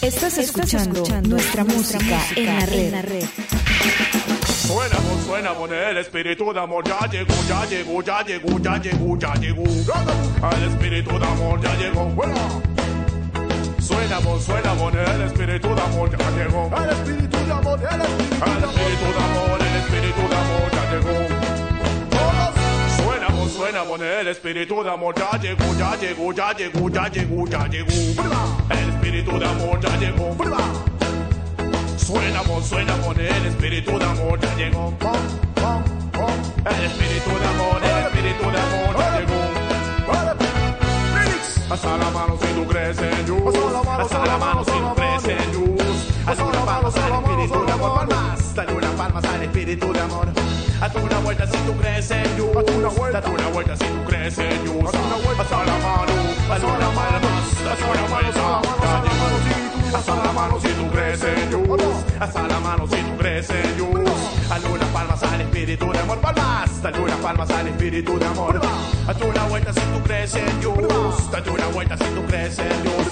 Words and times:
Estás 0.00 0.38
escuchando, 0.38 1.04
nuestra, 1.22 1.64
música, 1.64 2.20
en 2.36 2.46
la 2.46 3.02
red. 3.02 3.24
Suena, 4.46 4.96
suena, 5.26 5.54
con 5.54 5.72
el 5.72 5.96
espíritu 5.98 6.52
de 6.52 6.60
amor 6.60 6.84
ya 6.86 7.00
llegó, 7.08 7.34
ya 7.48 7.64
llegó, 7.66 8.00
ya 8.02 8.22
llegó, 8.22 8.58
ya 8.60 8.78
llegó, 8.78 9.18
ya 9.18 9.34
llegó. 9.34 9.64
El 9.64 10.62
espíritu 10.68 11.18
de 11.18 11.26
amor 11.26 11.60
ya 11.60 11.74
llegó. 11.74 12.14
Suena, 13.80 14.20
suena, 14.40 14.74
con 14.76 14.96
el 14.96 15.22
espíritu 15.22 15.74
de 15.74 15.80
amor 15.80 16.16
ya 16.16 16.30
llegó. 16.30 16.70
El 16.76 16.90
espíritu 16.90 17.38
de 17.44 17.52
amor, 17.52 17.80
el 17.80 18.00
espíritu 18.00 19.04
de 19.04 19.20
amor, 19.24 19.60
el 19.60 19.76
espíritu 19.76 20.22
de 20.28 20.36
amor 20.36 20.70
ya 20.72 20.90
llegó. 20.92 21.16
Suena, 22.96 23.48
suena, 23.50 23.84
con 23.84 24.02
el 24.02 24.28
espíritu 24.28 24.84
de 24.84 24.90
amor 24.90 25.14
ya 25.16 25.38
llegó, 25.40 25.74
ya 25.76 25.96
llegó, 25.96 26.32
ya 26.32 26.52
llegó, 26.52 26.88
ya 26.88 27.08
llegó, 27.08 27.46
ya 27.48 27.66
llegó. 27.66 28.77
El 29.08 29.14
espíritu 29.14 29.38
de 29.40 29.46
amor 29.46 29.80
ya 29.80 29.96
llegó. 29.96 30.36
Suena, 31.96 32.42
suena, 32.62 32.92
con 32.98 33.18
el 33.18 33.46
espíritu 33.46 33.98
de 33.98 34.04
amor 34.04 34.38
ya 34.38 34.54
llegó. 34.54 34.92
El 36.66 36.84
espíritu 36.84 37.30
de 37.30 37.46
amor, 37.46 37.80
el 37.82 38.04
espíritu 38.04 38.50
de 38.50 38.58
amor 38.60 38.98
ya 38.98 39.18
llegó. 39.18 39.40
Hasta 41.70 41.96
la 41.96 42.10
mano 42.10 42.36
si 42.38 42.46
tú 42.48 42.66
crees 42.66 42.98
en 42.98 43.24
Dios. 43.24 43.54
Hasta 43.98 44.26
la 44.26 44.36
mano 44.36 44.64
si 44.64 44.72
tú 44.72 44.94
crees 44.94 45.24
en 45.24 45.52
Dios. 45.52 46.06
Haz 46.26 46.38
una 46.40 46.64
palma 46.66 46.88
al 46.88 47.24
espíritu 47.24 47.64
de 47.64 47.72
amor. 47.72 48.08
Palmas. 48.08 48.54
Dale 48.54 48.72
una 48.74 48.90
palma 48.90 49.20
al 49.20 49.42
espíritu 49.42 49.90
de 49.90 50.00
amor. 50.00 50.28
Haz 50.82 50.94
una 50.94 51.18
vuelta 51.20 51.46
si 51.46 51.56
tú 51.56 51.72
crees 51.80 52.10
en 52.10 52.36
Dios. 52.36 52.52
Date 52.54 53.30
una 53.30 53.48
vuelta 53.48 53.74
si 53.74 53.84
tú 53.86 54.04
crees 54.06 54.36
en 54.36 54.64
Dios. 54.64 54.94
Hasta 55.38 55.64
la 55.64 55.78
mano, 55.78 56.12
haz 56.50 56.62
una 56.62 56.90
palma. 56.90 57.17
Una 57.68 58.02
vuelta. 58.08 58.60
Hasta 59.94 60.16
la 60.16 60.32
mano 60.32 60.60
si 60.60 60.68
tú 60.68 60.90
crees 60.90 61.22
en 61.22 61.48
Dios. 61.50 61.80
La 62.48 62.60
mano 62.60 62.86
si 62.86 62.96
tú 62.96 63.16
crees 63.18 63.50
en 63.50 63.76
Dios. 63.76 63.88
Una 64.72 64.86
palma 64.86 65.14
al 65.14 65.40
espíritu 65.40 65.92
de 65.92 65.98
amor. 65.98 66.18
Palmas. 66.18 66.82
Dale 66.82 66.98
una 67.00 67.16
palma 67.16 67.44
al 67.44 67.68
espíritu 67.68 68.18
de 68.18 68.26
amor. 68.26 68.60
Haz 69.06 69.20
una 69.20 69.44
vuelta 69.46 69.72
si 69.72 69.80
tú 69.80 70.02
crees 70.04 70.34
en 70.34 70.60
Dios. 70.60 71.30
Date 71.30 71.50
una 71.50 71.66
vuelta 71.68 71.96
si 71.96 72.04
tú 72.04 72.22
crees 72.26 72.58
en 72.58 72.82
Dios. 72.82 73.06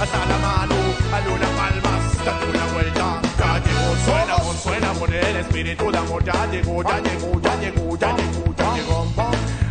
Hasta 0.00 0.26
la 0.26 0.38
mano, 0.38 0.74
haz 1.12 1.26
una 1.26 1.48
palmas. 1.56 2.24
Date 2.24 2.46
una 2.46 2.66
vuelta. 2.72 3.20
Ya 3.38 3.62
llegó, 3.64 3.96
suena, 4.04 4.36
suena 4.62 4.92
con 4.98 5.14
el 5.14 5.36
espíritu 5.36 5.90
de 5.90 5.98
amor. 5.98 6.24
Ya 6.24 6.46
llegó, 6.46 6.82
ya 6.82 7.00
llegó, 7.00 7.40
ya 7.40 7.56
llegó, 7.56 7.96
ya 7.98 8.16
llegó, 8.16 8.54
ya 8.56 8.74
llegó. 8.74 9.06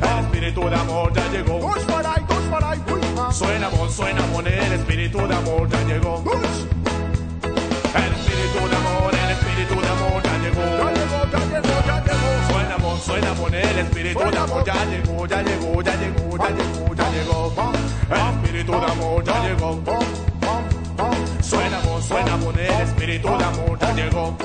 El 0.01 0.19
espíritu 0.25 0.69
de 0.69 0.75
amor 0.75 1.13
ya 1.13 1.27
llegó. 1.29 1.59
Suena, 3.31 3.69
suena 3.89 4.22
con 4.33 4.47
el 4.47 4.73
espíritu 4.73 5.17
de 5.27 5.35
amor 5.35 5.69
ya 5.69 5.81
llegó. 5.83 6.23
El 7.95 8.13
espíritu 8.13 8.67
de 8.69 8.75
amor, 8.75 9.13
el 9.13 9.31
espíritu 9.31 9.81
de 9.81 9.88
amor 9.88 10.23
ya 10.23 10.38
llegó. 10.39 10.61
Suena, 12.49 12.77
suena 12.99 13.33
con 13.36 13.53
el 13.53 13.77
espíritu 13.80 14.19
de 14.19 14.38
amor 14.38 14.63
ya 14.66 14.86
llegó, 14.86 15.25
ya 15.27 15.41
llegó, 15.44 15.81
ya 15.81 15.95
llegó, 15.95 16.38
ya 16.38 16.49
llegó, 16.49 16.95
ya 16.95 17.09
llegó. 17.11 17.73
El 18.09 18.19
espíritu 18.44 18.71
de 18.71 18.86
amor 18.91 19.23
ya 19.23 19.43
llegó. 19.43 19.83
Suena, 21.41 21.81
suena 22.02 22.38
con 22.43 22.59
el 22.59 22.81
espíritu 22.81 23.27
de 23.38 23.43
amor 23.43 23.80
ya 23.80 23.93
llegó. 23.93 24.38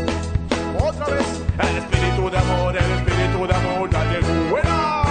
Otra 0.79 1.07
vez. 1.07 1.43
El 1.59 1.77
espíritu 1.79 2.31
de 2.31 2.39
amor, 2.39 2.77
el 2.77 2.91
espíritu 2.93 3.47
de 3.47 3.55
amor 3.55 3.91
ya 3.91 4.05
llegó. 4.05 4.51
¡Buena! 4.51 5.04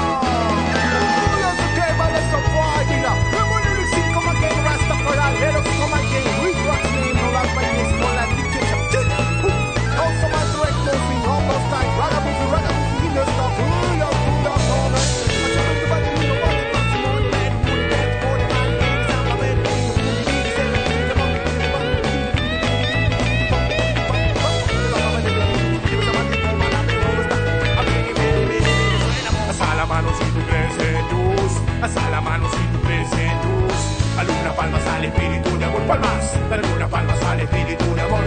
Palmas. 35.87 36.49
Dale 36.49 36.63
una 36.75 36.87
palma 36.87 37.13
al 37.29 37.39
espíritu 37.39 37.95
de 37.95 38.01
amor. 38.01 38.23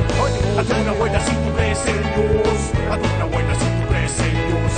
Haz 0.59 0.71
una 0.71 0.93
vuelta 0.93 1.21
si 1.21 1.33
tú 1.33 1.55
crees 1.57 1.79
en 1.87 2.03
Dios. 2.03 2.59
Haz 2.91 3.01
una 3.17 3.25
vuelta 3.25 3.55
si 3.55 3.65
tú 3.65 3.89
crees 3.89 4.21
en 4.21 4.35
Dios. 4.47 4.73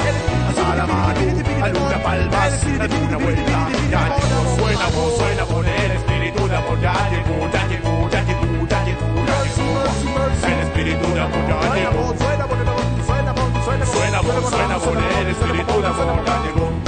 Hasta 0.48 0.74
la 0.76 0.86
mano. 0.86 1.20
Alguna 1.64 2.02
palmas. 2.02 2.78
Dale 2.78 2.96
una 3.08 3.16
vuelta. 3.18 3.68
Ya 3.90 4.02
llegó. 4.16 4.56
Suena 4.58 4.86
voz, 4.94 5.16
suena 5.18 5.44
por 5.44 5.66
el 5.66 5.90
espíritu 5.90 6.48
de 6.48 6.56
amor. 6.56 6.80
Ya 6.80 6.94
llegó, 7.10 7.50
ya 7.52 7.66
llegó, 7.66 8.10
ya 8.10 8.22
llegó, 8.22 8.68
ya 8.68 8.84
llegó, 8.84 9.26
ya 9.26 9.44
llegó. 9.44 10.46
El 10.46 10.58
espíritu 10.66 11.14
de 11.14 11.20
amor 11.20 11.48
ya 11.48 11.74
llegó. 11.74 12.14
Suena 13.92 14.20
voz, 14.20 14.50
suena 14.50 14.78
por 14.78 14.96
el 14.96 15.26
espíritu 15.28 15.80
de 15.80 15.86
amor 15.86 16.24
ya 16.24 16.42
llegó. 16.42 16.87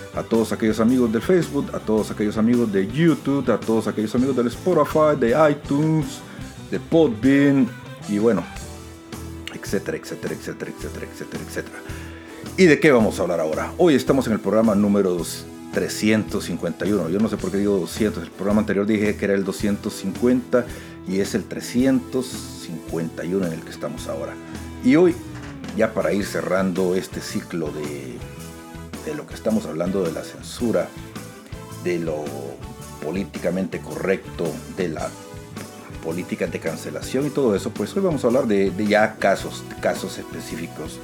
a 0.15 0.23
todos 0.23 0.51
aquellos 0.51 0.79
amigos 0.79 1.11
del 1.11 1.21
Facebook, 1.21 1.67
a 1.73 1.79
todos 1.79 2.11
aquellos 2.11 2.37
amigos 2.37 2.71
de 2.71 2.87
YouTube, 2.87 3.49
a 3.49 3.59
todos 3.59 3.87
aquellos 3.87 4.13
amigos 4.15 4.35
del 4.35 4.47
Spotify, 4.47 5.19
de 5.19 5.35
iTunes, 5.49 6.19
de 6.69 6.79
Podbean 6.79 7.67
y 8.09 8.19
bueno, 8.19 8.43
etcétera, 9.53 9.97
etcétera, 9.97 10.33
etcétera, 10.33 10.71
etcétera, 10.71 11.07
etcétera, 11.11 11.43
etcétera. 11.47 11.77
¿Y 12.57 12.65
de 12.65 12.79
qué 12.79 12.91
vamos 12.91 13.19
a 13.19 13.23
hablar 13.23 13.39
ahora? 13.39 13.71
Hoy 13.77 13.95
estamos 13.95 14.27
en 14.27 14.33
el 14.33 14.39
programa 14.39 14.75
número 14.75 15.17
351. 15.73 17.09
Yo 17.09 17.19
no 17.19 17.29
sé 17.29 17.37
por 17.37 17.51
qué 17.51 17.57
digo 17.57 17.77
200. 17.77 18.23
El 18.23 18.31
programa 18.31 18.61
anterior 18.61 18.85
dije 18.85 19.15
que 19.15 19.25
era 19.25 19.33
el 19.33 19.45
250 19.45 20.65
y 21.07 21.19
es 21.19 21.33
el 21.33 21.45
351 21.45 23.47
en 23.47 23.53
el 23.53 23.61
que 23.61 23.69
estamos 23.69 24.07
ahora. 24.07 24.33
Y 24.83 24.97
hoy, 24.97 25.15
ya 25.77 25.93
para 25.93 26.11
ir 26.11 26.25
cerrando 26.25 26.95
este 26.95 27.21
ciclo 27.21 27.71
de 27.71 28.17
de 29.05 29.15
lo 29.15 29.25
que 29.25 29.33
estamos 29.33 29.65
hablando 29.65 30.03
de 30.03 30.11
la 30.11 30.23
censura, 30.23 30.87
de 31.83 31.99
lo 31.99 32.23
políticamente 33.03 33.79
correcto, 33.79 34.45
de 34.77 34.89
la 34.89 35.09
política 36.03 36.47
de 36.47 36.59
cancelación 36.59 37.27
y 37.27 37.29
todo 37.29 37.55
eso, 37.55 37.71
pues 37.71 37.95
hoy 37.95 38.03
vamos 38.03 38.23
a 38.23 38.27
hablar 38.27 38.47
de, 38.47 38.71
de 38.71 38.87
ya 38.87 39.15
casos, 39.15 39.63
casos 39.81 40.17
específicos 40.17 40.99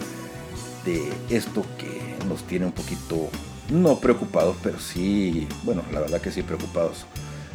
de 0.85 1.11
esto 1.29 1.65
que 1.77 2.15
nos 2.27 2.43
tiene 2.43 2.65
un 2.65 2.71
poquito, 2.71 3.29
no 3.69 3.99
preocupados, 3.99 4.55
pero 4.63 4.79
sí, 4.79 5.47
bueno, 5.63 5.83
la 5.91 5.99
verdad 5.99 6.21
que 6.21 6.31
sí 6.31 6.41
preocupados. 6.41 7.05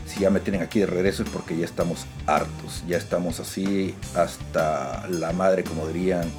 Si 0.07 0.21
ya 0.21 0.31
me 0.31 0.41
tienen 0.41 0.63
aquí 0.63 0.81
de 0.81 0.87
regreso 0.87 1.23
es 1.23 1.31
porque 1.31 1.57
ya 1.57 1.65
estamos 1.65 2.05
hartos, 2.27 2.85
ya 2.87 2.99
estamos 2.99 3.41
así 3.41 3.95
hasta 4.15 5.07
la 5.09 5.33
madre, 5.33 5.65
como 5.65 5.87
dirían 5.87 6.31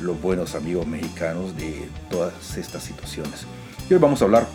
los 0.00 0.20
buenos 0.20 0.54
amigos 0.54 0.86
mexicanos 0.86 1.56
de 1.56 1.88
todas 2.10 2.56
estas 2.56 2.82
situaciones. 2.82 3.46
Y 3.88 3.94
hoy 3.94 4.00
vamos 4.00 4.22
a 4.22 4.26
hablar 4.26 4.46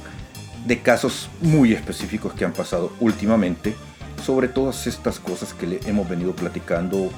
de 0.65 0.81
casos 0.81 1.29
muy 1.41 1.73
específicos 1.73 2.33
que 2.33 2.45
han 2.45 2.53
pasado 2.53 2.91
últimamente 2.99 3.75
sobre 4.23 4.47
todas 4.47 4.87
estas 4.87 5.19
cosas 5.19 5.53
que 5.53 5.67
le 5.67 5.79
hemos 5.85 6.07
venido 6.07 6.33
platicando 6.33 7.09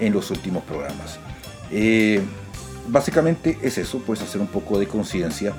en 0.00 0.12
los 0.12 0.30
últimos 0.30 0.62
programas. 0.64 1.18
Eh, 1.70 2.22
básicamente 2.88 3.58
es 3.62 3.78
eso, 3.78 4.00
pues 4.06 4.22
hacer 4.22 4.40
un 4.40 4.46
poco 4.46 4.78
de 4.78 4.86
conciencia 4.86 5.52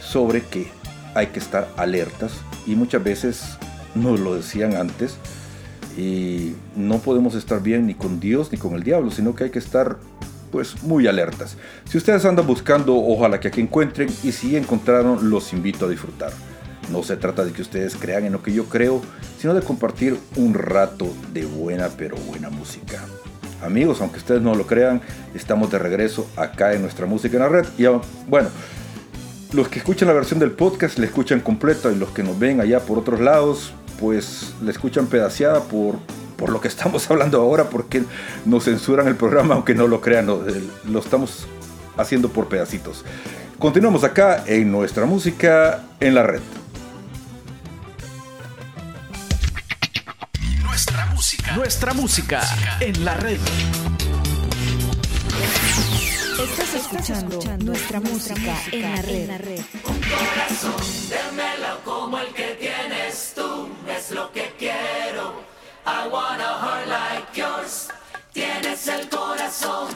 sobre 0.00 0.42
que 0.42 0.68
hay 1.14 1.28
que 1.28 1.38
estar 1.38 1.68
alertas 1.76 2.32
y 2.66 2.74
muchas 2.74 3.02
veces 3.02 3.58
nos 3.94 4.20
lo 4.20 4.34
decían 4.34 4.76
antes 4.76 5.16
y 5.96 6.54
no 6.74 6.98
podemos 6.98 7.34
estar 7.34 7.62
bien 7.62 7.86
ni 7.86 7.94
con 7.94 8.18
Dios 8.20 8.50
ni 8.50 8.58
con 8.58 8.74
el 8.74 8.82
diablo, 8.82 9.10
sino 9.10 9.34
que 9.34 9.44
hay 9.44 9.50
que 9.50 9.60
estar 9.60 9.98
pues 10.54 10.84
muy 10.84 11.08
alertas. 11.08 11.56
Si 11.90 11.98
ustedes 11.98 12.24
andan 12.24 12.46
buscando, 12.46 12.94
ojalá 12.94 13.40
que 13.40 13.48
aquí 13.48 13.60
encuentren 13.60 14.08
y 14.22 14.30
si 14.30 14.56
encontraron, 14.56 15.28
los 15.28 15.52
invito 15.52 15.86
a 15.86 15.88
disfrutar. 15.88 16.30
No 16.92 17.02
se 17.02 17.16
trata 17.16 17.44
de 17.44 17.50
que 17.50 17.60
ustedes 17.60 17.96
crean 17.96 18.24
en 18.24 18.34
lo 18.34 18.40
que 18.40 18.52
yo 18.52 18.66
creo, 18.66 19.02
sino 19.36 19.52
de 19.52 19.62
compartir 19.62 20.16
un 20.36 20.54
rato 20.54 21.12
de 21.32 21.44
buena 21.44 21.88
pero 21.98 22.16
buena 22.18 22.50
música. 22.50 23.04
Amigos, 23.64 24.00
aunque 24.00 24.18
ustedes 24.18 24.42
no 24.42 24.54
lo 24.54 24.64
crean, 24.64 25.00
estamos 25.34 25.72
de 25.72 25.80
regreso 25.80 26.30
acá 26.36 26.72
en 26.72 26.82
nuestra 26.82 27.06
música 27.06 27.36
en 27.36 27.42
la 27.42 27.48
red. 27.48 27.66
Y 27.76 27.86
bueno, 28.28 28.48
los 29.52 29.66
que 29.66 29.80
escuchan 29.80 30.06
la 30.06 30.14
versión 30.14 30.38
del 30.38 30.52
podcast 30.52 31.00
la 31.00 31.06
escuchan 31.06 31.40
completa 31.40 31.90
y 31.90 31.96
los 31.96 32.10
que 32.10 32.22
nos 32.22 32.38
ven 32.38 32.60
allá 32.60 32.78
por 32.78 32.96
otros 32.96 33.18
lados, 33.18 33.72
pues 33.98 34.54
la 34.62 34.70
escuchan 34.70 35.08
pedaciada 35.08 35.64
por, 35.64 35.96
por 36.44 36.52
lo 36.52 36.60
que 36.60 36.68
estamos 36.68 37.10
hablando 37.10 37.40
ahora, 37.40 37.70
porque 37.70 38.04
nos 38.44 38.64
censuran 38.64 39.08
el 39.08 39.16
programa, 39.16 39.54
aunque 39.54 39.74
no 39.74 39.86
lo 39.86 40.02
crean, 40.02 40.26
lo, 40.26 40.44
lo 40.84 40.98
estamos 40.98 41.46
haciendo 41.96 42.28
por 42.28 42.48
pedacitos. 42.48 43.02
Continuamos 43.58 44.04
acá 44.04 44.44
en 44.46 44.70
nuestra 44.70 45.06
música 45.06 45.84
en 46.00 46.14
la 46.14 46.22
red. 46.22 46.42
Nuestra 50.62 51.06
música. 51.06 51.56
Nuestra 51.56 51.94
música 51.94 52.42
en 52.80 53.04
la 53.06 53.14
red. 53.14 53.38
Estás 56.42 56.74
escuchando, 56.74 57.40
nuestra, 57.64 58.00
música, 58.00 58.54
en 58.70 58.82
la 59.28 59.38
red. 59.38 59.60
Un 59.88 60.00
corazón 60.00 61.08
de 61.08 61.36
melo 61.36 61.80
como 61.84 62.18
el 62.18 62.34
que 62.34 62.43
I 65.86 66.08
want 66.08 66.40
a 66.40 66.44
heart 66.44 66.88
like 66.88 67.36
yours. 67.36 67.88
Tienes 68.32 68.88
el 68.88 69.08
corazón 69.08 69.88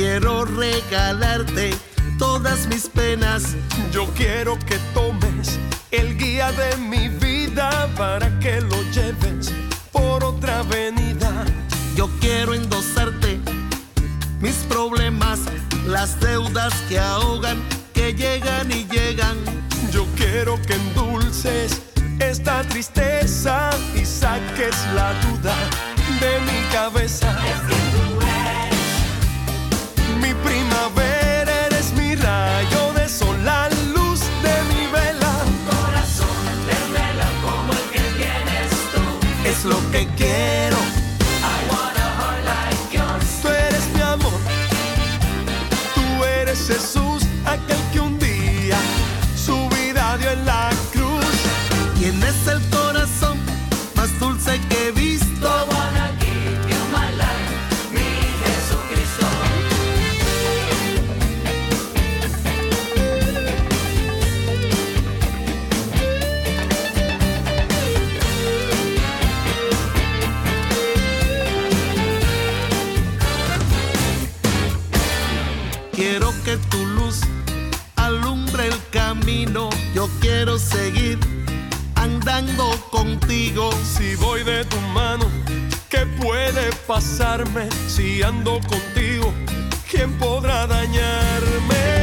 quiero 0.00 0.46
regalarte 0.46 1.74
todas 2.18 2.66
mis 2.68 2.88
penas. 2.88 3.54
Yo 3.92 4.06
quiero 4.16 4.58
que 4.60 4.78
tomes 4.94 5.58
el 5.90 6.16
guía 6.16 6.50
de 6.52 6.74
mi 6.78 7.08
vida 7.08 7.86
para 7.98 8.26
que 8.38 8.62
lo 8.62 8.82
lleves 8.92 9.52
por 9.92 10.24
otra 10.24 10.60
avenida. 10.60 11.44
Yo 11.96 12.08
quiero 12.18 12.54
endosarte 12.54 13.40
mis 14.40 14.56
problemas, 14.70 15.40
las 15.86 16.18
deudas 16.18 16.72
que 16.88 16.98
ahogan, 16.98 17.58
que 17.92 18.14
llegan 18.14 18.72
y 18.72 18.86
llegan. 18.86 19.36
Yo 19.92 20.06
quiero 20.16 20.58
que 20.62 20.76
endulces 20.76 21.82
esta 22.20 22.62
tristeza 22.62 23.68
y 23.94 24.06
saques 24.06 24.76
la 24.94 25.12
duda 25.24 25.54
de 26.20 26.40
mi 26.48 26.60
cabeza. 26.72 27.36
Yo 80.00 80.08
quiero 80.18 80.58
seguir 80.58 81.18
andando 81.94 82.70
contigo. 82.90 83.70
Si 83.84 84.14
voy 84.14 84.42
de 84.44 84.64
tu 84.64 84.80
mano, 84.94 85.26
¿qué 85.90 86.06
puede 86.22 86.70
pasarme? 86.86 87.68
Si 87.86 88.22
ando 88.22 88.60
contigo, 88.60 89.30
¿quién 89.90 90.10
podrá 90.18 90.66
dañarme? 90.66 91.99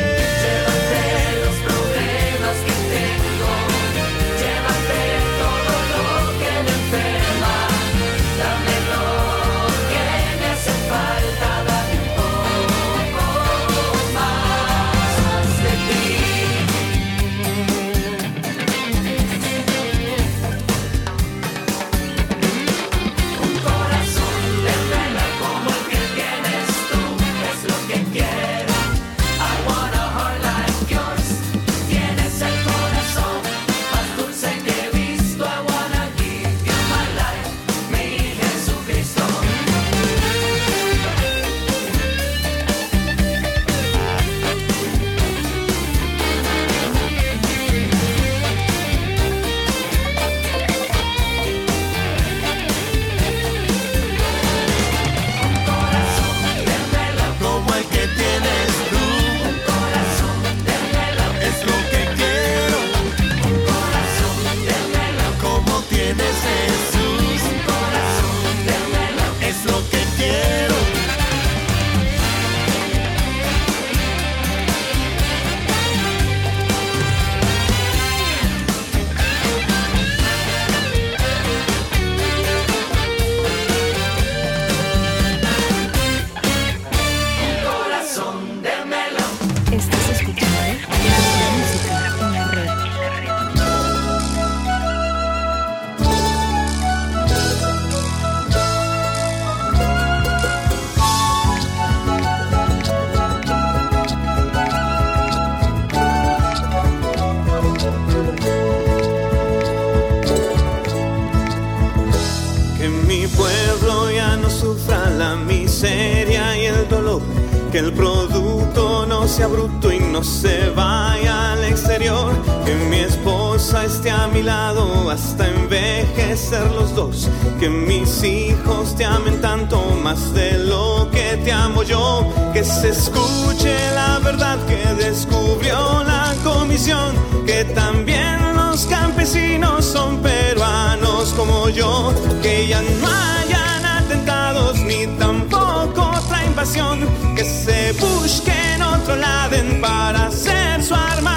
Te 128.97 129.05
amen 129.05 129.39
tanto 129.41 129.79
más 130.03 130.33
de 130.33 130.57
lo 130.57 131.09
que 131.11 131.37
te 131.45 131.51
amo 131.51 131.83
yo. 131.83 132.27
Que 132.51 132.63
se 132.63 132.89
escuche 132.89 133.75
la 133.93 134.19
verdad 134.19 134.57
que 134.65 134.83
descubrió 134.95 136.03
la 136.03 136.33
comisión. 136.43 137.15
Que 137.45 137.63
también 137.63 138.55
los 138.55 138.87
campesinos 138.87 139.85
son 139.85 140.17
peruanos 140.21 141.33
como 141.37 141.69
yo. 141.69 142.11
Que 142.41 142.67
ya 142.67 142.81
no 142.81 143.07
hayan 143.07 143.85
atentados 143.85 144.79
ni 144.79 145.05
tampoco 145.19 146.11
otra 146.17 146.43
invasión. 146.45 147.07
Que 147.35 147.45
se 147.45 147.93
busquen 147.93 148.81
otro 148.81 149.15
lado 149.15 149.37
para 149.79 150.27
hacer 150.27 150.83
su 150.83 150.95
armagedón. 150.95 151.36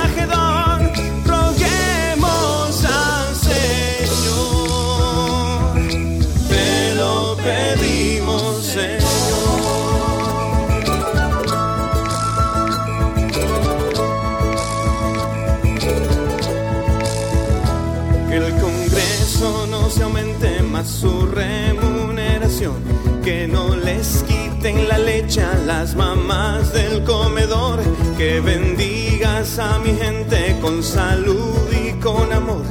Su 20.84 21.26
remuneración. 21.26 22.74
Que 23.22 23.46
no 23.46 23.76
les 23.76 24.24
quiten 24.24 24.88
la 24.88 24.98
leche 24.98 25.42
a 25.42 25.54
las 25.66 25.94
mamás 25.94 26.72
del 26.72 27.04
comedor. 27.04 27.80
Que 28.16 28.40
bendigas 28.40 29.58
a 29.58 29.78
mi 29.78 29.94
gente 29.94 30.56
con 30.60 30.82
salud 30.82 31.58
y 31.72 31.92
con 32.00 32.32
amor. 32.32 32.62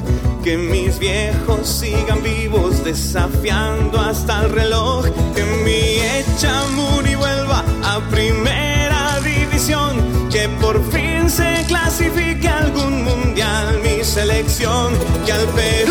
Que 0.44 0.58
mis 0.58 0.98
viejos 0.98 1.68
sigan 1.68 2.24
vivos 2.24 2.84
desafiando 2.84 4.00
hasta 4.00 4.46
el 4.46 4.52
reloj. 4.52 5.06
Que 5.36 5.44
mi 5.64 6.00
Echamuri 6.20 7.16
vuelva 7.16 7.64
a 7.84 8.00
primera 8.10 9.20
división. 9.24 10.30
Que 10.30 10.50
por 10.62 10.84
fin 10.92 11.30
se 11.30 11.66
clasifique 11.68 12.48
algún 12.48 13.04
mundial 13.04 13.80
mi 13.84 14.04
selección. 14.04 14.94
Que 15.26 15.34
al 15.34 15.46
Perú 15.48 15.89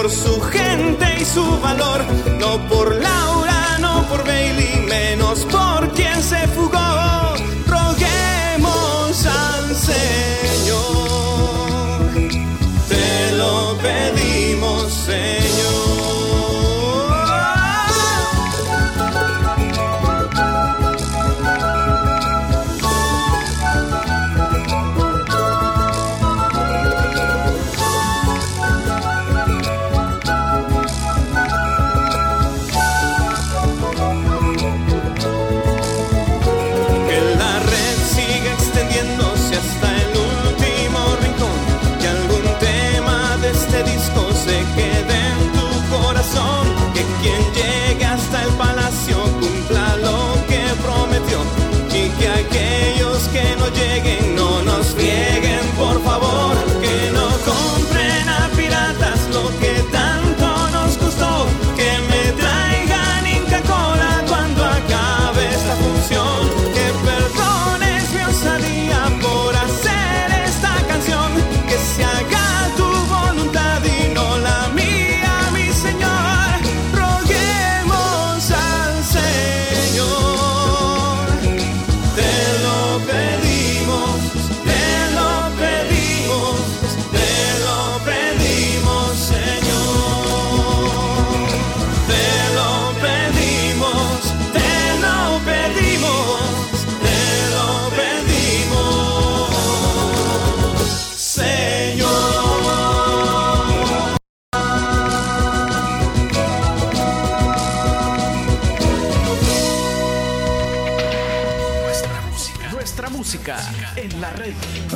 por 0.00 0.10
su 0.10 0.40
gente 0.40 1.04
y 1.20 1.24
su 1.26 1.44
valor. 1.60 2.02
No 2.38 2.58
por 2.68 2.99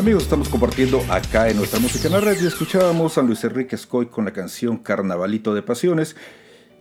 Amigos, 0.05 0.25
estamos 0.25 0.51
compartiendo 0.51 1.01
acá 1.09 1.49
en 1.49 1.57
nuestra 1.57 1.81
música 1.81 2.09
en 2.09 2.13
la 2.13 2.21
red 2.21 2.37
y 2.39 2.47
escuchábamos 2.47 3.17
a 3.17 3.23
Luis 3.23 3.43
Enrique 3.43 3.75
Escoy 3.75 4.05
con 4.05 4.27
la 4.27 4.35
canción 4.35 4.77
Carnavalito 4.77 5.55
de 5.55 5.63
Pasiones. 5.63 6.15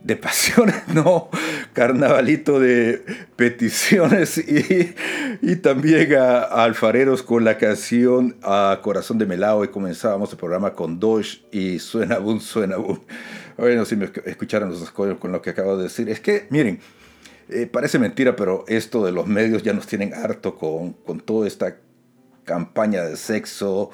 De 0.02 0.14
pasiones, 0.14 0.86
no, 0.94 1.30
carnavalito 1.72 2.60
de 2.60 3.02
peticiones 3.34 4.36
y, 4.46 4.94
y 5.40 5.56
también 5.56 6.14
a, 6.16 6.42
Alfareros 6.42 7.22
con 7.22 7.44
la 7.44 7.56
canción 7.56 8.36
a 8.42 8.80
Corazón 8.82 9.16
de 9.16 9.24
Melao 9.24 9.64
y 9.64 9.68
comenzábamos 9.68 10.30
el 10.30 10.36
programa 10.36 10.74
con 10.74 11.00
Dosh 11.00 11.38
y 11.50 11.78
Suena 11.78 12.18
Boom, 12.18 12.42
Suena 12.42 12.76
Boom. 12.76 13.00
Bueno, 13.56 13.86
si 13.86 13.96
me 13.96 14.10
escucharon 14.26 14.68
los 14.68 14.82
escollos 14.82 15.16
con 15.16 15.32
lo 15.32 15.40
que 15.40 15.48
acabo 15.48 15.78
de 15.78 15.84
decir, 15.84 16.10
es 16.10 16.20
que 16.20 16.46
miren, 16.50 16.78
eh, 17.48 17.66
parece 17.72 17.98
mentira, 17.98 18.36
pero 18.36 18.66
esto 18.68 19.02
de 19.02 19.12
los 19.12 19.26
medios 19.26 19.62
ya 19.62 19.72
nos 19.72 19.86
tienen 19.86 20.12
harto 20.12 20.56
con, 20.56 20.92
con 20.92 21.20
toda 21.20 21.46
esta 21.46 21.78
campaña 22.44 23.02
de 23.02 23.16
sexo, 23.16 23.90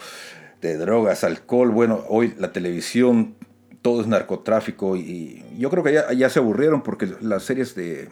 de 0.61 0.77
drogas, 0.77 1.25
alcohol. 1.25 1.71
Bueno, 1.71 2.05
hoy 2.09 2.35
la 2.39 2.53
televisión, 2.53 3.35
todo 3.83 4.01
es 4.01 4.07
narcotráfico 4.07 4.97
y 4.97 5.45
yo 5.59 5.71
creo 5.71 5.83
que 5.83 5.93
ya, 5.93 6.13
ya 6.13 6.29
se 6.29 6.39
aburrieron 6.39 6.83
porque 6.83 7.09
las 7.21 7.45
series 7.45 7.75
de, 7.75 8.09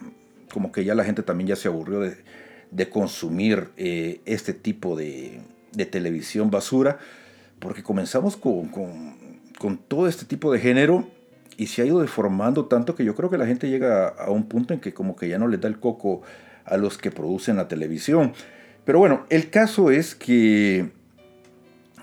como 0.51 0.71
que 0.71 0.83
ya 0.83 0.95
la 0.95 1.03
gente 1.03 1.23
también 1.23 1.47
ya 1.47 1.55
se 1.55 1.67
aburrió 1.67 1.99
de, 1.99 2.17
de 2.71 2.89
consumir 2.89 3.69
eh, 3.77 4.21
este 4.25 4.53
tipo 4.53 4.95
de, 4.95 5.41
de, 5.71 5.85
televisión 5.85 6.51
basura, 6.51 6.97
porque 7.59 7.83
comenzamos 7.83 8.37
con, 8.37 8.67
con, 8.69 9.15
con 9.57 9.77
todo 9.77 10.07
este 10.07 10.25
tipo 10.25 10.51
de 10.51 10.59
género 10.59 11.07
y 11.57 11.67
se 11.67 11.81
ha 11.81 11.85
ido 11.85 11.99
deformando 11.99 12.65
tanto 12.65 12.95
que 12.95 13.03
yo 13.03 13.15
creo 13.15 13.29
que 13.29 13.37
la 13.37 13.45
gente 13.45 13.69
llega 13.69 14.07
a, 14.07 14.31
un 14.31 14.47
punto 14.47 14.73
en 14.73 14.79
que 14.79 14.93
como 14.93 15.15
que 15.15 15.27
ya 15.27 15.37
no 15.37 15.47
le 15.47 15.57
da 15.57 15.67
el 15.67 15.79
coco 15.79 16.21
a 16.65 16.77
los 16.77 16.97
que 16.97 17.11
producen 17.11 17.57
la 17.57 17.67
televisión. 17.67 18.33
Pero 18.85 18.99
bueno, 18.99 19.25
el 19.29 19.49
caso 19.49 19.91
es 19.91 20.15
que 20.15 20.89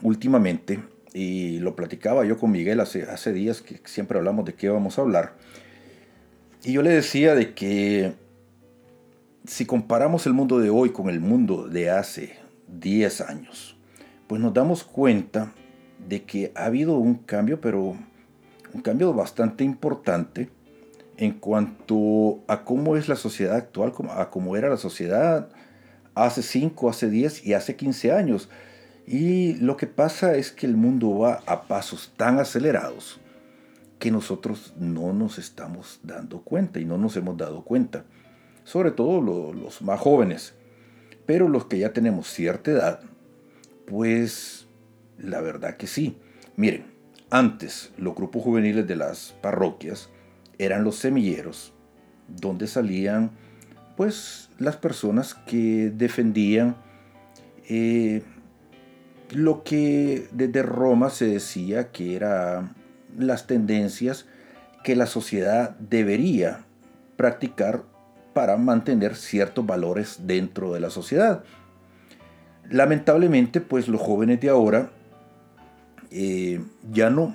últimamente, 0.03 0.81
y 1.13 1.59
lo 1.59 1.75
platicaba 1.75 2.25
yo 2.25 2.39
con 2.39 2.51
Miguel 2.51 2.81
hace, 2.81 3.33
días, 3.33 3.63
que 3.63 3.81
siempre 3.85 4.19
hablamos 4.19 4.45
de 4.45 4.55
qué 4.55 4.69
vamos 4.69 4.99
a 4.99 5.03
hablar, 5.03 5.35
y 6.63 6.73
yo 6.73 6.83
le 6.83 6.91
decía 6.91 7.35
de 7.35 7.55
que 7.55 8.15
si 9.47 9.67
comparamos 9.67 10.27
el 10.27 10.33
mundo 10.33 10.59
de 10.59 10.71
hoy 10.71 10.91
con 10.91 11.09
el 11.09 11.21
mundo 11.21 11.69
de 11.69 11.91
hace 11.91 12.39
10 12.69 13.21
años, 13.23 13.77
pues 14.27 14.41
nos 14.41 14.53
damos 14.53 14.85
cuenta 14.85 15.53
de 16.09 16.25
que 16.25 16.53
ha 16.55 16.67
habido 16.67 16.99
un 16.99 17.15
cambio, 17.15 17.61
pero 17.61 17.97
un 18.75 18.83
cambio 18.83 19.13
bastante 19.15 19.65
importante 19.65 20.51
en 21.17 21.33
cuanto 21.33 22.41
a 22.47 22.65
cómo 22.65 22.97
es 22.97 23.09
la 23.09 23.17
sociedad 23.17 23.57
actual, 23.57 23.93
a 24.11 24.29
cómo 24.31 24.57
era 24.57 24.69
la 24.69 24.77
sociedad 24.77 25.49
hace 26.17 26.43
5, 26.43 26.89
hace 26.89 27.09
10 27.11 27.47
y 27.47 27.55
hace 27.55 27.77
15 27.77 28.13
años. 28.13 28.49
Y 29.07 29.55
lo 29.55 29.77
que 29.77 29.87
pasa 29.87 30.35
es 30.35 30.51
que 30.51 30.67
el 30.67 30.77
mundo 30.77 31.17
va 31.19 31.43
a 31.47 31.69
pasos 31.69 32.13
tan 32.17 32.41
acelerados 32.41 33.21
que 34.01 34.11
nosotros 34.11 34.75
no 34.79 35.13
nos 35.13 35.39
estamos 35.39 36.01
dando 36.03 36.41
cuenta 36.41 36.81
y 36.81 36.85
no 36.85 36.99
nos 36.99 37.17
hemos 37.17 37.37
dado 37.37 37.63
cuenta. 37.63 38.05
Sobre 38.65 38.91
todo 38.91 39.21
los 39.53 39.83
más 39.83 40.01
jóvenes. 40.01 40.55
Pero 41.25 41.49
los 41.49 41.67
que 41.67 41.79
ya 41.79 41.93
tenemos 41.93 42.29
cierta 42.29 42.71
edad, 42.71 43.01
pues 43.87 44.67
la 45.19 45.41
verdad 45.41 45.77
que 45.77 45.87
sí. 45.87 46.17
Miren, 46.57 46.87
antes 47.31 47.93
los 47.99 48.15
grupos 48.15 48.43
juveniles 48.43 48.87
de 48.87 48.97
las 48.97 49.35
parroquias 49.41 50.09
eran 50.59 50.83
los 50.83 50.97
semilleros 50.97 51.73
donde 52.29 52.67
salían 52.67 53.33
pues 53.97 54.51
las 54.59 54.77
personas 54.77 55.35
que 55.35 55.91
defendían 55.95 56.77
eh, 57.69 58.23
lo 59.31 59.65
que 59.65 60.29
desde 60.33 60.63
Roma 60.63 61.11
se 61.11 61.27
decía 61.27 61.91
que 61.91 62.15
eran 62.15 62.75
las 63.17 63.47
tendencias 63.47 64.27
que 64.85 64.95
la 64.95 65.07
sociedad 65.07 65.77
debería 65.79 66.65
practicar 67.17 67.83
para 68.35 68.57
mantener 68.57 69.17
ciertos 69.17 69.67
valores 69.67 70.21
dentro 70.27 70.73
de 70.73 70.81
la 70.81 70.91
sociedad. 70.91 71.43
Lamentablemente, 72.71 73.61
pues 73.61 73.89
los 73.89 74.01
jóvenes 74.01 74.41
de 74.41 74.49
ahora 74.49 74.91
eh, 76.11 76.61
ya 76.93 77.11
no 77.11 77.35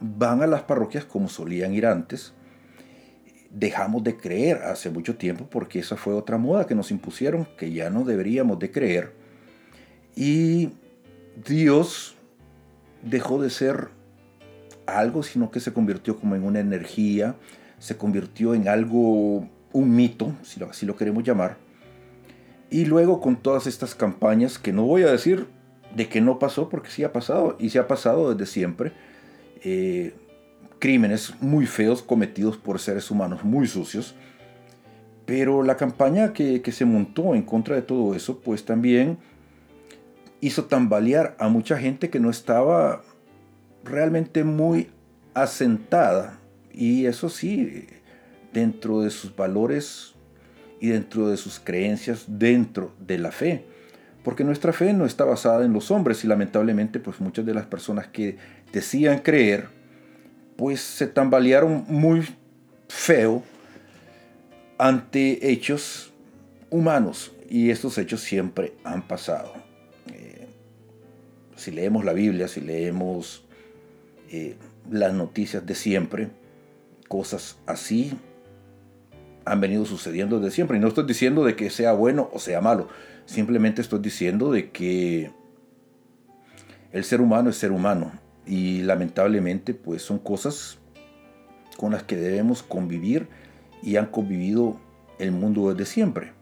van 0.00 0.42
a 0.42 0.46
las 0.46 0.62
parroquias 0.62 1.04
como 1.04 1.28
solían 1.28 1.72
ir 1.72 1.86
antes. 1.86 2.34
Dejamos 3.54 4.02
de 4.02 4.16
creer 4.16 4.58
hace 4.64 4.90
mucho 4.90 5.16
tiempo 5.16 5.46
porque 5.48 5.78
esa 5.78 5.96
fue 5.96 6.12
otra 6.12 6.36
moda 6.38 6.66
que 6.66 6.74
nos 6.74 6.90
impusieron, 6.90 7.46
que 7.56 7.72
ya 7.72 7.88
no 7.88 8.04
deberíamos 8.04 8.58
de 8.58 8.70
creer. 8.70 9.12
Y 10.16 10.70
Dios 11.46 12.16
dejó 13.02 13.40
de 13.40 13.50
ser 13.50 13.88
algo, 14.86 15.22
sino 15.22 15.50
que 15.50 15.60
se 15.60 15.72
convirtió 15.72 16.18
como 16.18 16.34
en 16.34 16.44
una 16.44 16.60
energía, 16.60 17.36
se 17.78 17.96
convirtió 17.96 18.54
en 18.54 18.68
algo, 18.68 19.48
un 19.72 19.96
mito, 19.96 20.34
si 20.42 20.62
así 20.62 20.86
lo 20.86 20.96
queremos 20.96 21.24
llamar. 21.24 21.56
Y 22.70 22.86
luego 22.86 23.20
con 23.20 23.36
todas 23.36 23.66
estas 23.66 23.94
campañas, 23.94 24.58
que 24.58 24.72
no 24.72 24.84
voy 24.84 25.02
a 25.02 25.10
decir 25.10 25.46
de 25.94 26.08
que 26.08 26.20
no 26.20 26.38
pasó, 26.38 26.68
porque 26.68 26.90
sí 26.90 27.04
ha 27.04 27.12
pasado, 27.12 27.56
y 27.58 27.70
se 27.70 27.78
ha 27.78 27.86
pasado 27.86 28.34
desde 28.34 28.50
siempre, 28.50 28.92
eh, 29.62 30.14
crímenes 30.78 31.34
muy 31.40 31.66
feos 31.66 32.02
cometidos 32.02 32.56
por 32.56 32.78
seres 32.78 33.10
humanos 33.10 33.44
muy 33.44 33.66
sucios, 33.66 34.14
pero 35.26 35.62
la 35.62 35.76
campaña 35.76 36.32
que, 36.32 36.60
que 36.60 36.72
se 36.72 36.84
montó 36.84 37.34
en 37.34 37.42
contra 37.42 37.76
de 37.76 37.82
todo 37.82 38.14
eso, 38.14 38.40
pues 38.40 38.64
también 38.64 39.18
hizo 40.40 40.66
tambalear 40.66 41.36
a 41.38 41.48
mucha 41.48 41.78
gente 41.78 42.10
que 42.10 42.20
no 42.20 42.28
estaba 42.28 43.02
realmente 43.84 44.44
muy 44.44 44.90
asentada 45.32 46.38
y 46.72 47.06
eso 47.06 47.28
sí, 47.28 47.86
dentro 48.52 49.00
de 49.00 49.10
sus 49.10 49.34
valores 49.34 50.14
y 50.80 50.88
dentro 50.88 51.28
de 51.28 51.36
sus 51.36 51.60
creencias, 51.60 52.24
dentro 52.26 52.92
de 53.00 53.18
la 53.18 53.32
fe. 53.32 53.64
Porque 54.22 54.44
nuestra 54.44 54.72
fe 54.72 54.92
no 54.92 55.06
está 55.06 55.24
basada 55.24 55.64
en 55.64 55.72
los 55.72 55.90
hombres 55.90 56.24
y 56.24 56.28
lamentablemente 56.28 56.98
pues 57.00 57.20
muchas 57.20 57.46
de 57.46 57.54
las 57.54 57.66
personas 57.66 58.08
que 58.08 58.38
decían 58.72 59.20
creer 59.20 59.68
pues 60.56 60.80
se 60.80 61.06
tambalearon 61.06 61.84
muy 61.88 62.26
feo 62.88 63.42
ante 64.78 65.50
hechos 65.50 66.12
humanos. 66.70 67.32
Y 67.48 67.70
estos 67.70 67.98
hechos 67.98 68.20
siempre 68.20 68.72
han 68.84 69.06
pasado. 69.06 69.52
Si 71.56 71.70
leemos 71.70 72.04
la 72.04 72.12
Biblia, 72.12 72.48
si 72.48 72.60
leemos 72.60 73.44
eh, 74.30 74.56
las 74.90 75.14
noticias 75.14 75.64
de 75.64 75.74
siempre, 75.74 76.28
cosas 77.08 77.56
así 77.66 78.12
han 79.44 79.60
venido 79.60 79.84
sucediendo 79.84 80.40
desde 80.40 80.54
siempre. 80.54 80.76
Y 80.76 80.80
no 80.80 80.88
estoy 80.88 81.06
diciendo 81.06 81.44
de 81.44 81.56
que 81.56 81.70
sea 81.70 81.92
bueno 81.92 82.28
o 82.32 82.38
sea 82.38 82.60
malo, 82.60 82.88
simplemente 83.26 83.80
estoy 83.80 84.00
diciendo 84.00 84.50
de 84.50 84.70
que 84.70 85.30
el 86.92 87.04
ser 87.04 87.20
humano 87.20 87.50
es 87.50 87.56
ser 87.56 87.72
humano 87.72 88.12
y 88.46 88.82
lamentablemente 88.82 89.74
pues 89.74 90.02
son 90.02 90.18
cosas 90.18 90.78
con 91.76 91.92
las 91.92 92.02
que 92.02 92.16
debemos 92.16 92.62
convivir 92.62 93.28
y 93.82 93.96
han 93.96 94.06
convivido 94.06 94.78
el 95.18 95.32
mundo 95.32 95.72
desde 95.72 95.90
siempre. 95.90 96.32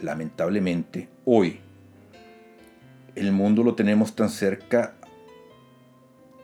Lamentablemente 0.00 1.08
hoy 1.24 1.60
el 3.14 3.32
mundo 3.32 3.62
lo 3.62 3.74
tenemos 3.74 4.14
tan 4.14 4.30
cerca 4.30 4.94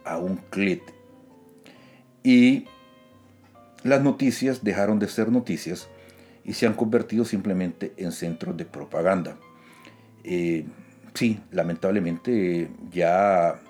a 0.05 0.19
un 0.19 0.37
clic. 0.51 0.83
Y 2.23 2.67
las 3.83 4.03
noticias 4.03 4.65
dejaron 4.65 4.99
de 4.99 5.09
ser 5.09 5.31
noticias 5.31 5.89
y 6.45 6.55
se 6.55 6.67
han 6.67 6.75
convertido 6.75 7.25
simplemente 7.25 7.93
en 7.97 8.13
centros 8.13 8.57
de 8.57 8.65
propaganda. 8.65 9.37
Eh, 10.25 10.67
sí, 11.15 11.41
lamentablemente 11.53 12.71
ya 12.91 13.61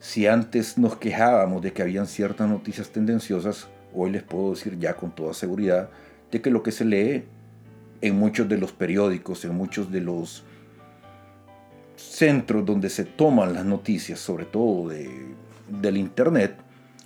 si 0.00 0.26
antes 0.26 0.78
nos 0.78 0.96
quejábamos 0.96 1.62
de 1.62 1.72
que 1.72 1.82
habían 1.82 2.06
ciertas 2.06 2.48
noticias 2.48 2.90
tendenciosas, 2.90 3.68
hoy 3.94 4.10
les 4.10 4.22
puedo 4.22 4.50
decir 4.50 4.78
ya 4.78 4.94
con 4.94 5.10
toda 5.10 5.34
seguridad 5.34 5.90
de 6.30 6.40
que 6.40 6.50
lo 6.50 6.62
que 6.62 6.72
se 6.72 6.84
lee 6.84 7.24
en 8.00 8.16
muchos 8.16 8.48
de 8.48 8.58
los 8.58 8.72
periódicos, 8.72 9.44
en 9.44 9.54
muchos 9.54 9.90
de 9.90 10.00
los 10.00 10.44
centros 11.96 12.64
donde 12.64 12.90
se 12.90 13.04
toman 13.04 13.54
las 13.54 13.64
noticias, 13.64 14.20
sobre 14.20 14.44
todo 14.44 14.88
de, 14.88 15.10
del 15.68 15.96
Internet, 15.96 16.56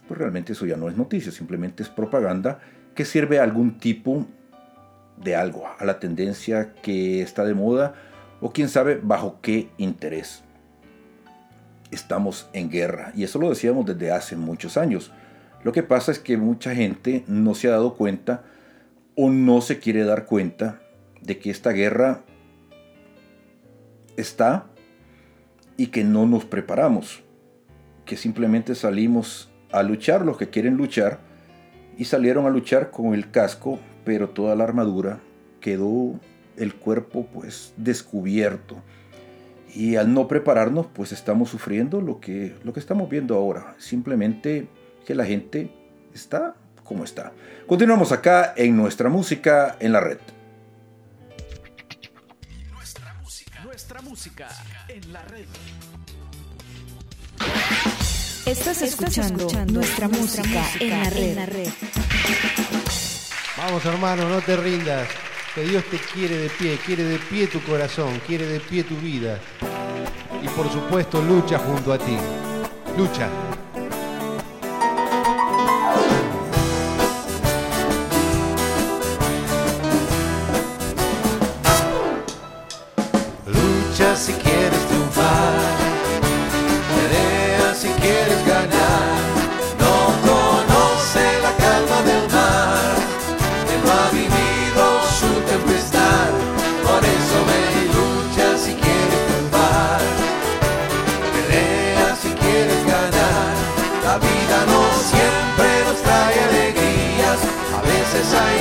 pues 0.07 0.19
realmente 0.19 0.53
eso 0.53 0.67
ya 0.67 0.77
no 0.77 0.89
es 0.89 0.97
noticia, 0.97 1.33
simplemente 1.33 1.83
es 1.83 1.89
propaganda 1.89 2.61
que 2.95 3.07
sirve 3.07 3.39
a 3.39 3.45
algún 3.45 3.79
tipo 3.79 4.27
de 5.17 5.35
algo, 5.35 5.65
a 5.79 5.85
la 5.85 5.99
tendencia 5.99 6.75
que 6.83 7.23
está 7.23 7.45
de 7.45 7.55
moda 7.55 7.95
o 8.41 8.53
quién 8.53 8.69
sabe 8.69 9.01
bajo 9.03 9.39
qué 9.41 9.71
interés. 9.79 10.43
Estamos 11.93 12.49
en 12.53 12.71
guerra 12.71 13.13
y 13.15 13.23
eso 13.23 13.39
lo 13.39 13.51
decíamos 13.51 13.87
desde 13.87 14.11
hace 14.11 14.35
muchos 14.35 14.77
años. 14.77 15.13
Lo 15.63 15.71
que 15.71 15.85
pasa 15.85 16.11
es 16.11 16.19
que 16.19 16.37
mucha 16.37 16.75
gente 16.75 17.23
no 17.29 17.55
se 17.55 17.69
ha 17.69 17.73
dado 17.73 17.95
cuenta 17.95 18.43
o 19.15 19.31
no 19.31 19.61
se 19.61 19.79
quiere 19.79 20.05
dar 20.05 20.27
cuenta 20.27 20.81
de 21.21 21.39
que 21.39 21.51
esta 21.51 21.71
guerra 21.71 22.25
está 24.17 24.67
y 25.77 25.89
que 25.89 26.05
no 26.05 26.27
nos 26.27 26.45
preparamos, 26.45 27.23
que 28.05 28.17
simplemente 28.17 28.75
salimos 28.75 29.51
a 29.71 29.83
luchar 29.83 30.25
los 30.25 30.37
que 30.37 30.51
quieren 30.51 30.77
luchar 30.77 31.21
y 31.97 32.05
salieron 32.07 32.47
a 32.47 32.51
luchar 32.51 32.91
con 32.91 33.15
el 33.15 33.31
casco, 33.31 33.79
pero 34.05 34.31
toda 34.31 34.57
la 34.57 34.65
armadura 34.65 35.21
quedó 35.61 36.19
el 36.57 36.75
cuerpo 36.75 37.27
pues 37.33 37.75
descubierto. 37.77 38.83
Y 39.75 39.97
al 39.97 40.13
no 40.13 40.29
prepararnos, 40.29 40.87
pues 40.93 41.13
estamos 41.13 41.49
sufriendo 41.49 42.01
lo 42.01 42.21
que, 42.21 42.55
lo 42.63 42.73
que 42.73 42.81
estamos 42.81 43.09
viendo 43.09 43.35
ahora. 43.35 43.75
Simplemente 43.79 44.69
que 45.07 45.15
la 45.15 45.25
gente 45.25 45.71
está 46.13 46.55
como 46.85 47.05
está. 47.05 47.33
Continuamos 47.67 48.13
acá 48.13 48.53
en 48.57 48.77
nuestra 48.77 49.09
música 49.09 49.77
en 49.81 49.93
la 49.93 50.01
red. 50.01 50.19
música 54.13 54.47
en 54.89 55.11
la 55.11 55.23
red. 55.23 55.47
Estás 58.45 58.83
escuchando, 58.83 59.49
nuestra, 59.73 60.07
música, 60.07 60.63
en, 60.81 60.91
la 60.91 61.09
red. 61.09 61.35
la 61.35 61.47
red. 61.47 61.69
Vamos 63.57 63.85
hermano, 63.87 64.29
no 64.29 64.43
te 64.43 64.57
rindas. 64.57 65.09
Que 65.55 65.65
Dios 65.65 65.85
te 65.85 65.99
quiere 65.99 66.39
de 66.39 66.49
pie, 66.49 66.79
quiere 66.85 67.05
de 67.05 67.19
pie 67.19 67.47
tu 67.47 67.61
corazón, 67.61 68.21
quiere 68.27 68.47
de 68.47 68.59
pie 68.59 68.85
tu 68.85 68.97
vida. 68.97 69.39
Y 70.43 70.49
por 70.49 70.71
supuesto 70.71 71.21
lucha 71.21 71.59
junto 71.59 71.93
a 71.93 71.99
ti. 71.99 72.17
Lucha. 72.97 73.29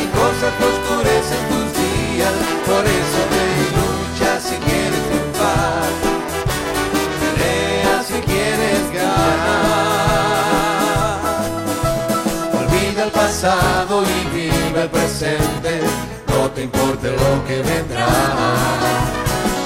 Hay 0.01 0.07
cosas 0.07 0.51
que 0.57 0.65
oscurecen 0.73 1.41
tus 1.51 1.67
días. 1.81 2.33
Por 2.65 2.83
eso 2.99 3.19
me 3.31 3.45
lucha 3.77 4.31
si 4.47 4.55
quieres 4.65 5.01
triunfar. 5.09 5.89
Pelea 7.21 7.95
si 8.09 8.17
quieres 8.31 8.83
ganar. 8.99 9.59
Olvida 12.59 13.01
el 13.03 13.11
pasado 13.11 14.03
y 14.03 14.19
vive 14.35 14.81
el 14.81 14.89
presente, 14.89 15.71
no 16.29 16.49
te 16.51 16.63
importe 16.63 17.07
lo 17.11 17.31
que 17.47 17.57
vendrá. 17.61 18.07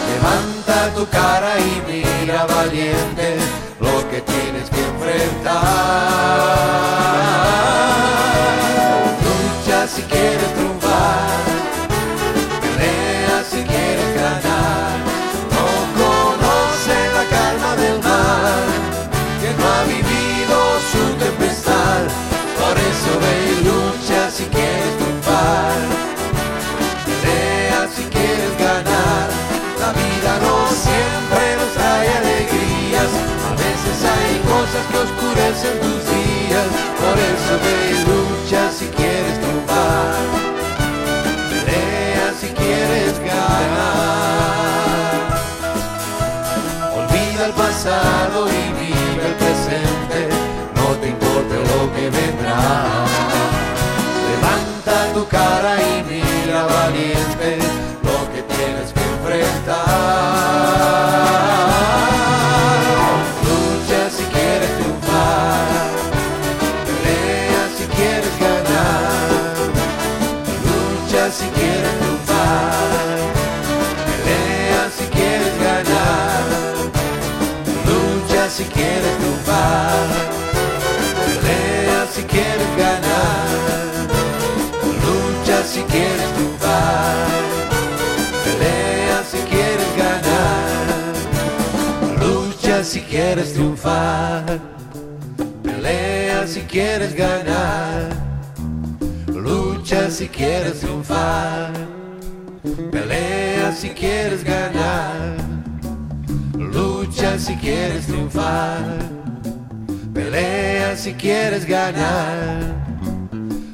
Levanta 0.09 0.77
tu 0.95 1.03
cara 1.07 1.51
y 1.59 1.71
mira 1.89 2.45
valiente 2.45 3.24
Lucha 9.85 9.97
si 9.97 10.01
quieres 10.03 10.53
triunfar, 10.53 10.64
y 47.85 48.73
vive 48.79 49.23
el 49.27 49.35
presente, 49.35 50.29
no 50.75 50.87
te 50.99 51.07
importe 51.09 51.53
lo 51.53 51.93
que 51.93 52.09
vendrá. 52.09 53.05
Levanta 54.27 55.13
tu 55.13 55.27
cara 55.27 55.77
y 55.79 56.03
mira 56.03 56.63
valiente 56.65 57.59
lo 58.01 58.17
que 58.33 58.41
tienes 58.55 58.91
que 58.91 59.01
enfrentar. 59.01 59.85
Si 78.55 78.63
quieres 78.63 79.17
triunfar, 79.17 80.07
pelea 81.25 82.07
si 82.09 82.23
quieres 82.23 82.77
ganar. 82.77 83.47
Lucha 85.03 85.61
si 85.63 85.81
quieres 85.81 86.33
triunfar, 86.35 87.27
pelea 88.45 89.23
si 89.29 89.39
quieres 89.51 89.91
ganar. 89.97 90.85
Lucha 92.21 92.81
si 92.85 93.01
quieres 93.01 93.51
triunfar, 93.51 94.59
pelea 95.61 96.47
si 96.47 96.61
quieres 96.61 97.13
ganar. 97.13 98.09
Lucha 99.33 100.09
si 100.09 100.29
quieres 100.29 100.79
triunfar, 100.79 101.73
pelea 102.89 103.73
si 103.73 103.89
quieres 103.89 104.45
ganar. 104.45 104.74
Quieres 107.65 108.05
triunfar, 108.05 108.99
pelea 110.13 110.95
si 110.95 111.13
quieres 111.13 111.65
ganar. 111.65 112.75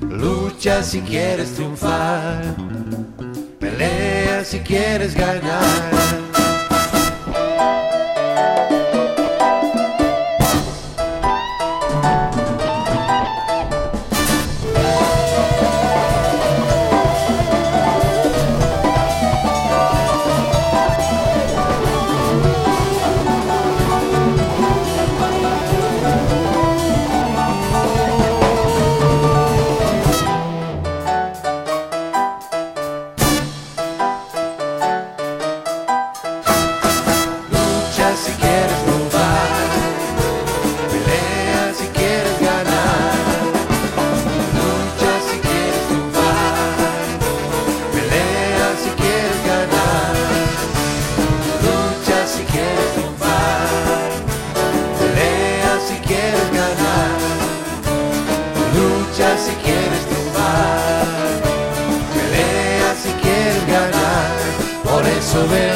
Lucha 0.09 0.81
si 0.81 1.01
quieres 1.01 1.55
triunfar, 1.55 2.55
pelea 3.59 4.45
si 4.45 4.59
quieres 4.59 5.13
ganar. 5.13 6.30
Por 65.31 65.39
eso 65.45 65.70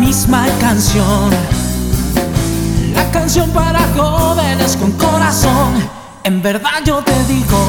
misma 0.00 0.46
canción. 0.58 1.30
La 2.94 3.10
canción 3.10 3.50
para 3.50 3.80
jóvenes 3.96 4.76
con 4.76 4.92
corazón. 4.92 5.74
En 6.24 6.42
verdad 6.42 6.82
yo 6.84 7.02
te 7.02 7.24
digo, 7.24 7.60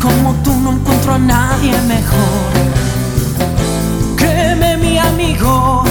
como 0.00 0.34
tú 0.44 0.52
no 0.60 0.72
encuentro 0.72 1.14
a 1.14 1.18
nadie 1.18 1.72
mejor. 1.88 2.52
Créeme 4.16 4.76
mi 4.76 4.98
amigo, 4.98 5.84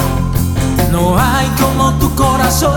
no 0.91 1.17
hay 1.17 1.47
como 1.62 1.93
tu 1.95 2.13
corazón. 2.15 2.71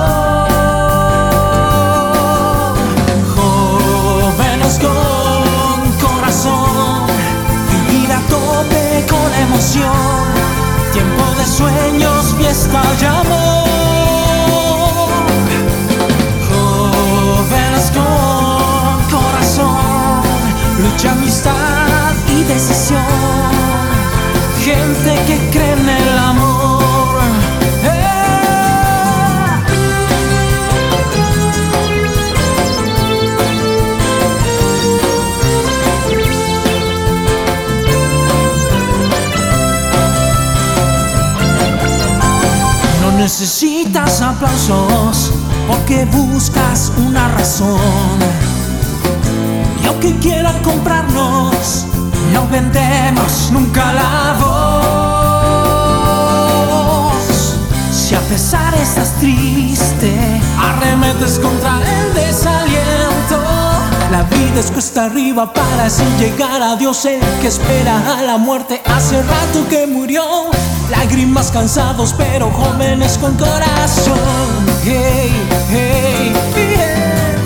Jóvenes 3.36 4.80
con 4.84 6.08
corazón, 6.08 7.06
vivir 7.70 8.10
a 8.10 8.20
tope 8.28 9.06
con 9.08 9.34
emoción. 9.46 10.24
Tiempo 10.94 11.24
de 11.36 11.44
sueños, 11.44 12.23
fiesta 12.54 12.82
y 13.00 13.04
amor. 13.04 13.64
Jóvenes 16.48 17.90
con 17.90 19.18
corazón, 19.18 20.22
lucha, 20.82 21.12
amistad 21.12 22.14
y 22.28 22.44
decisión. 22.44 23.02
Gente 24.64 25.12
que 25.26 25.50
cree 25.50 25.72
en 25.72 25.88
el 25.88 26.18
amor. 26.18 26.53
Necesitas 43.24 44.20
aplausos 44.20 45.32
porque 45.66 46.04
buscas 46.04 46.92
una 46.98 47.26
razón. 47.28 48.18
Y 49.82 49.86
aunque 49.86 50.14
quieran 50.18 50.62
comprarnos, 50.62 51.86
no 52.34 52.46
vendemos 52.48 53.50
nunca 53.50 53.94
la 53.94 54.36
voz. 54.38 54.64
pesar 58.28 58.74
estás 58.74 59.14
triste, 59.20 60.12
arremetes 60.58 61.38
contra 61.38 61.78
el 61.78 62.12
desaliento. 62.14 63.38
La 64.10 64.22
vida 64.24 64.60
es 64.60 64.70
cuesta 64.70 65.06
arriba 65.06 65.50
para 65.50 65.86
así 65.86 66.04
llegar 66.18 66.60
a 66.62 66.76
Dios, 66.76 67.04
el 67.06 67.20
que 67.40 67.48
espera 67.48 68.18
a 68.18 68.22
la 68.22 68.36
muerte 68.36 68.82
hace 68.84 69.22
rato 69.22 69.66
que 69.70 69.86
murió. 69.86 70.24
Lágrimas 70.96 71.50
cansados 71.50 72.14
pero 72.16 72.50
jóvenes 72.50 73.18
con 73.18 73.34
corazón. 73.36 74.18
Hey, 74.84 75.32
hey, 75.70 76.32
hey. 76.54 76.84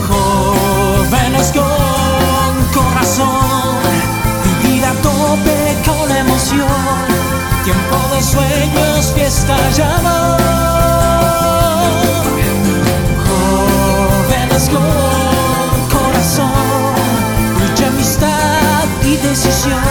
Jóvenes 0.08 1.52
con 1.52 2.82
corazón, 2.82 3.76
vivir 4.44 4.84
a 4.84 4.92
tope 5.02 5.76
con 5.86 6.10
emoción. 6.16 6.68
Tiempo 7.64 7.96
de 8.14 8.22
sueños, 8.22 9.12
fiesta 9.14 9.56
y 9.76 9.80
amor. 9.80 10.40
Jóvenes 13.28 14.68
con 14.68 15.98
corazón, 15.98 16.50
lucha, 17.60 17.86
amistad 17.88 18.84
y 19.04 19.16
decisión. 19.16 19.82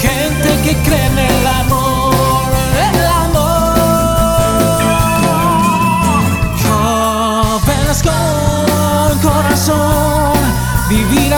Gente 0.00 0.48
que 0.64 0.76
cree 0.82 1.06
en 1.06 1.18
el 1.18 1.46
amor, 1.46 1.85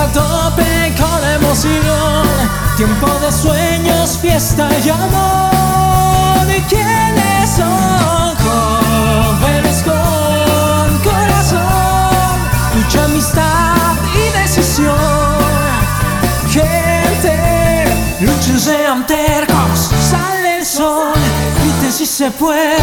a 0.08 0.12
tope 0.12 0.94
con 0.96 1.24
emoción. 1.24 2.26
Tiempo 2.76 3.08
de 3.20 3.32
sueños, 3.32 4.18
fiesta 4.20 4.68
y 4.84 4.88
amor. 4.88 6.46
¿Y 6.56 6.60
quiénes 6.62 7.50
son? 7.50 8.36
Jóvenes 8.44 9.82
con 9.82 10.98
corazón, 11.10 12.38
mucha 12.74 13.04
amistad 13.04 13.96
y 14.14 14.38
decisión. 14.38 14.94
Gente, 16.50 17.84
luchen, 18.20 18.60
sean 18.60 19.06
tercos, 19.06 19.90
sale 20.10 20.58
el 20.58 20.66
sol. 20.66 21.14
Griten 21.60 21.92
si 21.92 22.06
se 22.06 22.30
puede 22.30 22.76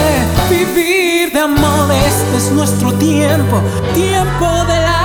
vivir 0.49 1.31
de 1.31 1.39
amor. 1.39 1.91
Este 1.91 2.37
es 2.37 2.51
nuestro 2.51 2.93
tiempo, 2.93 3.61
tiempo 3.93 4.65
del 4.65 4.85
amor. 4.85 5.04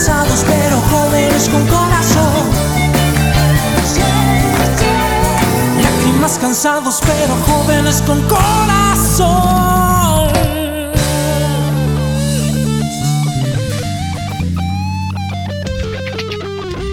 Cansados, 0.00 0.44
pero 0.48 0.80
jóvenes 0.80 1.48
con 1.50 1.66
corazón. 1.66 2.32
Lágrimas 5.82 6.38
cansados, 6.38 7.00
pero 7.02 7.34
jóvenes 7.44 8.00
con 8.06 8.22
corazón. 8.22 9.28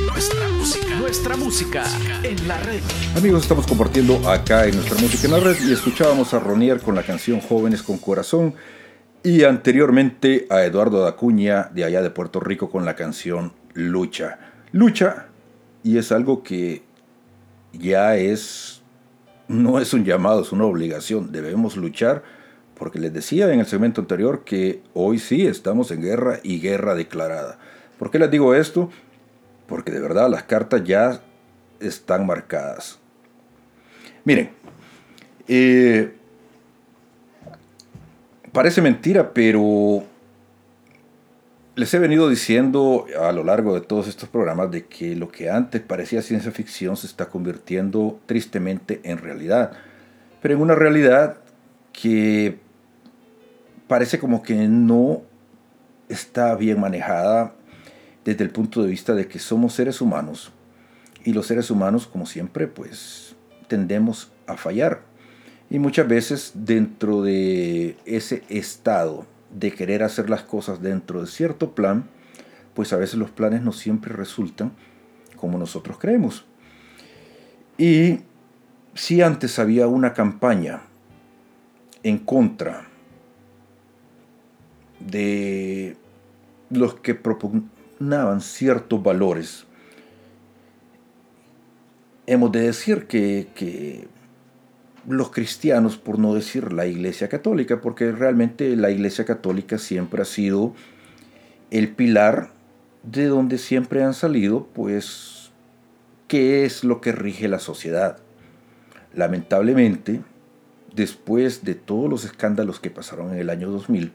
Nuestra 0.08 0.50
música, 0.50 0.96
nuestra 1.00 1.38
música 1.38 1.84
en 2.24 2.46
la 2.46 2.58
red. 2.58 2.82
Amigos, 3.15 3.43
estamos 3.43 3.65
compartiendo 3.67 4.30
acá 4.30 4.65
en 4.65 4.76
nuestra 4.76 5.00
música 5.00 5.28
en 5.28 5.32
la 5.32 5.39
red 5.39 5.56
y 5.65 5.72
escuchábamos 5.72 6.34
a 6.34 6.39
Ronier 6.39 6.82
con 6.82 6.93
la 6.96 7.04
canción 7.04 7.39
Jóvenes 7.39 7.84
con 7.84 8.00
Corazón 8.00 8.54
y 9.23 9.43
anteriormente 9.43 10.47
a 10.49 10.63
Eduardo 10.63 11.03
Dacuña 11.03 11.69
de 11.73 11.84
allá 11.84 12.01
de 12.01 12.10
Puerto 12.10 12.39
Rico 12.39 12.69
con 12.69 12.86
la 12.86 12.95
canción 12.95 13.53
Lucha. 13.73 14.39
Lucha 14.71 15.27
y 15.84 15.97
es 15.97 16.12
algo 16.12 16.43
que 16.43 16.84
ya 17.73 18.15
es, 18.15 18.82
no 19.47 19.80
es 19.80 19.93
un 19.93 20.03
llamado, 20.03 20.41
es 20.41 20.51
una 20.51 20.65
obligación. 20.65 21.32
Debemos 21.32 21.77
luchar 21.77 22.23
porque 22.77 22.99
les 22.99 23.13
decía 23.13 23.51
en 23.51 23.60
el 23.60 23.65
segmento 23.65 24.01
anterior 24.01 24.43
que 24.43 24.82
hoy 24.93 25.19
sí 25.19 25.47
estamos 25.47 25.91
en 25.91 26.01
guerra 26.01 26.39
y 26.43 26.60
guerra 26.60 26.95
declarada. 26.95 27.58
¿Por 27.97 28.12
qué 28.12 28.19
les 28.19 28.30
digo 28.30 28.53
esto? 28.53 28.89
Porque 29.67 29.91
de 29.91 29.99
verdad 29.99 30.30
las 30.30 30.43
cartas 30.43 30.84
ya 30.84 31.21
están 31.80 32.25
marcadas. 32.25 32.99
Miren, 34.25 34.51
eh, 35.47 36.16
parece 38.58 38.82
mentira, 38.82 39.36
pero 39.36 40.04
les 41.76 41.93
he 41.93 42.00
venido 42.00 42.28
diciendo 42.28 43.06
a 43.22 43.32
lo 43.32 43.43
largo 43.43 43.76
de 43.76 43.82
todos 43.82 44.08
estos 44.08 44.30
programas 44.30 44.72
de 44.72 44.88
que 44.88 45.15
lo 45.15 45.30
que 45.30 45.52
antes 45.52 45.80
parecía 45.80 46.24
ciencia 46.24 46.52
ficción 46.52 46.98
se 46.98 47.06
está 47.06 47.28
convirtiendo 47.28 48.20
tristemente 48.26 49.00
en 49.04 49.20
realidad. 49.20 49.74
Pero 50.41 50.56
en 50.56 50.62
una 50.62 50.74
realidad 50.74 51.38
que 51.93 52.58
parece 53.88 54.17
como 54.17 54.41
que 54.41 54.56
no 54.67 55.22
está 56.10 56.56
bien 56.56 56.80
manejada 56.80 57.54
desde 58.26 58.43
el 58.43 58.50
punto 58.50 58.82
de 58.82 58.89
vista 58.89 59.13
de 59.13 59.28
que 59.28 59.38
somos 59.38 59.74
seres 59.74 60.02
humanos 60.02 60.52
y 61.24 61.34
los 61.34 61.46
seres 61.46 61.70
humanos, 61.70 62.08
como 62.08 62.26
siempre, 62.26 62.65
pues 62.65 63.36
tendemos 63.67 64.32
a 64.48 64.58
fallar. 64.58 65.02
Y 65.69 65.80
muchas 65.80 66.08
veces 66.08 66.51
dentro 66.56 67.21
de 67.21 67.97
ese 68.06 68.43
estado 68.49 69.25
de 69.51 69.71
querer 69.71 70.03
hacer 70.03 70.30
las 70.30 70.43
cosas 70.43 70.82
dentro 70.82 71.21
de 71.21 71.27
cierto 71.27 71.71
plan, 71.71 72.06
pues 72.73 72.93
a 72.93 72.97
veces 72.97 73.15
los 73.15 73.32
planes 73.32 73.62
no 73.62 73.71
siempre 73.71 74.13
resultan 74.13 74.71
como 75.36 75.58
nosotros 75.58 75.97
creemos. 75.99 76.45
Y 77.77 78.21
si 78.93 79.21
antes 79.21 79.60
había 79.60 79.88
una 79.88 80.13
campaña 80.13 80.82
en 82.03 82.17
contra 82.17 82.88
de 84.99 85.97
los 86.69 86.95
que 86.95 87.13
propugnaban 87.13 88.41
ciertos 88.41 89.01
valores, 89.03 89.65
hemos 92.25 92.51
de 92.51 92.62
decir 92.62 93.08
que, 93.08 93.47
que, 93.53 94.08
los 95.08 95.32
cristianos, 95.32 95.98
por 95.98 96.20
no 96.20 96.34
decir 96.36 96.74
la 96.74 96.86
Iglesia 96.86 97.30
Católica, 97.30 97.80
porque 97.82 98.12
realmente 98.12 98.76
la 98.76 98.91
Iglesia 98.91 99.26
Católica 99.26 99.78
siempre 99.78 100.22
ha 100.22 100.26
sido 100.26 100.74
el 101.72 101.89
pilar 101.89 102.50
de 103.04 103.26
donde 103.26 103.58
siempre 103.58 104.04
han 104.04 104.13
salido, 104.13 104.67
pues, 104.74 105.52
qué 106.28 106.65
es 106.65 106.84
lo 106.84 107.00
que 107.00 107.13
rige 107.13 107.48
la 107.48 107.60
sociedad. 107.60 108.17
Lamentablemente, 109.13 110.22
después 110.93 111.63
de 111.63 111.76
todos 111.76 112.10
los 112.10 112.26
escándalos 112.26 112.82
que 112.82 112.89
pasaron 112.89 113.32
en 113.32 113.39
el 113.39 113.50
año 113.50 113.72
2000, 113.72 114.12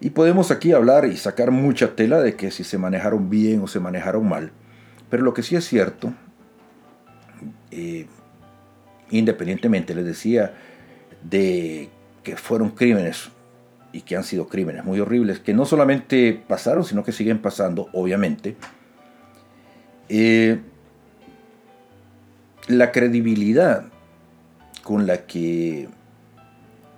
y 0.00 0.10
podemos 0.10 0.50
aquí 0.50 0.72
hablar 0.72 1.04
y 1.06 1.16
sacar 1.16 1.50
mucha 1.50 1.96
tela 1.96 2.20
de 2.20 2.36
que 2.36 2.50
si 2.50 2.64
se 2.64 2.78
manejaron 2.78 3.28
bien 3.28 3.60
o 3.62 3.66
se 3.66 3.80
manejaron 3.80 4.26
mal, 4.28 4.52
pero 5.10 5.24
lo 5.24 5.34
que 5.34 5.42
sí 5.42 5.56
es 5.56 5.66
cierto, 5.66 6.14
eh, 7.70 8.06
independientemente, 9.10 9.94
les 9.94 10.04
decía, 10.04 10.54
de 11.22 11.88
que 12.22 12.36
fueron 12.36 12.70
crímenes 12.70 13.30
y 13.92 14.02
que 14.02 14.16
han 14.16 14.24
sido 14.24 14.48
crímenes 14.48 14.84
muy 14.84 15.00
horribles, 15.00 15.40
que 15.40 15.54
no 15.54 15.64
solamente 15.64 16.42
pasaron, 16.46 16.84
sino 16.84 17.02
que 17.02 17.12
siguen 17.12 17.38
pasando, 17.38 17.88
obviamente, 17.92 18.56
eh, 20.08 20.60
la 22.66 22.92
credibilidad 22.92 23.86
con 24.82 25.06
la 25.06 25.26
que 25.26 25.88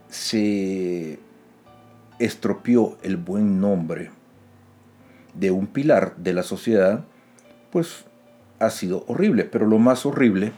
se 0.09 1.19
estropeó 2.19 2.99
el 3.03 3.17
buen 3.17 3.61
nombre 3.61 4.11
de 5.35 5.51
un 5.51 5.67
pilar 5.67 6.17
de 6.17 6.35
la 6.35 6.43
sociedad, 6.43 7.05
pues 7.71 8.05
ha 8.59 8.71
sido 8.71 9.05
horrible. 9.07 9.45
Pero 9.45 9.67
lo 9.67 9.79
más 9.79 10.05
horrible 10.07 10.53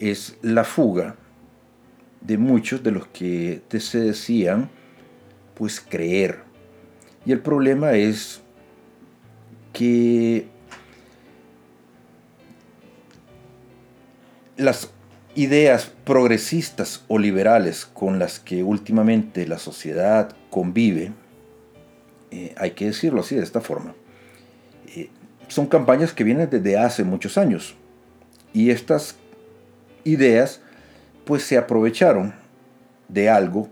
es 0.00 0.36
la 0.42 0.64
fuga 0.64 1.16
de 2.20 2.38
muchos 2.38 2.82
de 2.82 2.90
los 2.90 3.06
que 3.08 3.62
se 3.78 4.00
decían 4.00 4.70
pues 5.54 5.80
creer. 5.80 6.40
Y 7.26 7.32
el 7.32 7.40
problema 7.40 7.92
es 7.92 8.40
que 9.72 10.46
las 14.56 14.90
ideas 15.34 15.92
progresistas 16.04 17.04
o 17.08 17.18
liberales 17.18 17.86
con 17.86 18.18
las 18.18 18.40
que 18.40 18.62
últimamente 18.62 19.46
la 19.46 19.58
sociedad 19.58 20.34
convive, 20.48 21.12
eh, 22.30 22.54
hay 22.56 22.72
que 22.72 22.86
decirlo 22.86 23.20
así, 23.20 23.36
de 23.36 23.42
esta 23.42 23.60
forma, 23.60 23.94
eh, 24.96 25.10
son 25.48 25.66
campañas 25.66 26.12
que 26.12 26.24
vienen 26.24 26.48
desde 26.50 26.78
hace 26.78 27.04
muchos 27.04 27.38
años. 27.38 27.76
Y 28.52 28.70
estas 28.70 29.16
ideas 30.04 30.60
pues 31.24 31.42
se 31.42 31.56
aprovecharon 31.56 32.34
de 33.08 33.28
algo 33.28 33.68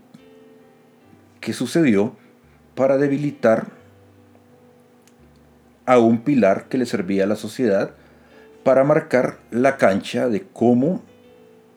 que 1.41 1.53
sucedió 1.53 2.17
para 2.75 2.99
debilitar 2.99 3.67
a 5.87 5.99
un 5.99 6.23
pilar 6.23 6.69
que 6.69 6.79
le 6.79 6.87
servía 6.87 7.25
a 7.25 7.27
la 7.27 7.37
sociedad 7.37 7.93
para 8.63 8.85
marcar 8.85 9.39
la 9.51 9.77
cancha 9.77 10.29
de 10.29 10.47
cómo 10.53 11.03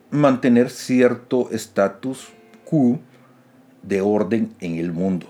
mantener 0.09 0.69
cierto 0.69 1.49
estatus 1.51 2.29
quo 2.65 2.99
de 3.83 4.01
orden 4.01 4.53
en 4.59 4.75
el 4.75 4.91
mundo. 4.91 5.27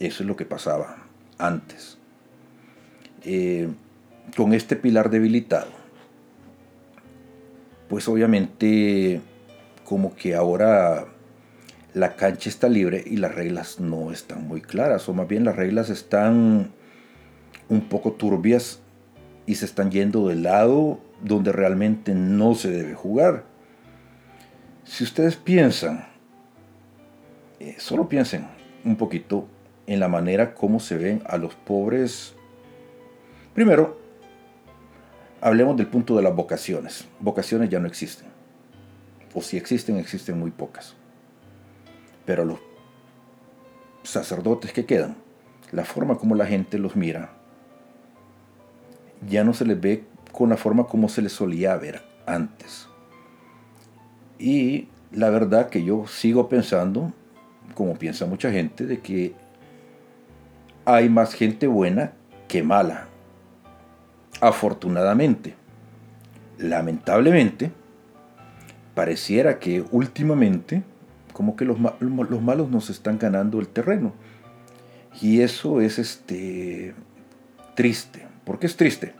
Eso 0.00 0.22
es 0.22 0.26
lo 0.26 0.36
que 0.36 0.44
pasaba 0.44 0.96
antes. 1.38 1.98
Eh, 3.22 3.68
con 4.36 4.52
este 4.52 4.76
pilar 4.76 5.10
debilitado, 5.10 5.70
pues 7.88 8.08
obviamente 8.08 9.20
como 9.84 10.14
que 10.14 10.34
ahora 10.34 11.06
la 11.94 12.14
cancha 12.16 12.48
está 12.48 12.68
libre 12.68 13.02
y 13.04 13.16
las 13.16 13.34
reglas 13.34 13.80
no 13.80 14.12
están 14.12 14.46
muy 14.46 14.60
claras, 14.60 15.08
o 15.08 15.14
más 15.14 15.26
bien 15.26 15.44
las 15.44 15.56
reglas 15.56 15.90
están 15.90 16.72
un 17.68 17.80
poco 17.88 18.12
turbias 18.12 18.80
y 19.46 19.54
se 19.54 19.64
están 19.64 19.90
yendo 19.90 20.28
del 20.28 20.42
lado 20.42 21.00
donde 21.22 21.52
realmente 21.52 22.14
no 22.14 22.54
se 22.54 22.70
debe 22.70 22.94
jugar. 22.94 23.44
Si 24.84 25.04
ustedes 25.04 25.36
piensan, 25.36 26.06
eh, 27.60 27.76
solo 27.78 28.08
piensen 28.08 28.46
un 28.84 28.96
poquito 28.96 29.48
en 29.86 30.00
la 30.00 30.08
manera 30.08 30.54
como 30.54 30.80
se 30.80 30.96
ven 30.96 31.22
a 31.26 31.38
los 31.38 31.54
pobres. 31.54 32.34
Primero, 33.54 33.98
hablemos 35.40 35.76
del 35.76 35.86
punto 35.86 36.16
de 36.16 36.22
las 36.22 36.34
vocaciones. 36.34 37.06
Vocaciones 37.20 37.70
ya 37.70 37.78
no 37.78 37.86
existen. 37.86 38.26
O 39.34 39.42
si 39.42 39.56
existen, 39.56 39.96
existen 39.96 40.38
muy 40.38 40.50
pocas. 40.50 40.94
Pero 42.24 42.44
los 42.44 42.58
sacerdotes 44.02 44.72
que 44.72 44.84
quedan, 44.84 45.16
la 45.72 45.84
forma 45.84 46.16
como 46.16 46.34
la 46.34 46.46
gente 46.46 46.78
los 46.78 46.96
mira, 46.96 47.32
ya 49.28 49.44
no 49.44 49.54
se 49.54 49.64
les 49.64 49.80
ve 49.80 50.04
con 50.32 50.50
la 50.50 50.56
forma 50.56 50.84
como 50.86 51.08
se 51.08 51.22
les 51.22 51.32
solía 51.32 51.76
ver 51.76 52.02
antes. 52.26 52.88
Y 54.38 54.88
la 55.12 55.30
verdad 55.30 55.68
que 55.68 55.82
yo 55.82 56.06
sigo 56.06 56.48
pensando, 56.48 57.12
como 57.74 57.94
piensa 57.94 58.26
mucha 58.26 58.50
gente, 58.50 58.86
de 58.86 59.00
que 59.00 59.34
hay 60.84 61.08
más 61.08 61.34
gente 61.34 61.66
buena 61.66 62.12
que 62.46 62.62
mala. 62.62 63.07
Afortunadamente. 64.40 65.54
Lamentablemente, 66.58 67.70
pareciera 68.94 69.58
que 69.58 69.84
últimamente 69.90 70.82
como 71.38 71.54
que 71.54 71.64
los, 71.64 71.78
los 72.00 72.42
malos 72.42 72.68
nos 72.68 72.90
están 72.90 73.16
ganando 73.16 73.60
el 73.60 73.68
terreno. 73.68 74.12
Y 75.20 75.40
eso 75.40 75.80
es 75.80 76.00
este 76.00 76.96
triste. 77.76 78.26
¿Por 78.44 78.58
qué 78.58 78.66
es 78.66 78.76
triste? 78.76 79.14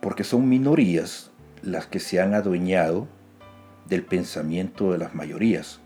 Porque 0.00 0.24
son 0.24 0.48
minorías 0.48 1.30
las 1.62 1.86
que 1.86 2.00
se 2.00 2.20
han 2.20 2.34
adueñado 2.34 3.06
del 3.88 4.02
pensamiento 4.02 4.90
de 4.90 4.98
las 4.98 5.14
mayorías. 5.14 5.78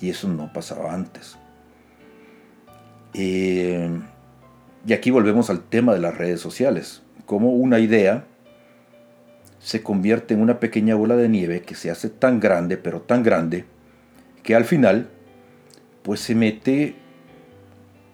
Y 0.00 0.10
eso 0.10 0.26
no 0.26 0.52
pasaba 0.52 0.92
antes. 0.92 1.36
Eh, 3.14 3.96
y 4.86 4.92
aquí 4.92 5.10
volvemos 5.10 5.50
al 5.50 5.62
tema 5.62 5.92
de 5.92 6.00
las 6.00 6.16
redes 6.16 6.40
sociales. 6.40 7.02
Como 7.26 7.50
una 7.50 7.78
idea 7.78 8.24
se 9.58 9.82
convierte 9.82 10.34
en 10.34 10.40
una 10.40 10.58
pequeña 10.58 10.94
bola 10.94 11.16
de 11.16 11.28
nieve 11.28 11.62
que 11.62 11.74
se 11.74 11.90
hace 11.90 12.08
tan 12.08 12.40
grande, 12.40 12.76
pero 12.76 13.02
tan 13.02 13.22
grande, 13.22 13.66
que 14.42 14.54
al 14.54 14.64
final 14.64 15.08
pues 16.02 16.20
se 16.20 16.34
mete 16.34 16.96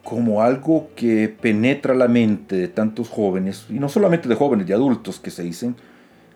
como 0.02 0.42
algo 0.42 0.90
que 0.94 1.28
penetra 1.28 1.94
la 1.94 2.08
mente 2.08 2.56
de 2.56 2.68
tantos 2.68 3.08
jóvenes, 3.08 3.66
y 3.68 3.74
no 3.74 3.88
solamente 3.88 4.28
de 4.28 4.34
jóvenes, 4.34 4.66
de 4.66 4.74
adultos 4.74 5.18
que 5.18 5.30
se 5.30 5.42
dicen 5.42 5.76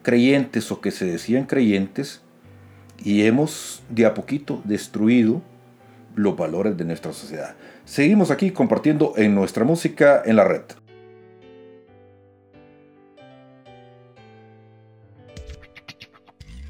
creyentes 0.03 0.71
o 0.73 0.81
que 0.81 0.91
se 0.91 1.05
decían 1.05 1.45
creyentes, 1.45 2.21
y 3.03 3.23
hemos 3.23 3.83
de 3.89 4.07
a 4.07 4.15
poquito 4.15 4.61
destruido 4.65 5.43
los 6.15 6.37
valores 6.37 6.77
de 6.77 6.85
nuestra 6.85 7.13
sociedad. 7.13 7.55
Seguimos 7.91 8.31
aquí 8.31 8.53
compartiendo 8.53 9.15
en 9.17 9.35
nuestra 9.35 9.65
música 9.65 10.23
en 10.25 10.37
la 10.37 10.45
red. 10.45 10.63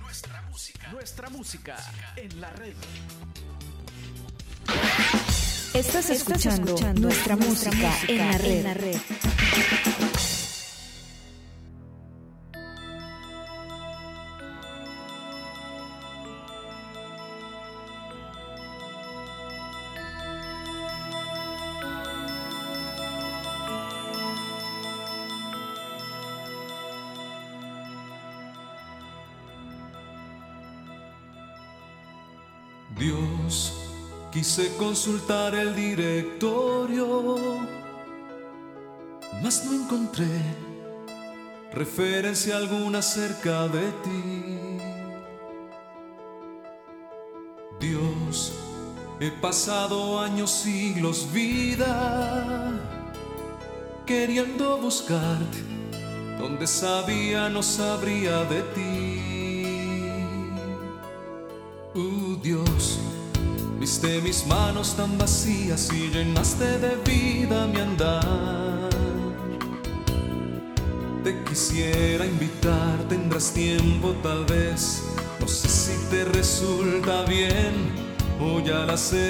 Nuestra 0.01 0.41
música, 0.51 0.89
nuestra 0.91 1.29
música 1.29 1.77
en 2.17 2.41
la 2.41 2.51
red. 2.53 2.73
Estás 5.75 6.09
escuchando, 6.09 6.75
nuestra, 6.95 7.37
música, 7.37 7.93
en 8.09 8.17
la 8.17 8.39
red. 8.39 8.57
En 8.57 8.65
la 8.65 8.75
red. 8.75 8.97
Quise 34.41 34.75
consultar 34.79 35.55
el 35.55 35.75
directorio, 35.75 37.59
mas 39.43 39.67
no 39.67 39.75
encontré 39.75 40.35
referencia 41.75 42.57
alguna 42.57 43.01
acerca 43.01 43.69
de 43.69 43.87
ti. 44.03 44.79
Dios, 47.81 48.55
he 49.21 49.31
pasado 49.31 50.19
años, 50.19 50.51
siglos, 50.51 51.31
vida, 51.35 52.73
queriendo 54.07 54.79
buscarte, 54.79 55.59
donde 56.39 56.67
sabía 56.67 57.51
no 57.51 57.63
sabría 57.63 58.45
de 58.45 58.63
ti. 58.75 59.21
Uh, 61.95 62.37
Dios, 62.43 63.10
mis 64.23 64.47
manos 64.47 64.95
tan 64.95 65.19
vacías 65.19 65.91
y 65.93 66.11
llenaste 66.11 66.79
de 66.79 66.95
vida 67.05 67.67
mi 67.67 67.81
andar. 67.81 68.89
Te 71.25 71.43
quisiera 71.43 72.25
invitar, 72.25 72.99
tendrás 73.09 73.53
tiempo 73.53 74.15
tal 74.23 74.45
vez. 74.45 75.03
No 75.41 75.49
sé 75.49 75.69
si 75.69 75.93
te 76.09 76.25
resulta 76.25 77.25
bien 77.25 77.75
o 78.41 78.61
ya 78.61 78.87
las 78.87 79.01
seis. 79.01 79.27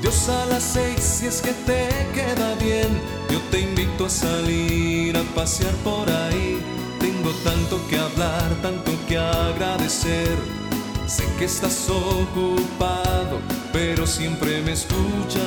Dios 0.00 0.28
a 0.30 0.46
las 0.46 0.62
seis, 0.62 1.00
si 1.00 1.26
es 1.26 1.42
que 1.42 1.52
te 1.66 1.86
queda 2.14 2.54
bien, 2.54 2.88
yo 3.30 3.38
te 3.50 3.60
invito 3.60 4.06
a 4.06 4.10
salir 4.10 5.14
a 5.18 5.22
pasear 5.34 5.74
por 5.84 6.08
ahí. 6.08 6.58
Tengo 6.98 7.30
tanto 7.44 7.78
que 7.90 7.98
hablar, 7.98 8.50
tanto 8.62 8.92
que 9.06 9.18
agradecer. 9.18 10.67
Sé 11.08 11.24
que 11.38 11.46
estás 11.46 11.88
ocupado, 11.88 13.40
pero 13.72 14.06
siempre 14.06 14.60
me 14.60 14.72
escuchas. 14.72 15.40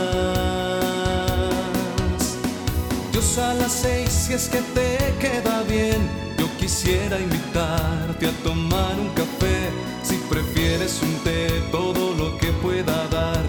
Dios 3.12 3.38
a 3.38 3.54
las 3.54 3.72
seis, 3.72 4.10
si 4.10 4.34
es 4.34 4.50
que 4.50 4.58
te 4.58 4.98
queda 5.20 5.62
bien, 5.70 6.10
yo 6.40 6.48
quisiera 6.60 7.20
invitarte 7.20 8.26
a 8.26 8.32
tomar 8.44 9.00
un 9.00 9.10
café. 9.10 9.70
Si 10.02 10.16
prefieres 10.32 11.00
un 11.04 11.14
té, 11.24 11.62
todo 11.72 12.16
lo 12.16 12.40
que 12.40 12.48
pueda 12.54 13.08
dar. 13.10 13.44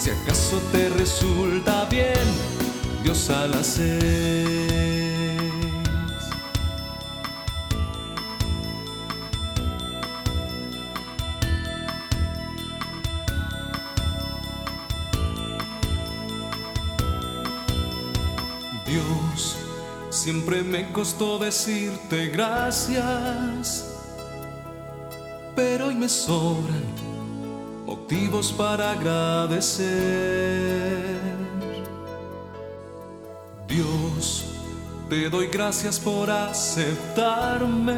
Si 0.00 0.10
acaso 0.10 0.60
te 0.72 0.88
resulta 0.88 1.84
bien, 1.84 2.26
Dios 3.04 3.30
a 3.30 3.46
las 3.46 3.66
seis. 3.66 4.71
Siempre 20.22 20.62
me 20.62 20.88
costó 20.92 21.36
decirte 21.36 22.28
gracias, 22.28 23.92
pero 25.56 25.88
hoy 25.88 25.96
me 25.96 26.08
sobran 26.08 26.84
motivos 27.84 28.52
para 28.52 28.92
agradecer. 28.92 29.90
Dios, 33.66 34.44
te 35.10 35.28
doy 35.28 35.48
gracias 35.48 35.98
por 35.98 36.30
aceptarme 36.30 37.96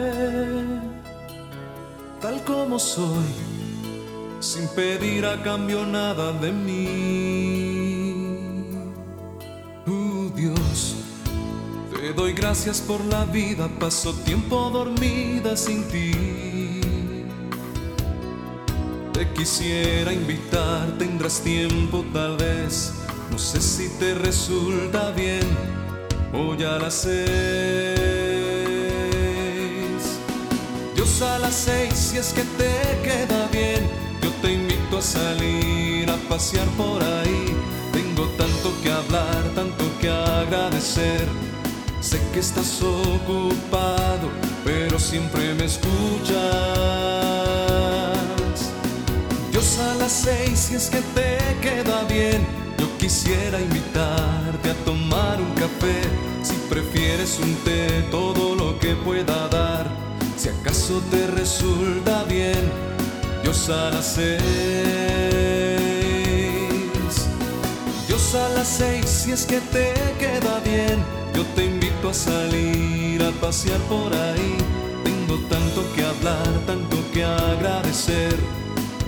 tal 2.23 2.43
como 2.45 2.79
soy, 2.79 3.35
sin 4.41 4.67
pedir 4.69 5.27
a 5.27 5.43
cambio 5.43 5.85
nada 5.85 6.33
de 6.33 6.53
mí. 6.53 7.14
Gracias 12.35 12.81
por 12.81 13.05
la 13.05 13.25
vida, 13.25 13.69
paso 13.79 14.13
tiempo 14.25 14.71
dormida 14.71 15.57
sin 15.57 15.85
ti. 15.89 16.81
Te 19.13 19.31
quisiera 19.33 20.13
invitar, 20.13 20.99
tendrás 20.99 21.41
tiempo 21.41 22.05
tal 22.13 22.37
vez, 22.37 22.93
no 23.31 23.39
sé 23.39 23.61
si 23.61 23.89
te 23.99 24.15
resulta 24.15 25.11
bien 25.13 25.47
o 26.33 26.55
ya 26.55 26.79
las 26.79 26.95
seis. 26.95 27.15
Dios 30.95 31.23
a 31.23 31.39
las 31.39 31.55
seis, 31.55 31.95
si 31.95 32.19
es 32.19 32.33
que 32.33 32.43
te 32.43 32.73
queda 33.03 33.47
bien, 33.53 33.89
yo 34.23 34.31
te 34.43 34.53
invito 34.53 34.99
a 34.99 35.03
salir 35.03 36.11
a 36.11 36.17
pasear 36.29 36.67
por 36.77 37.03
ahí. 37.03 37.47
Tengo 37.93 38.27
tanto 38.37 38.73
que 38.83 38.91
hablar, 38.91 39.43
tanto 39.55 39.85
que 40.01 40.11
agradecer. 40.11 41.54
Sé 42.05 42.21
que 42.35 42.41
estás 42.41 42.83
ocupado, 42.83 44.29
pero 44.63 44.99
siempre 44.99 45.55
me 45.55 45.65
escuchas. 45.65 46.35
Dios 49.51 49.79
a 49.79 49.95
las 49.95 50.13
seis, 50.13 50.59
si 50.69 50.75
es 50.75 50.91
que 50.91 51.01
te 51.15 51.39
queda 51.63 52.05
bien, 52.05 52.47
yo 52.79 52.87
quisiera 52.99 53.59
invitarte 53.59 54.69
a 54.69 54.75
tomar 54.85 55.41
un 55.41 55.51
café. 55.55 56.03
Si 56.43 56.53
prefieres 56.69 57.39
un 57.43 57.55
té, 57.65 58.05
todo 58.11 58.55
lo 58.55 58.79
que 58.79 58.95
pueda 58.97 59.49
dar. 59.49 59.91
Si 60.37 60.51
acaso 60.51 61.01
te 61.11 61.27
resulta 61.29 62.25
bien, 62.25 62.71
Dios 63.43 63.71
a 63.71 63.91
las 63.91 64.05
seis. 64.05 64.43
Dios 68.07 68.35
a 68.35 68.49
las 68.51 68.69
seis, 68.69 69.07
si 69.09 69.33
es 69.33 69.47
que 69.47 69.59
te 69.61 69.95
queda 70.19 70.61
bien, 70.67 71.03
yo 71.35 71.43
te 71.57 71.65
invito 71.65 71.84
a 72.11 72.15
salir 72.15 73.23
a 73.23 73.31
pasear 73.41 73.81
por 73.83 74.13
ahí. 74.13 74.57
Tengo 75.05 75.39
tanto 75.49 75.83
que 75.95 76.05
hablar, 76.05 76.49
tanto 76.67 76.97
que 77.13 77.25
agradecer. 77.25 78.37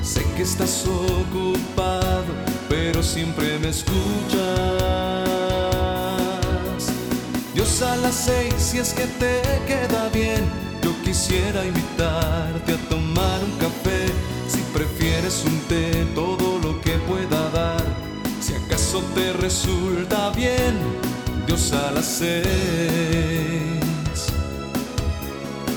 Sé 0.03 0.25
que 0.37 0.43
estás 0.43 0.87
ocupado, 0.87 2.33
pero 2.69 3.03
siempre 3.03 3.59
me 3.59 3.69
escuchas. 3.69 3.97
Dios 7.55 7.83
a 7.83 7.97
las 7.97 8.15
seis, 8.15 8.55
si 8.57 8.79
es 8.79 8.93
que 8.93 9.07
te 9.07 9.43
queda 9.67 10.09
bien, 10.13 10.45
yo 10.83 10.93
quisiera 11.03 11.65
invitarte 11.65 12.75
a 12.75 12.89
tomar 12.89 13.41
un 13.45 13.59
café. 13.59 14.07
Si 14.49 14.61
prefieres 14.73 15.45
un 15.45 15.59
té, 15.69 16.07
todo 16.15 16.59
lo 16.63 16.81
que 16.81 16.93
pueda 17.09 17.51
dar. 17.51 17.85
Si 18.41 18.55
acaso 18.55 19.03
te 19.15 19.33
resulta 19.33 20.31
bien, 20.31 20.75
Dios 21.47 21.73
a 21.73 21.91
las 21.93 22.05
seis. 22.05 22.47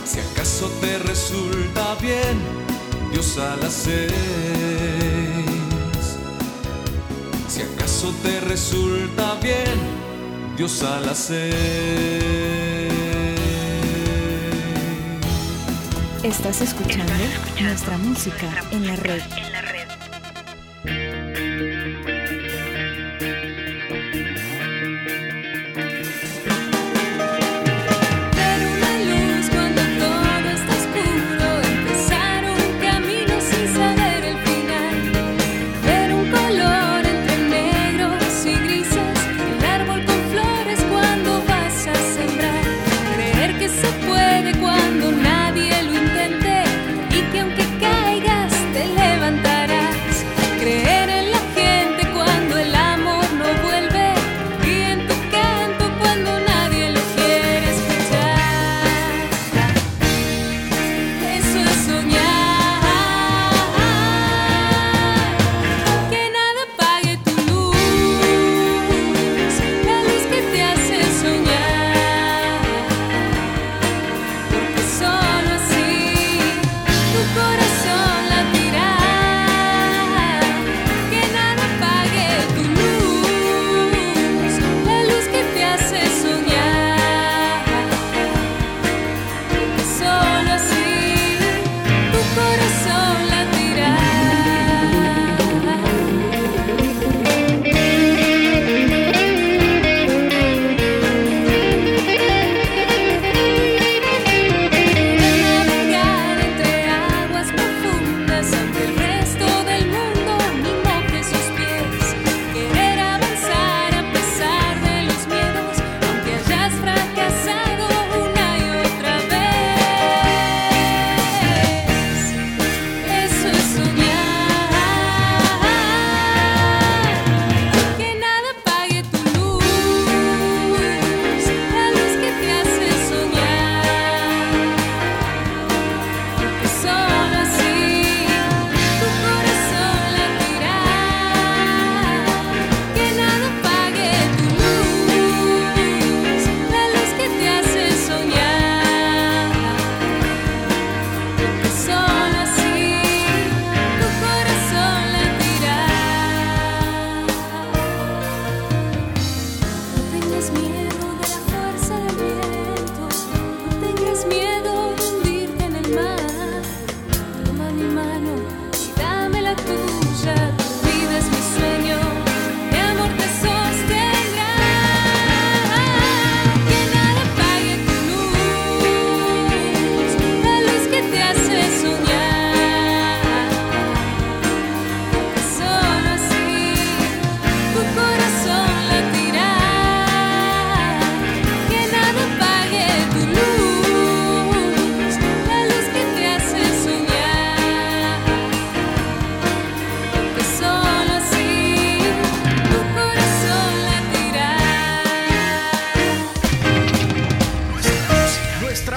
Si 0.06 0.20
acaso 0.20 0.68
te 0.82 0.98
resulta 1.00 1.96
bien, 2.02 2.40
Dios 3.12 3.38
a 3.38 3.56
las 3.58 3.74
seis. 3.74 4.12
Si 7.48 7.62
acaso 7.62 8.14
te 8.24 8.40
resulta 8.42 9.36
bien, 9.42 9.80
Dios 10.58 10.84
a 10.84 11.00
las 11.02 11.18
seis. 11.18 11.56
Estás 16.24 16.62
escuchando 16.62 17.14
nuestra 17.62 17.98
música 17.98 18.48
en 18.72 18.88
la 18.88 18.96
red. 18.96 19.22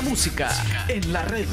Música 0.01 0.49
en 0.89 1.13
la 1.13 1.23
red. 1.25 1.47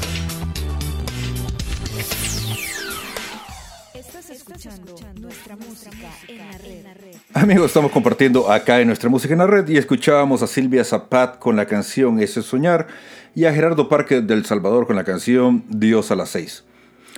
Estás 3.94 4.30
escuchando 4.30 4.96
nuestra 5.20 5.56
música 5.56 6.08
en 6.28 6.38
la 6.84 6.94
red. 6.94 7.14
Amigos, 7.34 7.66
estamos 7.66 7.92
compartiendo 7.92 8.50
acá 8.50 8.80
en 8.80 8.86
nuestra 8.86 9.10
música 9.10 9.34
en 9.34 9.40
la 9.40 9.46
red 9.46 9.68
y 9.68 9.76
escuchábamos 9.76 10.42
a 10.42 10.46
Silvia 10.46 10.84
Zapat 10.84 11.38
con 11.38 11.56
la 11.56 11.66
canción 11.66 12.18
Ese 12.20 12.42
Soñar 12.42 12.86
y 13.34 13.44
a 13.44 13.52
Gerardo 13.52 13.88
Parque 13.88 14.22
del 14.22 14.44
Salvador 14.46 14.86
con 14.86 14.96
la 14.96 15.04
canción 15.04 15.64
Dios 15.68 16.10
a 16.10 16.16
las 16.16 16.30
seis. 16.30 16.64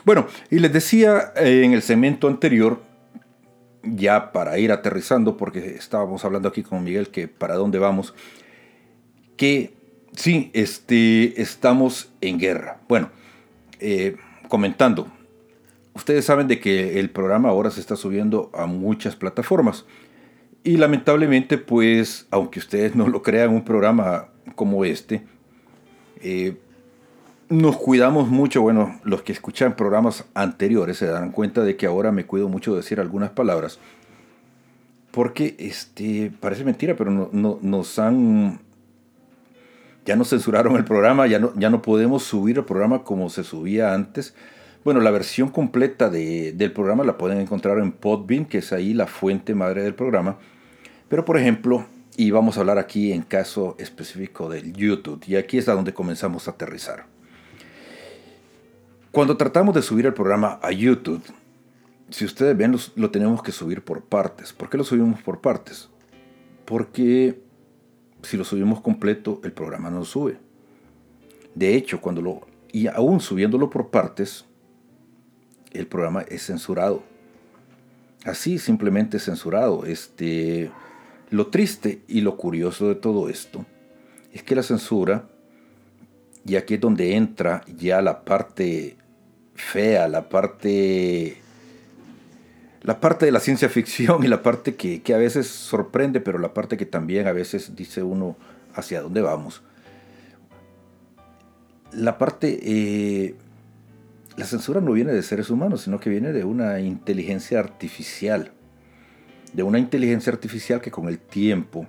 Bueno, 0.05 0.27
y 0.51 0.59
les 0.59 0.73
decía 0.73 1.33
eh, 1.37 1.63
en 1.65 1.73
el 1.73 1.83
segmento 1.83 2.27
anterior, 2.27 2.83
ya 3.85 4.33
para 4.33 4.59
ir 4.59 4.73
aterrizando, 4.73 5.37
porque 5.37 5.77
estábamos 5.77 6.25
hablando 6.25 6.49
aquí 6.49 6.63
con 6.63 6.83
Miguel 6.83 7.09
que 7.09 7.29
para 7.29 7.55
dónde 7.55 7.79
vamos, 7.79 8.15
que 9.37 9.82
sí, 10.15 10.51
este, 10.55 11.41
estamos 11.41 12.11
en 12.21 12.39
guerra. 12.39 12.81
Bueno, 12.89 13.11
eh, 13.81 14.17
comentando, 14.49 15.09
ustedes 15.95 16.25
saben 16.25 16.49
de 16.49 16.61
que 16.61 16.99
el 17.01 17.11
programa 17.11 17.49
ahora 17.49 17.71
se 17.71 17.81
está 17.81 17.97
subiendo 17.97 18.51
a 18.55 18.67
muchas 18.67 19.17
plataformas. 19.17 19.85
Y 20.65 20.77
lamentablemente, 20.77 21.59
pues, 21.59 22.27
aunque 22.31 22.61
ustedes 22.61 22.95
no 22.95 23.09
lo 23.09 23.23
crean, 23.23 23.51
un 23.51 23.65
programa 23.65 24.29
como 24.55 24.85
este, 24.85 25.25
eh, 26.21 26.57
nos 27.49 27.77
cuidamos 27.77 28.29
mucho, 28.29 28.63
bueno, 28.63 29.01
los 29.03 29.23
que 29.23 29.33
escuchan 29.33 29.75
programas 29.77 30.25
anteriores 30.35 30.97
se 30.99 31.07
darán 31.07 31.33
cuenta 31.33 31.63
de 31.63 31.77
que 31.77 31.87
ahora 31.87 32.13
me 32.13 32.25
cuido 32.27 32.49
mucho 32.49 32.71
de 32.73 32.79
decir 32.79 33.01
algunas 33.01 33.31
palabras. 33.31 33.79
Porque, 35.11 35.57
este, 35.59 36.33
parece 36.41 36.65
mentira, 36.65 36.97
pero 36.97 37.11
no, 37.11 37.29
no- 37.33 37.59
nos 37.61 37.99
han... 37.99 38.61
Ya 40.05 40.17
nos 40.17 40.31
censuraron 40.31 40.77
el 40.77 40.85
programa, 40.85 41.27
ya 41.27 41.39
no, 41.39 41.53
ya 41.57 41.71
no 41.71 41.81
podemos 41.83 42.25
subir 42.25 42.59
el 42.59 42.65
programa 42.65 43.05
como 43.05 43.31
se 43.31 43.45
subía 43.45 43.95
antes. 43.95 44.35
Bueno, 44.85 45.01
la 45.01 45.13
versión 45.13 45.49
completa 45.49 46.11
de- 46.11 46.53
del 46.53 46.73
programa 46.73 47.05
la 47.05 47.17
pueden 47.17 47.39
encontrar 47.41 47.79
en 47.79 47.93
Podbean, 47.93 48.45
que 48.47 48.59
es 48.59 48.73
ahí 48.73 48.95
la 48.95 49.07
fuente 49.07 49.55
madre 49.55 49.83
del 49.83 49.95
programa. 49.95 50.39
Pero, 51.09 51.25
por 51.25 51.39
ejemplo, 51.39 51.87
y 52.17 52.33
vamos 52.33 52.57
a 52.57 52.61
hablar 52.61 52.79
aquí 52.79 53.13
en 53.13 53.23
caso 53.23 53.77
específico 53.79 54.49
del 54.49 54.73
YouTube, 54.73 55.23
y 55.27 55.37
aquí 55.37 55.59
es 55.59 55.67
donde 55.67 55.95
comenzamos 55.95 56.49
a 56.49 56.53
aterrizar. 56.53 57.07
Cuando 59.13 59.37
tratamos 59.37 59.75
de 59.75 59.83
subir 59.83 60.07
el 60.07 60.15
programa 60.15 60.59
a 60.63 60.73
YouTube, 60.73 61.23
si 62.11 62.25
ustedes 62.25 62.57
ven, 62.57 62.77
lo 62.97 63.11
tenemos 63.11 63.43
que 63.43 63.53
subir 63.53 63.83
por 63.83 64.03
partes. 64.03 64.53
¿Por 64.53 64.69
qué 64.69 64.79
lo 64.79 64.85
subimos 64.85 65.23
por 65.23 65.41
partes? 65.41 65.89
Porque 66.65 67.41
si 68.23 68.37
lo 68.37 68.45
subimos 68.45 68.81
completo, 68.81 69.41
el 69.45 69.53
programa 69.53 69.91
no 69.91 70.05
sube. 70.05 70.39
De 71.55 71.75
hecho, 71.75 72.01
cuando 72.01 72.23
lo 72.23 72.53
y 72.73 72.87
aún 72.87 73.21
subiéndolo 73.21 73.69
por 73.69 73.91
partes, 73.91 74.47
el 75.73 75.87
programa 75.87 76.23
es 76.23 76.47
censurado. 76.47 77.03
Así 78.25 78.59
simplemente 78.59 79.19
censurado. 79.19 79.85
Este, 79.85 80.71
lo 81.31 81.49
triste 81.49 82.03
y 82.09 82.23
lo 82.23 82.37
curioso 82.37 82.89
de 82.89 82.95
todo 82.95 83.29
esto 83.29 83.67
es 84.33 84.43
que 84.43 84.55
la 84.55 84.63
censura, 84.63 85.29
y 86.47 86.57
aquí 86.57 86.75
es 86.75 86.81
donde 86.81 87.15
entra 87.15 87.63
ya 87.77 88.01
la 88.01 88.25
parte 88.25 88.97
fea, 89.55 90.09
la 90.09 90.31
parte 90.31 91.42
la 92.83 93.01
parte 93.01 93.27
de 93.27 93.33
la 93.33 93.41
ciencia 93.41 93.69
ficción 93.69 94.25
y 94.25 94.29
la 94.29 94.43
parte 94.43 94.75
que, 94.75 95.03
que 95.03 95.15
a 95.15 95.19
veces 95.19 95.47
sorprende, 95.47 96.21
pero 96.21 96.39
la 96.39 96.53
parte 96.53 96.77
que 96.77 96.87
también 96.87 97.27
a 97.29 97.33
veces 97.33 97.77
dice 97.77 98.03
uno 98.03 98.37
hacia 98.75 99.01
dónde 99.01 99.21
vamos. 99.21 99.63
La 101.93 102.19
parte, 102.19 102.59
eh, 102.63 103.35
la 104.37 104.47
censura 104.47 104.81
no 104.81 104.93
viene 104.93 105.13
de 105.13 105.23
seres 105.23 105.51
humanos, 105.51 105.83
sino 105.83 106.01
que 106.01 106.11
viene 106.11 106.33
de 106.33 106.45
una 106.45 106.81
inteligencia 106.81 107.61
artificial. 107.61 108.53
De 109.53 109.63
una 109.63 109.79
inteligencia 109.79 110.33
artificial 110.33 110.81
que 110.81 110.91
con 110.91 111.09
el 111.09 111.19
tiempo 111.19 111.87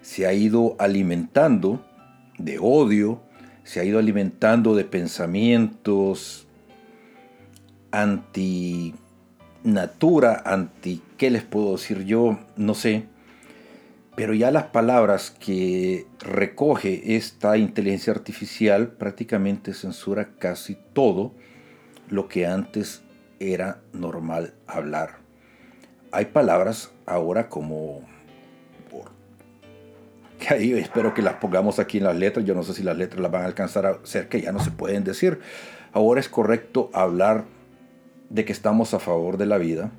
se 0.00 0.26
ha 0.26 0.32
ido 0.32 0.76
alimentando 0.78 1.84
de 2.38 2.58
odio, 2.58 3.20
se 3.64 3.80
ha 3.80 3.84
ido 3.84 3.98
alimentando 3.98 4.74
de 4.74 4.84
pensamientos 4.84 6.46
anti 7.90 8.94
natura, 9.66 10.42
anti, 10.46 11.02
¿qué 11.18 11.30
les 11.30 11.42
puedo 11.42 11.72
decir 11.72 12.04
yo? 12.04 12.38
No 12.56 12.74
sé. 12.74 13.04
Pero 14.14 14.32
ya 14.32 14.50
las 14.50 14.64
palabras 14.68 15.30
que 15.30 16.06
recoge 16.20 17.16
esta 17.16 17.58
inteligencia 17.58 18.12
artificial 18.12 18.88
prácticamente 18.88 19.74
censura 19.74 20.30
casi 20.38 20.78
todo 20.94 21.34
lo 22.08 22.28
que 22.28 22.46
antes 22.46 23.02
era 23.40 23.80
normal 23.92 24.54
hablar. 24.66 25.16
Hay 26.12 26.26
palabras 26.26 26.92
ahora 27.04 27.50
como 27.50 28.00
que 30.38 30.54
ahí 30.54 30.72
espero 30.74 31.14
que 31.14 31.22
las 31.22 31.34
pongamos 31.34 31.78
aquí 31.78 31.98
en 31.98 32.04
las 32.04 32.16
letras. 32.16 32.44
Yo 32.44 32.54
no 32.54 32.62
sé 32.62 32.72
si 32.72 32.82
las 32.82 32.96
letras 32.96 33.20
las 33.20 33.30
van 33.30 33.42
a 33.42 33.46
alcanzar 33.46 33.86
a 33.86 33.98
ser 34.04 34.28
que 34.28 34.40
ya 34.40 34.52
no 34.52 34.60
se 34.60 34.70
pueden 34.70 35.04
decir. 35.04 35.40
Ahora 35.92 36.20
es 36.20 36.28
correcto 36.28 36.90
hablar 36.92 37.44
de 38.30 38.44
que 38.44 38.52
estamos 38.52 38.94
a 38.94 38.98
favor 38.98 39.36
de 39.36 39.46
la 39.46 39.58
vida, 39.58 39.90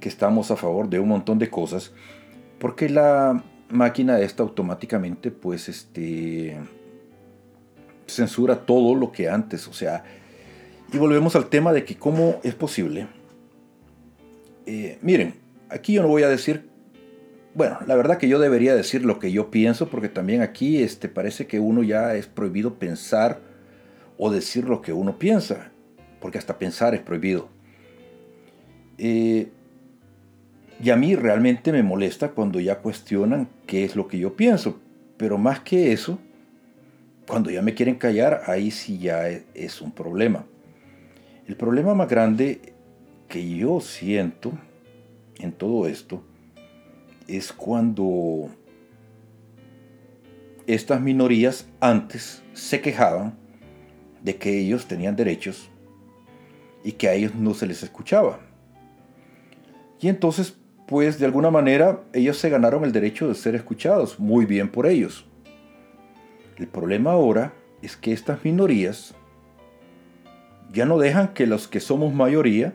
que 0.00 0.08
estamos 0.08 0.50
a 0.50 0.56
favor 0.56 0.88
de 0.88 1.00
un 1.00 1.08
montón 1.08 1.38
de 1.38 1.50
cosas, 1.50 1.92
porque 2.58 2.88
la 2.88 3.42
máquina 3.68 4.20
esta 4.20 4.42
automáticamente 4.42 5.30
pues 5.30 5.68
este 5.68 6.58
censura 8.06 8.66
todo 8.66 8.94
lo 8.94 9.12
que 9.12 9.28
antes, 9.28 9.66
o 9.66 9.72
sea, 9.72 10.04
y 10.92 10.98
volvemos 10.98 11.34
al 11.36 11.46
tema 11.46 11.72
de 11.72 11.84
que 11.84 11.96
cómo 11.96 12.40
es 12.42 12.54
posible. 12.54 13.06
Eh, 14.66 14.98
miren, 15.02 15.34
aquí 15.68 15.94
yo 15.94 16.02
no 16.02 16.08
voy 16.08 16.22
a 16.22 16.28
decir, 16.28 16.68
bueno, 17.54 17.78
la 17.86 17.94
verdad 17.96 18.18
que 18.18 18.28
yo 18.28 18.38
debería 18.38 18.74
decir 18.74 19.04
lo 19.04 19.18
que 19.18 19.32
yo 19.32 19.50
pienso, 19.50 19.88
porque 19.88 20.08
también 20.08 20.42
aquí 20.42 20.82
este, 20.82 21.08
parece 21.08 21.46
que 21.46 21.60
uno 21.60 21.82
ya 21.82 22.14
es 22.14 22.26
prohibido 22.26 22.74
pensar 22.74 23.40
o 24.18 24.30
decir 24.30 24.64
lo 24.64 24.82
que 24.82 24.92
uno 24.92 25.18
piensa, 25.18 25.72
porque 26.24 26.38
hasta 26.38 26.58
pensar 26.58 26.94
es 26.94 27.02
prohibido. 27.02 27.50
Eh, 28.96 29.48
y 30.82 30.88
a 30.88 30.96
mí 30.96 31.14
realmente 31.16 31.70
me 31.70 31.82
molesta 31.82 32.30
cuando 32.30 32.60
ya 32.60 32.78
cuestionan 32.78 33.46
qué 33.66 33.84
es 33.84 33.94
lo 33.94 34.08
que 34.08 34.18
yo 34.18 34.34
pienso, 34.34 34.80
pero 35.18 35.36
más 35.36 35.60
que 35.60 35.92
eso, 35.92 36.18
cuando 37.28 37.50
ya 37.50 37.60
me 37.60 37.74
quieren 37.74 37.96
callar, 37.96 38.44
ahí 38.46 38.70
sí 38.70 38.96
ya 38.96 39.28
es, 39.28 39.42
es 39.52 39.82
un 39.82 39.92
problema. 39.92 40.46
El 41.46 41.56
problema 41.56 41.94
más 41.94 42.08
grande 42.08 42.72
que 43.28 43.46
yo 43.58 43.80
siento 43.80 44.50
en 45.38 45.52
todo 45.52 45.86
esto 45.86 46.24
es 47.28 47.52
cuando 47.52 48.48
estas 50.66 51.02
minorías 51.02 51.68
antes 51.80 52.42
se 52.54 52.80
quejaban 52.80 53.34
de 54.22 54.36
que 54.36 54.58
ellos 54.58 54.86
tenían 54.88 55.16
derechos 55.16 55.68
y 56.84 56.92
que 56.92 57.08
a 57.08 57.14
ellos 57.14 57.34
no 57.34 57.54
se 57.54 57.66
les 57.66 57.82
escuchaba. 57.82 58.38
Y 60.00 60.08
entonces, 60.08 60.54
pues 60.86 61.18
de 61.18 61.24
alguna 61.24 61.50
manera, 61.50 62.02
ellos 62.12 62.36
se 62.36 62.50
ganaron 62.50 62.84
el 62.84 62.92
derecho 62.92 63.26
de 63.26 63.34
ser 63.34 63.54
escuchados, 63.54 64.20
muy 64.20 64.44
bien 64.44 64.68
por 64.70 64.86
ellos. 64.86 65.24
El 66.56 66.68
problema 66.68 67.12
ahora 67.12 67.54
es 67.82 67.96
que 67.96 68.12
estas 68.12 68.44
minorías 68.44 69.14
ya 70.72 70.84
no 70.84 70.98
dejan 70.98 71.28
que 71.28 71.46
los 71.46 71.66
que 71.66 71.80
somos 71.80 72.12
mayoría 72.12 72.74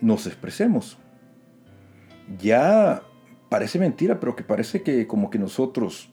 nos 0.00 0.26
expresemos. 0.26 0.98
Ya 2.38 3.02
parece 3.48 3.78
mentira, 3.78 4.20
pero 4.20 4.36
que 4.36 4.44
parece 4.44 4.82
que 4.82 5.06
como 5.06 5.30
que 5.30 5.38
nosotros 5.38 6.10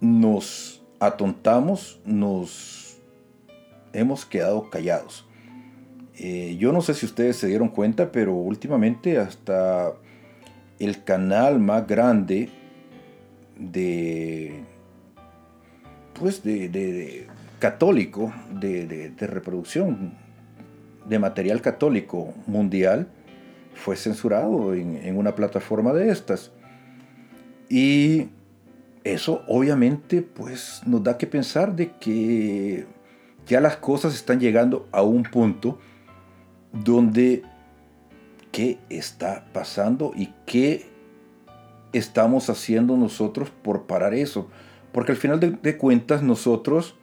nos 0.00 0.82
atontamos, 1.00 2.00
nos 2.04 2.79
hemos 3.92 4.24
quedado 4.24 4.70
callados. 4.70 5.26
Eh, 6.18 6.56
yo 6.58 6.72
no 6.72 6.82
sé 6.82 6.94
si 6.94 7.06
ustedes 7.06 7.36
se 7.36 7.46
dieron 7.46 7.68
cuenta, 7.68 8.12
pero 8.12 8.34
últimamente 8.34 9.18
hasta 9.18 9.94
el 10.78 11.04
canal 11.04 11.58
más 11.58 11.86
grande 11.86 12.48
de 13.58 14.62
pues 16.18 16.42
de, 16.42 17.26
católico 17.58 18.32
de 18.50 19.14
reproducción 19.18 20.14
de 21.06 21.18
material 21.18 21.60
católico 21.60 22.34
mundial 22.46 23.08
fue 23.74 23.96
censurado 23.96 24.74
en, 24.74 24.96
en 24.96 25.16
una 25.16 25.34
plataforma 25.34 25.92
de 25.92 26.10
estas 26.10 26.52
y 27.68 28.28
eso 29.04 29.42
obviamente 29.48 30.22
pues 30.22 30.82
nos 30.86 31.02
da 31.02 31.16
que 31.16 31.26
pensar 31.26 31.74
de 31.74 31.92
que 31.92 32.86
ya 33.50 33.60
las 33.60 33.78
cosas 33.78 34.14
están 34.14 34.38
llegando 34.38 34.88
a 34.92 35.02
un 35.02 35.24
punto 35.24 35.80
donde 36.72 37.42
qué 38.52 38.78
está 38.88 39.44
pasando 39.52 40.12
y 40.14 40.32
qué 40.46 40.86
estamos 41.92 42.48
haciendo 42.48 42.96
nosotros 42.96 43.50
por 43.50 43.88
parar 43.88 44.14
eso? 44.14 44.48
Porque 44.92 45.10
al 45.10 45.18
final 45.18 45.40
de, 45.40 45.76
cuentas 45.76 46.22
nosotros 46.22 46.94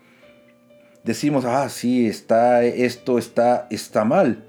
decimos, 1.04 1.43
ah, 1.43 1.68
sí, 1.68 2.08
está 2.08 2.64
esto, 2.64 3.18
está, 3.18 3.68
está 3.70 4.06
mal. 4.06 4.45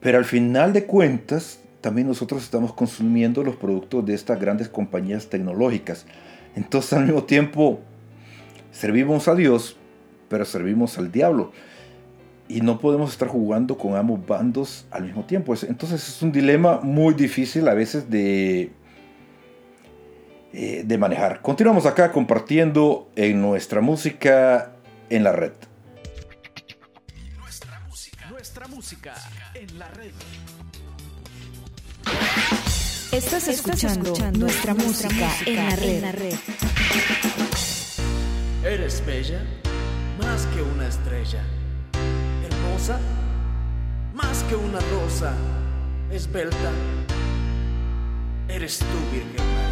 Pero 0.00 0.16
al 0.16 0.24
final 0.24 0.72
de 0.72 0.86
cuentas, 0.86 1.60
también 1.82 2.06
nosotros 2.06 2.42
estamos 2.42 2.72
consumiendo 2.72 3.44
los 3.44 3.56
productos 3.56 4.06
de 4.06 4.14
estas 4.14 4.40
grandes 4.40 4.70
compañías 4.70 5.26
tecnológicas. 5.26 6.06
Entonces 6.56 6.94
al 6.94 7.04
mismo 7.04 7.24
tiempo 7.24 7.80
servimos 8.72 9.28
a 9.28 9.34
Dios, 9.34 9.76
pero 10.28 10.44
servimos 10.44 10.98
al 10.98 11.10
diablo. 11.10 11.52
Y 12.48 12.62
no 12.62 12.78
podemos 12.78 13.12
estar 13.12 13.28
jugando 13.28 13.76
con 13.76 13.94
ambos 13.94 14.24
bandos 14.26 14.86
al 14.90 15.04
mismo 15.04 15.24
tiempo. 15.24 15.54
Entonces 15.68 16.08
es 16.08 16.22
un 16.22 16.32
dilema 16.32 16.80
muy 16.80 17.14
difícil 17.14 17.68
a 17.68 17.74
veces 17.74 18.08
de, 18.08 18.70
eh, 20.52 20.82
de 20.84 20.98
manejar. 20.98 21.42
Continuamos 21.42 21.84
acá 21.84 22.10
compartiendo 22.10 23.10
en 23.16 23.42
nuestra 23.42 23.82
música 23.82 24.72
en 25.10 25.24
la 25.24 25.32
red. 25.32 25.52
Nuestra 27.38 27.80
música, 27.86 28.30
nuestra 28.30 28.66
música 28.68 29.14
en 29.54 29.78
la 29.78 29.88
red. 29.88 30.12
Estás 33.12 33.48
escuchando, 33.48 34.14
nuestra, 34.32 34.74
música, 34.74 35.30
en, 35.46 35.56
la 35.56 35.76
red. 35.76 35.88
en 35.88 36.02
la 36.02 36.12
red. 36.12 36.34
Eres 38.64 39.04
bella, 39.04 39.40
más 40.18 40.46
que 40.46 40.62
una 40.62 40.86
estrella. 40.86 41.42
Hermosa, 42.44 42.98
más 44.14 44.42
que 44.44 44.56
una 44.56 44.80
rosa. 44.80 45.32
Esbelta, 46.10 46.70
eres 48.48 48.78
tú, 48.78 49.14
Virgen 49.14 49.36
María. 49.36 49.67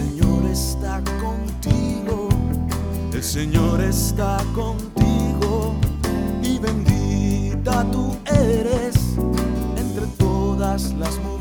Señor 0.00 0.44
está 0.50 1.00
contigo, 1.20 2.28
el 3.12 3.22
Señor 3.22 3.80
está 3.80 4.38
contigo 4.54 5.74
y 6.42 6.58
bendita 6.58 7.84
tú 7.92 8.16
eres 8.26 8.69
las 10.70 11.18
mujeres 11.18 11.39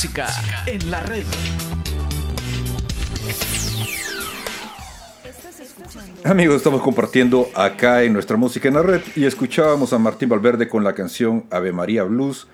música 0.00 0.28
en 0.64 0.90
la 0.90 1.00
red. 1.02 1.24
Amigos, 6.24 6.56
estamos 6.56 6.80
compartiendo 6.80 7.50
acá 7.54 8.02
en 8.02 8.14
nuestra 8.14 8.38
música 8.38 8.68
en 8.68 8.76
la 8.76 8.82
red 8.82 9.02
y 9.14 9.26
escuchábamos 9.26 9.92
a 9.92 9.98
Martín 9.98 10.30
Valverde 10.30 10.70
con 10.70 10.84
la 10.84 10.94
canción 10.94 11.44
Ave 11.50 11.72
María 11.72 12.04
Blues 12.04 12.48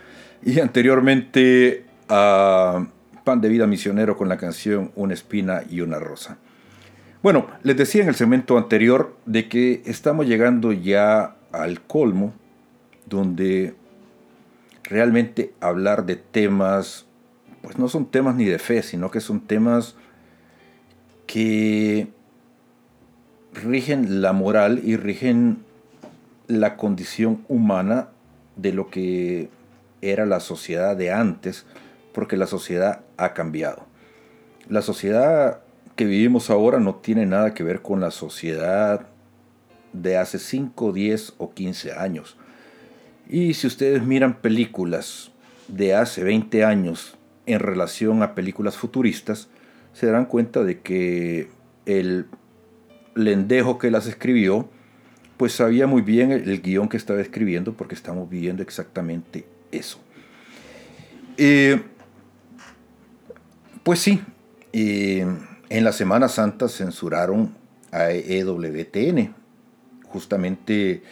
y 0.44 0.59
anteriormente 0.59 1.84
a 2.09 2.84
Pan 3.22 3.40
de 3.40 3.49
Vida 3.49 3.68
Misionero 3.68 4.16
con 4.16 4.28
la 4.28 4.38
canción 4.38 4.90
Una 4.97 5.14
espina 5.14 5.62
y 5.70 5.82
una 5.82 6.01
rosa. 6.01 6.38
Bueno, 7.22 7.47
les 7.62 7.76
decía 7.76 8.03
en 8.03 8.09
el 8.09 8.16
segmento 8.16 8.59
anterior 8.59 9.16
de 9.24 9.49
que 9.49 9.82
estamos 9.86 10.26
llegando 10.26 10.72
ya 10.72 11.36
al 11.53 11.80
colmo 11.82 12.34
donde 13.09 13.76
realmente 14.82 15.53
hablar 15.61 16.07
de 16.07 16.16
temas, 16.16 17.07
pues 17.66 17.78
no 17.78 17.88
son 17.88 18.06
temas 18.06 18.36
ni 18.36 18.44
de 18.44 18.60
fe, 18.60 18.80
sino 18.80 19.10
que 19.10 19.18
son 19.18 19.40
temas 19.40 19.96
que 21.26 22.06
rigen 23.54 24.22
la 24.22 24.32
moral 24.32 24.80
y 24.84 24.96
rigen 24.96 25.64
la 26.46 26.76
condición 26.76 27.44
humana 27.48 28.06
de 28.54 28.72
lo 28.72 28.88
que 28.88 29.48
era 30.00 30.26
la 30.26 30.38
sociedad 30.38 30.96
de 30.96 31.10
antes, 31.10 31.66
porque 32.12 32.36
la 32.36 32.46
sociedad 32.46 33.00
ha 33.16 33.34
cambiado. 33.34 33.84
La 34.68 34.80
sociedad 34.80 35.58
que 35.96 36.04
vivimos 36.04 36.50
ahora 36.50 36.78
no 36.78 36.94
tiene 36.94 37.26
nada 37.26 37.52
que 37.52 37.64
ver 37.64 37.82
con 37.82 37.98
la 37.98 38.12
sociedad 38.12 39.08
de 39.92 40.18
hace 40.18 40.38
5, 40.38 40.92
10 40.92 41.34
o 41.38 41.52
15 41.52 41.94
años. 41.94 42.36
Y 43.28 43.54
si 43.54 43.66
ustedes 43.66 44.04
miran 44.04 44.40
películas 44.40 45.32
de 45.66 45.96
hace 45.96 46.22
20 46.22 46.64
años 46.64 47.15
en 47.47 47.61
relación 47.61 48.22
a 48.22 48.34
películas 48.34 48.76
futuristas, 48.76 49.49
se 49.92 50.07
darán 50.07 50.26
cuenta 50.26 50.62
de 50.62 50.80
que 50.80 51.49
el 51.86 52.26
lendejo 53.14 53.78
que 53.78 53.90
las 53.90 54.07
escribió, 54.07 54.68
pues 55.36 55.53
sabía 55.53 55.86
muy 55.86 56.03
bien 56.03 56.32
el, 56.32 56.49
el 56.49 56.61
guion 56.61 56.88
que 56.88 56.97
estaba 56.97 57.20
escribiendo 57.20 57.74
porque 57.74 57.94
estamos 57.94 58.28
viviendo 58.28 58.62
exactamente 58.62 59.47
eso. 59.72 59.99
Eh, 61.38 61.82
pues 63.82 64.01
sí, 64.01 64.20
eh, 64.72 65.26
en 65.68 65.84
la 65.84 65.92
Semana 65.92 66.28
Santa 66.28 66.68
censuraron 66.68 67.55
a 67.92 68.11
EWTN, 68.11 69.34
justamente 70.05 71.03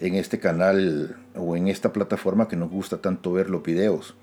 en 0.00 0.14
este 0.14 0.38
canal 0.38 1.16
o 1.34 1.56
en 1.56 1.68
esta 1.68 1.92
plataforma 1.92 2.48
que 2.48 2.56
nos 2.56 2.70
gusta 2.70 2.98
tanto 2.98 3.32
ver 3.32 3.50
los 3.50 3.62
videos. 3.62 4.14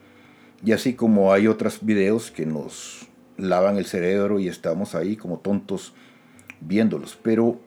Y 0.64 0.74
así 0.74 0.94
como 0.94 1.34
hay 1.34 1.48
otros 1.48 1.80
videos 1.84 2.32
que 2.32 2.46
nos 2.46 3.08
lavan 3.38 3.78
el 3.78 3.86
cerebro 3.86 4.40
y 4.40 4.48
estamos 4.48 4.96
ahí 4.96 5.16
como 5.16 5.40
tontos 5.40 5.94
viéndolos. 6.60 7.18
Pero 7.22 7.60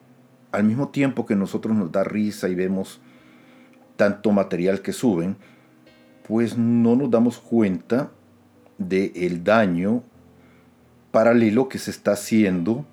al 0.53 0.65
mismo 0.65 0.89
tiempo 0.89 1.27
que 1.27 1.35
nosotros 1.35 1.77
nos 1.77 1.91
da 1.91 2.05
risa 2.05 2.49
y 2.49 2.55
vemos 2.55 3.01
tanto 3.97 4.31
material 4.31 4.81
que 4.81 4.93
suben, 4.93 5.37
pues 6.27 6.57
no 6.57 6.97
nos 6.97 7.11
damos 7.11 7.39
cuenta 7.39 8.11
del 8.79 9.13
el 9.15 9.45
daño 9.45 10.03
paralelo 11.11 11.69
que 11.69 11.79
se 11.79 11.91
está 11.91 12.13
haciendo 12.13 12.87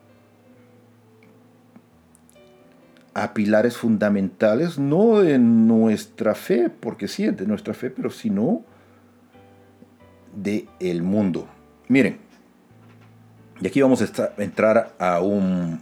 a 3.14 3.34
pilares 3.34 3.78
fundamentales, 3.78 4.80
no 4.80 5.20
de 5.20 5.38
nuestra 5.38 6.34
fe, 6.34 6.70
porque 6.70 7.08
sí 7.08 7.26
es 7.26 7.36
de 7.36 7.46
nuestra 7.46 7.74
fe, 7.74 7.90
pero 7.90 8.10
sino 8.10 8.64
de 10.36 10.68
el 10.80 11.02
mundo. 11.04 11.48
Miren, 11.88 12.18
y 13.60 13.68
aquí 13.68 13.82
vamos 13.82 14.02
a 14.02 14.34
entrar 14.42 14.94
a 15.00 15.20
un 15.22 15.80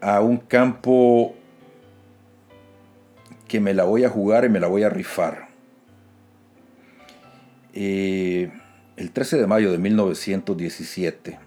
a 0.00 0.20
un 0.20 0.38
campo 0.38 1.34
que 3.46 3.60
me 3.60 3.74
la 3.74 3.84
voy 3.84 4.04
a 4.04 4.08
jugar 4.08 4.44
y 4.44 4.48
me 4.48 4.60
la 4.60 4.66
voy 4.66 4.82
a 4.82 4.88
rifar. 4.88 5.48
Eh, 7.72 8.50
el 8.96 9.10
13 9.12 9.38
de 9.38 9.46
mayo 9.46 9.70
de 9.72 9.78
1917, 9.78 11.38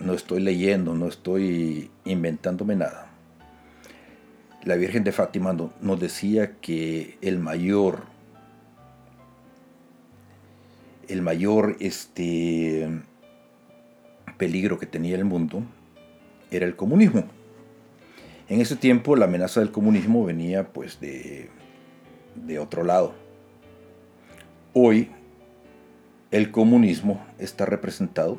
no 0.00 0.14
estoy 0.14 0.40
leyendo, 0.40 0.94
no 0.94 1.06
estoy 1.08 1.90
inventándome 2.04 2.76
nada. 2.76 3.06
La 4.64 4.76
Virgen 4.76 5.04
de 5.04 5.12
Fátima 5.12 5.52
no- 5.52 5.72
nos 5.80 6.00
decía 6.00 6.52
que 6.60 7.16
el 7.22 7.38
mayor, 7.38 8.02
el 11.08 11.22
mayor 11.22 11.76
este, 11.80 12.88
peligro 14.36 14.78
que 14.78 14.86
tenía 14.86 15.16
el 15.16 15.24
mundo 15.24 15.62
era 16.50 16.66
el 16.66 16.76
comunismo. 16.76 17.24
En 18.48 18.60
ese 18.60 18.76
tiempo 18.76 19.16
la 19.16 19.26
amenaza 19.26 19.60
del 19.60 19.70
comunismo 19.70 20.24
venía 20.24 20.68
pues 20.68 21.00
de, 21.00 21.48
de 22.34 22.58
otro 22.58 22.84
lado. 22.84 23.14
Hoy 24.72 25.10
el 26.30 26.50
comunismo 26.50 27.24
está 27.38 27.66
representado 27.66 28.38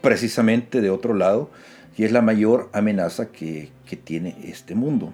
precisamente 0.00 0.80
de 0.80 0.90
otro 0.90 1.14
lado 1.14 1.50
y 1.96 2.04
es 2.04 2.12
la 2.12 2.22
mayor 2.22 2.70
amenaza 2.72 3.30
que, 3.30 3.70
que 3.86 3.96
tiene 3.96 4.36
este 4.44 4.74
mundo. 4.74 5.12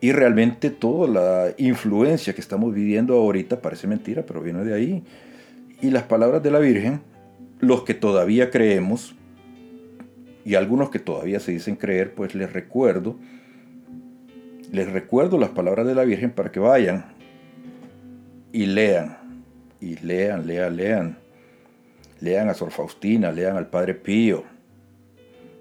Y 0.00 0.12
realmente 0.12 0.70
toda 0.70 1.08
la 1.08 1.54
influencia 1.58 2.34
que 2.34 2.40
estamos 2.40 2.72
viviendo 2.72 3.14
ahorita 3.14 3.60
parece 3.60 3.86
mentira, 3.86 4.24
pero 4.24 4.40
viene 4.40 4.64
de 4.64 4.74
ahí. 4.74 5.04
Y 5.80 5.90
las 5.90 6.04
palabras 6.04 6.42
de 6.42 6.50
la 6.50 6.60
Virgen, 6.60 7.00
los 7.60 7.82
que 7.82 7.94
todavía 7.94 8.50
creemos, 8.50 9.14
y 10.44 10.54
algunos 10.54 10.90
que 10.90 10.98
todavía 10.98 11.40
se 11.40 11.52
dicen 11.52 11.76
creer, 11.76 12.14
pues 12.14 12.34
les 12.34 12.52
recuerdo, 12.52 13.16
les 14.70 14.90
recuerdo 14.90 15.38
las 15.38 15.50
palabras 15.50 15.86
de 15.86 15.94
la 15.94 16.04
Virgen 16.04 16.30
para 16.30 16.52
que 16.52 16.60
vayan 16.60 17.06
y 18.52 18.66
lean, 18.66 19.18
y 19.80 19.96
lean, 19.96 20.46
lean, 20.46 20.76
lean. 20.76 21.18
Lean 22.20 22.48
a 22.48 22.54
Sor 22.54 22.70
Faustina, 22.72 23.30
lean 23.30 23.56
al 23.56 23.68
Padre 23.68 23.94
Pío, 23.94 24.44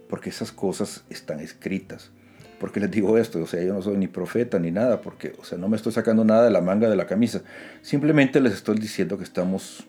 porque 0.10 0.30
esas 0.30 0.52
cosas 0.52 1.04
están 1.10 1.40
escritas. 1.40 2.12
¿Por 2.60 2.72
qué 2.72 2.80
les 2.80 2.90
digo 2.90 3.18
esto? 3.18 3.42
O 3.42 3.48
sea, 3.48 3.62
yo 3.64 3.74
no 3.74 3.82
soy 3.82 3.98
ni 3.98 4.08
profeta 4.08 4.60
ni 4.60 4.72
nada, 4.72 5.02
porque, 5.02 5.34
o 5.40 5.44
sea, 5.44 5.58
no 5.58 5.70
me 5.70 5.76
estoy 5.76 5.92
sacando 5.92 6.26
nada 6.26 6.46
de 6.46 6.52
la 6.52 6.62
manga 6.62 6.90
de 6.90 6.96
la 6.96 7.06
camisa. 7.06 7.44
Simplemente 7.82 8.40
les 8.40 8.54
estoy 8.54 8.80
diciendo 8.80 9.18
que 9.18 9.24
estamos 9.24 9.86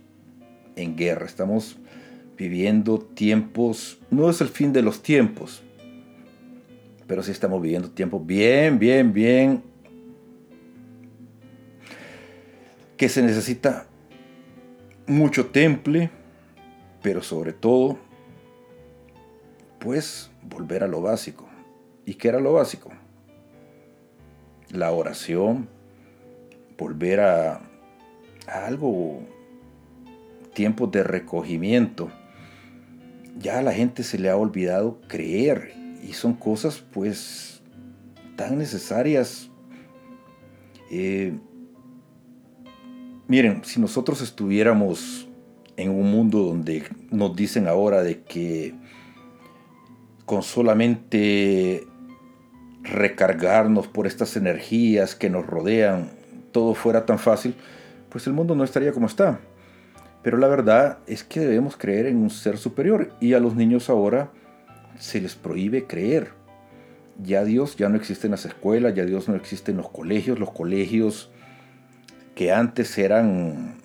en 0.76 0.96
guerra, 0.96 1.26
estamos 1.26 1.78
viviendo 2.36 2.98
tiempos, 2.98 3.98
no 4.10 4.30
es 4.30 4.40
el 4.40 4.48
fin 4.48 4.72
de 4.72 4.82
los 4.82 5.02
tiempos, 5.02 5.62
pero 7.06 7.22
sí 7.22 7.32
estamos 7.32 7.60
viviendo 7.60 7.90
tiempos 7.90 8.24
bien, 8.24 8.78
bien, 8.78 9.12
bien, 9.12 9.62
que 12.96 13.08
se 13.08 13.22
necesita 13.22 13.86
mucho 15.06 15.46
temple, 15.46 16.10
pero 17.02 17.22
sobre 17.22 17.52
todo, 17.52 17.98
pues 19.78 20.30
volver 20.42 20.84
a 20.84 20.88
lo 20.88 21.00
básico. 21.00 21.47
¿Y 22.08 22.14
qué 22.14 22.28
era 22.28 22.40
lo 22.40 22.54
básico? 22.54 22.90
La 24.70 24.92
oración, 24.92 25.68
volver 26.78 27.20
a, 27.20 27.60
algo, 28.46 29.20
tiempos 30.54 30.90
de 30.90 31.02
recogimiento. 31.02 32.10
Ya 33.38 33.58
a 33.58 33.62
la 33.62 33.74
gente 33.74 34.02
se 34.04 34.18
le 34.18 34.30
ha 34.30 34.38
olvidado 34.38 35.02
creer 35.06 35.74
y 36.02 36.14
son 36.14 36.32
cosas 36.32 36.82
pues 36.94 37.60
tan 38.36 38.56
necesarias. 38.56 39.50
Eh, 40.90 41.34
miren, 43.26 43.66
si 43.66 43.82
nosotros 43.82 44.22
estuviéramos 44.22 45.28
en 45.76 45.90
un 45.90 46.10
mundo 46.10 46.38
donde 46.38 46.84
nos 47.10 47.36
dicen 47.36 47.68
ahora 47.68 48.02
de 48.02 48.22
que 48.22 48.74
con 50.24 50.42
solamente 50.42 51.86
recargarnos 52.88 53.86
por 53.86 54.06
estas 54.06 54.36
energías 54.36 55.14
que 55.14 55.30
nos 55.30 55.46
rodean, 55.46 56.10
todo 56.52 56.74
fuera 56.74 57.06
tan 57.06 57.18
fácil, 57.18 57.54
pues 58.08 58.26
el 58.26 58.32
mundo 58.32 58.54
no 58.54 58.64
estaría 58.64 58.92
como 58.92 59.06
está. 59.06 59.40
Pero 60.22 60.36
la 60.36 60.48
verdad 60.48 60.98
es 61.06 61.22
que 61.22 61.40
debemos 61.40 61.76
creer 61.76 62.06
en 62.06 62.16
un 62.16 62.30
ser 62.30 62.58
superior 62.58 63.12
y 63.20 63.34
a 63.34 63.40
los 63.40 63.54
niños 63.54 63.88
ahora 63.88 64.30
se 64.98 65.20
les 65.20 65.34
prohíbe 65.34 65.86
creer. 65.86 66.32
Ya 67.22 67.44
Dios 67.44 67.76
ya 67.76 67.88
no 67.88 67.96
existe 67.96 68.26
en 68.26 68.32
las 68.32 68.44
escuelas, 68.44 68.94
ya 68.94 69.04
Dios 69.04 69.28
no 69.28 69.36
existe 69.36 69.70
en 69.70 69.76
los 69.76 69.88
colegios, 69.88 70.38
los 70.38 70.50
colegios 70.50 71.30
que 72.34 72.52
antes 72.52 72.96
eran 72.98 73.76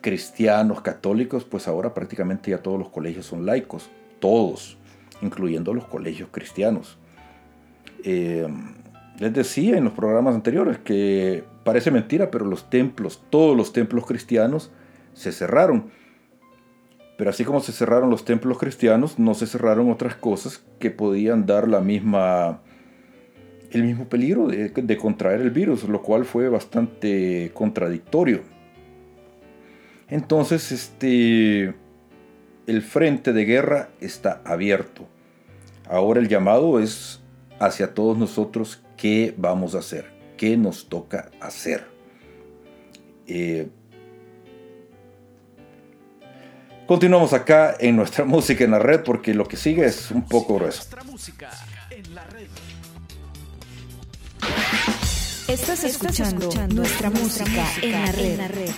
cristianos, 0.00 0.82
católicos, 0.82 1.44
pues 1.44 1.66
ahora 1.66 1.94
prácticamente 1.94 2.50
ya 2.50 2.58
todos 2.58 2.78
los 2.78 2.90
colegios 2.90 3.26
son 3.26 3.46
laicos, 3.46 3.88
todos, 4.20 4.76
incluyendo 5.22 5.74
los 5.74 5.86
colegios 5.86 6.28
cristianos. 6.30 6.98
Eh, 8.04 8.46
les 9.18 9.32
decía 9.32 9.76
en 9.78 9.84
los 9.84 9.92
programas 9.94 10.34
anteriores 10.34 10.78
que 10.78 11.44
parece 11.64 11.90
mentira, 11.90 12.30
pero 12.30 12.44
los 12.44 12.68
templos, 12.68 13.22
todos 13.30 13.56
los 13.56 13.72
templos 13.72 14.06
cristianos 14.06 14.70
se 15.14 15.32
cerraron. 15.32 15.90
Pero 17.16 17.30
así 17.30 17.44
como 17.44 17.60
se 17.60 17.72
cerraron 17.72 18.10
los 18.10 18.24
templos 18.24 18.58
cristianos, 18.58 19.18
no 19.18 19.34
se 19.34 19.46
cerraron 19.46 19.90
otras 19.90 20.16
cosas 20.16 20.64
que 20.78 20.90
podían 20.90 21.46
dar 21.46 21.68
la 21.68 21.80
misma, 21.80 22.60
el 23.70 23.84
mismo 23.84 24.08
peligro 24.08 24.48
de, 24.48 24.68
de 24.68 24.96
contraer 24.96 25.40
el 25.40 25.50
virus, 25.50 25.84
lo 25.84 26.02
cual 26.02 26.24
fue 26.24 26.48
bastante 26.48 27.52
contradictorio. 27.54 28.42
Entonces, 30.08 30.70
este, 30.72 31.74
el 32.66 32.82
frente 32.82 33.32
de 33.32 33.44
guerra 33.44 33.88
está 34.00 34.42
abierto. 34.44 35.06
Ahora 35.88 36.20
el 36.20 36.28
llamado 36.28 36.80
es 36.80 37.23
hacia 37.58 37.94
todos 37.94 38.16
nosotros 38.18 38.82
qué 38.96 39.34
vamos 39.36 39.74
a 39.74 39.78
hacer, 39.78 40.12
qué 40.36 40.56
nos 40.56 40.88
toca 40.88 41.30
hacer. 41.40 41.86
Eh, 43.26 43.68
continuamos 46.86 47.32
acá 47.32 47.76
en 47.78 47.96
nuestra 47.96 48.24
música 48.26 48.64
en 48.64 48.72
la 48.72 48.78
red 48.78 49.02
porque 49.02 49.34
lo 49.34 49.46
que 49.46 49.56
sigue 49.56 49.84
es 49.86 50.10
un 50.10 50.26
poco 50.26 50.56
grueso. 50.56 50.78
Nuestra 50.78 51.04
música 51.04 51.50
en 51.90 52.14
la 52.14 52.24
red. 52.24 52.48
Estás 55.48 55.84
escuchando, 55.84 56.48
nuestra, 56.74 57.10
música, 57.10 57.66
en 57.82 57.92
la 58.38 58.48
red. 58.48 58.70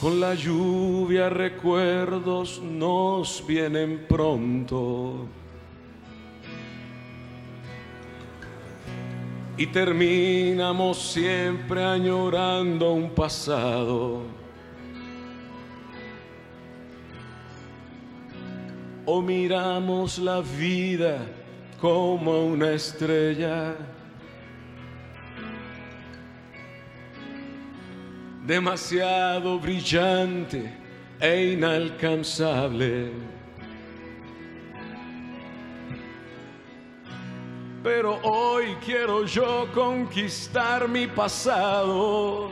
Con 0.00 0.20
la 0.20 0.34
lluvia 0.34 1.28
recuerdos 1.28 2.62
nos 2.62 3.44
vienen 3.46 4.06
pronto. 4.08 5.28
Y 9.58 9.66
terminamos 9.66 10.98
siempre 10.98 11.82
añorando 11.82 12.92
un 12.92 13.10
pasado. 13.10 14.22
O 19.04 19.22
miramos 19.22 20.18
la 20.18 20.40
vida 20.40 21.18
como 21.80 22.46
una 22.46 22.72
estrella. 22.72 23.74
demasiado 28.46 29.58
brillante 29.58 30.72
e 31.20 31.52
inalcanzable. 31.52 33.10
Pero 37.86 38.18
hoy 38.24 38.76
quiero 38.84 39.24
yo 39.26 39.70
conquistar 39.72 40.88
mi 40.88 41.06
pasado 41.06 42.50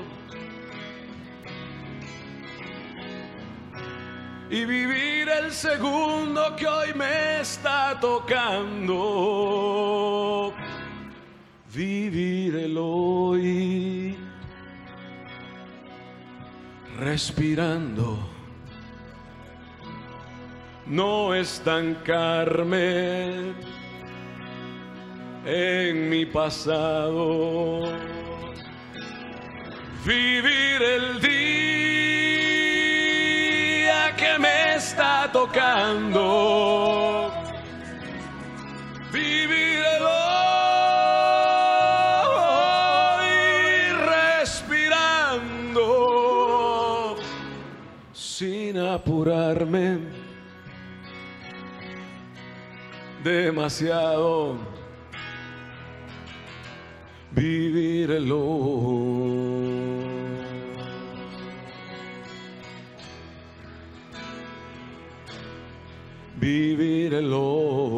y 4.49 4.65
vivir 4.65 5.29
el 5.29 5.51
segundo 5.51 6.55
que 6.55 6.69
hoy 6.69 6.95
me 6.95 7.41
está 7.41 7.99
tocando. 8.01 8.95
Vivir 11.75 12.55
el 12.55 12.79
hoy 12.79 14.17
respirando. 16.97 18.21
No 20.87 21.35
estancarme 21.35 22.95
en 25.47 26.09
mi 26.09 26.25
pasado. 26.27 27.93
Vivir 30.05 30.83
el 30.83 31.21
día 31.21 31.35
que 34.17 34.39
me 34.39 34.77
está 34.77 35.31
tocando. 35.33 37.31
Vivir 39.13 39.85
hoy 40.03 40.43
respirando 44.07 45.57
sin 48.13 48.79
apurarme 48.79 49.99
demasiado 53.23 54.74
Vivirlo. 57.35 58.85
Vivirlo. 66.37 67.95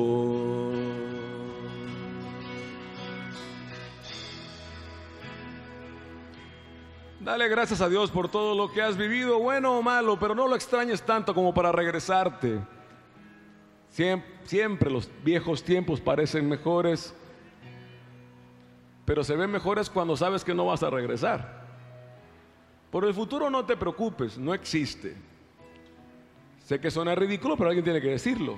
Dale 7.21 7.49
gracias 7.49 7.81
a 7.83 7.89
Dios 7.91 8.11
por 8.11 8.31
todo 8.31 8.55
lo 8.55 8.73
que 8.73 8.81
has 8.81 8.97
vivido, 8.97 9.39
bueno 9.39 9.77
o 9.77 9.83
malo, 9.83 10.19
pero 10.19 10.35
no 10.35 10.49
lo 10.49 10.57
extrañes 10.57 11.03
tanto 11.03 11.35
como 11.35 11.53
para 11.53 11.73
regresarte. 11.73 12.61
Siempre, 13.91 14.31
siempre 14.45 14.91
los 14.91 15.11
viejos 15.23 15.63
tiempos 15.63 16.01
parecen 16.01 16.49
mejores, 16.49 17.15
pero 19.07 19.23
se 19.25 19.37
ven 19.37 19.51
mejores 19.51 19.89
cuando 19.89 20.17
sabes 20.17 20.45
que 20.45 20.53
no 20.53 20.67
vas 20.67 20.83
a 20.83 20.91
regresar. 20.91 21.65
Por 22.91 23.05
el 23.05 23.15
futuro 23.15 23.49
no 23.49 23.65
te 23.65 23.77
preocupes, 23.77 24.37
no 24.37 24.53
existe. 24.53 25.17
Sé 26.65 26.81
que 26.81 26.91
suena 26.91 27.15
ridículo, 27.15 27.57
pero 27.57 27.69
alguien 27.69 27.85
tiene 27.85 28.01
que 28.01 28.09
decirlo. 28.09 28.57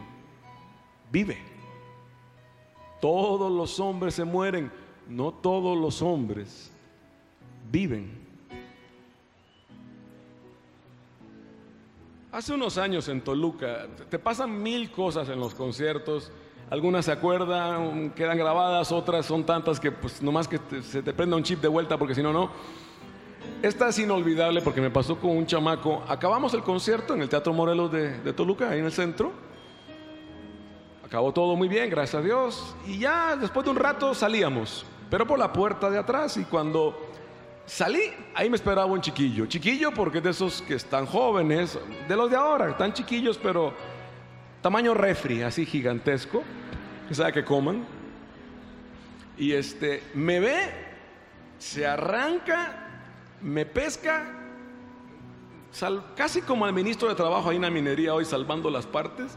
Vive. 1.13 1.39
Todos 3.01 3.53
los 3.53 3.79
hombres 3.79 4.15
se 4.15 4.25
mueren, 4.25 4.73
no 5.07 5.33
todos 5.33 5.77
los 5.79 6.01
hombres 6.01 6.73
viven. 7.71 8.27
Hace 12.33 12.55
unos 12.55 12.79
años 12.79 13.09
en 13.09 13.21
Toluca, 13.21 13.87
te 14.09 14.19
pasan 14.19 14.63
mil 14.63 14.91
cosas 14.91 15.29
en 15.29 15.39
los 15.39 15.55
conciertos. 15.55 16.33
Algunas 16.71 17.07
se 17.07 17.13
acuerdan, 17.13 18.11
quedan 18.11 18.37
grabadas, 18.37 18.93
otras 18.93 19.25
son 19.25 19.45
tantas 19.45 19.81
que 19.81 19.91
pues 19.91 20.23
nomás 20.23 20.47
que 20.47 20.59
te- 20.59 20.83
se 20.83 21.03
te 21.03 21.15
prenda 21.15 21.35
un 21.37 21.43
chip 21.43 21.61
de 21.63 21.69
vuelta 21.69 21.97
porque 21.97 22.15
si 22.15 22.23
no, 22.23 22.33
no. 22.33 22.51
Esta 23.63 23.89
es 23.89 23.99
inolvidable 23.99 24.61
porque 24.61 24.81
me 24.81 24.91
pasó 24.91 25.19
con 25.19 25.31
un 25.37 25.47
chamaco. 25.47 26.03
Acabamos 26.07 26.53
el 26.55 26.63
concierto 26.63 27.15
en 27.15 27.23
el 27.23 27.29
Teatro 27.29 27.53
Morelos 27.55 27.91
de, 27.91 28.19
de 28.21 28.33
Toluca, 28.35 28.69
ahí 28.71 28.81
en 28.81 28.85
el 28.85 28.93
centro. 28.93 29.33
Acabó 31.05 31.33
todo 31.33 31.57
muy 31.57 31.69
bien, 31.69 31.89
gracias 31.89 32.21
a 32.21 32.25
Dios. 32.25 32.77
Y 32.87 32.99
ya 32.99 33.35
después 33.37 33.65
de 33.65 33.71
un 33.71 33.77
rato 33.79 34.15
salíamos, 34.15 34.85
pero 35.11 35.27
por 35.27 35.39
la 35.39 35.51
puerta 35.53 35.89
de 35.89 35.99
atrás. 35.99 36.37
Y 36.37 36.45
cuando 36.45 36.95
salí, 37.65 38.03
ahí 38.35 38.51
me 38.51 38.57
esperaba 38.57 38.85
un 38.85 39.01
chiquillo. 39.01 39.47
Chiquillo 39.47 39.91
porque 39.93 40.21
de 40.21 40.31
esos 40.31 40.61
que 40.61 40.75
están 40.75 41.07
jóvenes, 41.07 41.79
de 42.07 42.15
los 42.17 42.31
de 42.31 42.37
ahora, 42.37 42.69
están 42.71 42.93
chiquillos, 42.93 43.39
pero 43.43 43.73
tamaño 44.63 44.95
refri, 44.95 45.43
así 45.43 45.65
gigantesco, 45.67 46.43
que 47.09 47.15
sabe 47.15 47.33
que 47.33 47.45
coman. 47.45 47.85
Y 49.37 49.53
este, 49.53 50.03
me 50.15 50.41
ve, 50.41 50.59
se 51.59 51.87
arranca, 51.87 52.87
me 53.41 53.65
pesca, 53.67 54.35
sal- 55.71 56.05
casi 56.17 56.41
como 56.43 56.65
al 56.67 56.73
ministro 56.73 57.09
de 57.09 57.15
Trabajo 57.15 57.51
ahí 57.51 57.57
en 57.57 57.63
la 57.63 57.71
minería 57.71 58.15
hoy 58.15 58.25
salvando 58.25 58.69
las 58.71 58.87
partes. 58.87 59.37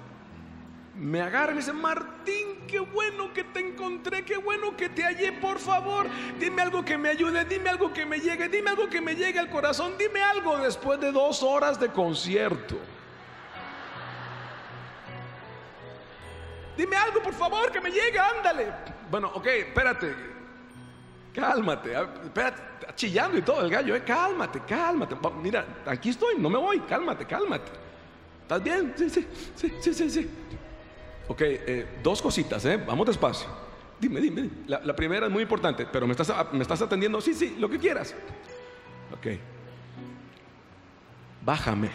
Me 0.95 1.21
agarra 1.21 1.51
y 1.51 1.55
me 1.55 1.61
dice, 1.61 1.71
Martín, 1.73 2.65
qué 2.67 2.79
bueno 2.79 3.31
que 3.33 3.43
te 3.45 3.59
encontré, 3.59 4.25
qué 4.25 4.37
bueno 4.37 4.75
que 4.75 4.89
te 4.89 5.03
hallé, 5.03 5.31
por 5.31 5.57
favor, 5.59 6.07
dime 6.39 6.61
algo 6.61 6.83
que 6.83 6.97
me 6.97 7.09
ayude, 7.09 7.45
dime 7.45 7.69
algo 7.69 7.93
que 7.93 8.05
me 8.05 8.19
llegue, 8.19 8.49
dime 8.49 8.71
algo 8.71 8.89
que 8.89 8.99
me 9.01 9.15
llegue 9.15 9.39
al 9.39 9.49
corazón, 9.49 9.93
dime 9.97 10.21
algo 10.21 10.57
después 10.57 10.99
de 10.99 11.11
dos 11.11 11.43
horas 11.43 11.79
de 11.79 11.89
concierto. 11.89 12.75
Dime 16.81 16.95
algo, 16.95 17.21
por 17.21 17.35
favor, 17.35 17.71
que 17.71 17.79
me 17.79 17.91
llegue, 17.91 18.17
ándale. 18.17 18.73
Bueno, 19.11 19.31
ok, 19.35 19.45
espérate. 19.45 20.15
Cálmate, 21.31 21.93
espérate, 21.93 22.61
está 22.79 22.95
chillando 22.95 23.37
y 23.37 23.43
todo 23.43 23.63
el 23.63 23.69
gallo, 23.69 23.95
eh, 23.95 24.03
cálmate, 24.03 24.61
cálmate. 24.61 25.15
Mira, 25.43 25.63
aquí 25.85 26.09
estoy, 26.09 26.39
no 26.39 26.49
me 26.49 26.57
voy, 26.57 26.79
cálmate, 26.79 27.27
cálmate. 27.27 27.71
¿Estás 28.41 28.63
bien? 28.63 28.95
Sí, 28.97 29.11
sí, 29.11 29.27
sí, 29.55 29.71
sí, 29.79 29.93
sí, 29.93 30.09
sí. 30.09 30.29
Ok, 31.27 31.41
eh, 31.41 31.99
dos 32.01 32.19
cositas, 32.19 32.65
¿eh? 32.65 32.77
Vamos 32.77 33.05
despacio. 33.05 33.47
Dime, 33.99 34.19
dime. 34.19 34.49
La, 34.65 34.79
la 34.79 34.95
primera 34.95 35.27
es 35.27 35.31
muy 35.31 35.43
importante, 35.43 35.85
pero 35.85 36.07
me 36.07 36.13
estás, 36.13 36.33
¿me 36.51 36.63
estás 36.63 36.81
atendiendo? 36.81 37.21
Sí, 37.21 37.35
sí, 37.35 37.57
lo 37.59 37.69
que 37.69 37.77
quieras. 37.77 38.15
Ok. 39.13 39.37
Bájame. 41.45 41.91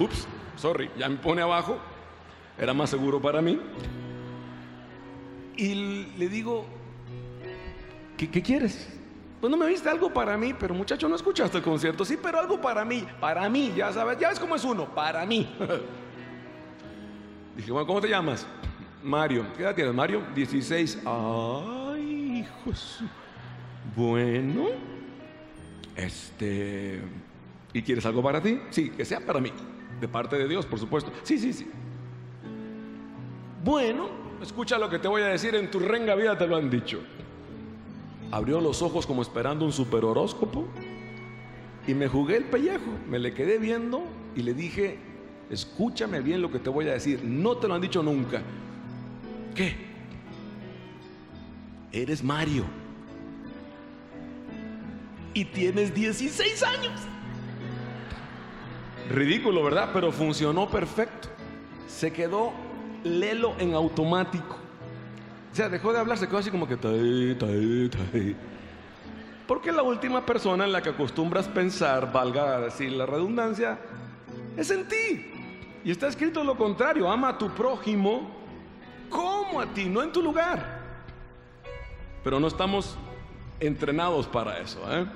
Ups, 0.00 0.26
sorry, 0.56 0.90
ya 0.98 1.08
me 1.08 1.16
pone 1.16 1.42
abajo. 1.42 1.78
Era 2.58 2.72
más 2.72 2.90
seguro 2.90 3.20
para 3.20 3.40
mí. 3.42 3.58
Y 5.56 5.74
le 6.18 6.28
digo, 6.28 6.66
¿qué, 8.16 8.28
quieres? 8.42 8.88
Pues 9.40 9.50
no 9.50 9.56
me 9.56 9.66
viste 9.66 9.88
algo 9.88 10.12
para 10.12 10.36
mí, 10.36 10.54
pero 10.58 10.74
muchacho, 10.74 11.08
no 11.08 11.16
escuchaste 11.16 11.58
el 11.58 11.64
concierto. 11.64 12.04
Sí, 12.04 12.18
pero 12.22 12.38
algo 12.38 12.60
para 12.60 12.84
mí, 12.84 13.06
para 13.20 13.48
mí, 13.48 13.72
ya 13.76 13.92
sabes, 13.92 14.18
ya 14.18 14.28
ves 14.30 14.38
cómo 14.40 14.56
es 14.56 14.64
uno, 14.64 14.86
para 14.94 15.24
mí. 15.26 15.48
Dije, 17.56 17.70
bueno, 17.72 17.86
¿cómo 17.86 18.00
te 18.00 18.08
llamas? 18.08 18.46
Mario. 19.02 19.46
¿Qué 19.56 19.62
edad 19.62 19.74
tienes, 19.74 19.94
Mario? 19.94 20.22
16. 20.34 20.98
Ay, 21.06 22.40
hijo. 22.40 22.70
de 22.70 22.76
su- 22.76 23.04
Bueno. 23.94 24.66
Este. 25.94 27.00
¿Y 27.72 27.80
quieres 27.82 28.04
algo 28.04 28.22
para 28.22 28.42
ti? 28.42 28.60
Sí, 28.70 28.90
que 28.90 29.04
sea 29.04 29.20
para 29.20 29.40
mí. 29.40 29.52
De 30.00 30.08
parte 30.08 30.36
de 30.36 30.46
Dios, 30.48 30.66
por 30.66 30.78
supuesto. 30.78 31.10
Sí, 31.22 31.38
sí, 31.38 31.52
sí. 31.54 31.66
Bueno, 33.66 34.08
escucha 34.40 34.78
lo 34.78 34.88
que 34.88 35.00
te 35.00 35.08
voy 35.08 35.22
a 35.22 35.26
decir. 35.26 35.56
En 35.56 35.72
tu 35.72 35.80
renga 35.80 36.14
vida 36.14 36.38
te 36.38 36.46
lo 36.46 36.54
han 36.54 36.70
dicho. 36.70 37.00
Abrió 38.30 38.60
los 38.60 38.80
ojos 38.80 39.08
como 39.08 39.22
esperando 39.22 39.64
un 39.64 39.72
super 39.72 40.04
horóscopo. 40.04 40.68
Y 41.84 41.92
me 41.92 42.06
jugué 42.06 42.36
el 42.36 42.44
pellejo. 42.44 42.92
Me 43.10 43.18
le 43.18 43.34
quedé 43.34 43.58
viendo 43.58 44.04
y 44.36 44.42
le 44.42 44.54
dije, 44.54 45.00
escúchame 45.50 46.20
bien 46.20 46.42
lo 46.42 46.52
que 46.52 46.60
te 46.60 46.70
voy 46.70 46.88
a 46.88 46.92
decir. 46.92 47.24
No 47.24 47.56
te 47.56 47.66
lo 47.66 47.74
han 47.74 47.80
dicho 47.80 48.04
nunca. 48.04 48.40
¿Qué? 49.52 49.74
Eres 51.90 52.22
Mario. 52.22 52.66
Y 55.34 55.44
tienes 55.44 55.92
16 55.92 56.62
años. 56.62 57.00
Ridículo, 59.10 59.64
¿verdad? 59.64 59.90
Pero 59.92 60.12
funcionó 60.12 60.68
perfecto. 60.68 61.26
Se 61.88 62.12
quedó 62.12 62.52
lelo 63.06 63.54
en 63.58 63.74
automático. 63.74 64.56
O 65.52 65.54
sea, 65.54 65.68
dejó 65.68 65.92
de 65.92 66.00
hablar, 66.00 66.18
se 66.18 66.26
quedó 66.26 66.38
así 66.38 66.50
como 66.50 66.68
que... 66.68 66.76
Porque 69.46 69.72
la 69.72 69.82
última 69.82 70.26
persona 70.26 70.64
en 70.64 70.72
la 70.72 70.82
que 70.82 70.90
acostumbras 70.90 71.48
pensar, 71.48 72.12
valga 72.12 72.60
decir 72.60 72.92
la 72.92 73.06
redundancia, 73.06 73.78
es 74.56 74.70
en 74.70 74.88
ti. 74.88 75.32
Y 75.84 75.90
está 75.90 76.08
escrito 76.08 76.42
lo 76.42 76.56
contrario, 76.56 77.08
ama 77.08 77.30
a 77.30 77.38
tu 77.38 77.48
prójimo 77.50 78.28
como 79.08 79.60
a 79.60 79.66
ti, 79.66 79.86
no 79.86 80.02
en 80.02 80.12
tu 80.12 80.20
lugar. 80.20 80.82
Pero 82.24 82.40
no 82.40 82.48
estamos 82.48 82.98
entrenados 83.60 84.26
para 84.26 84.58
eso. 84.58 84.80
¿eh? 84.90 85.06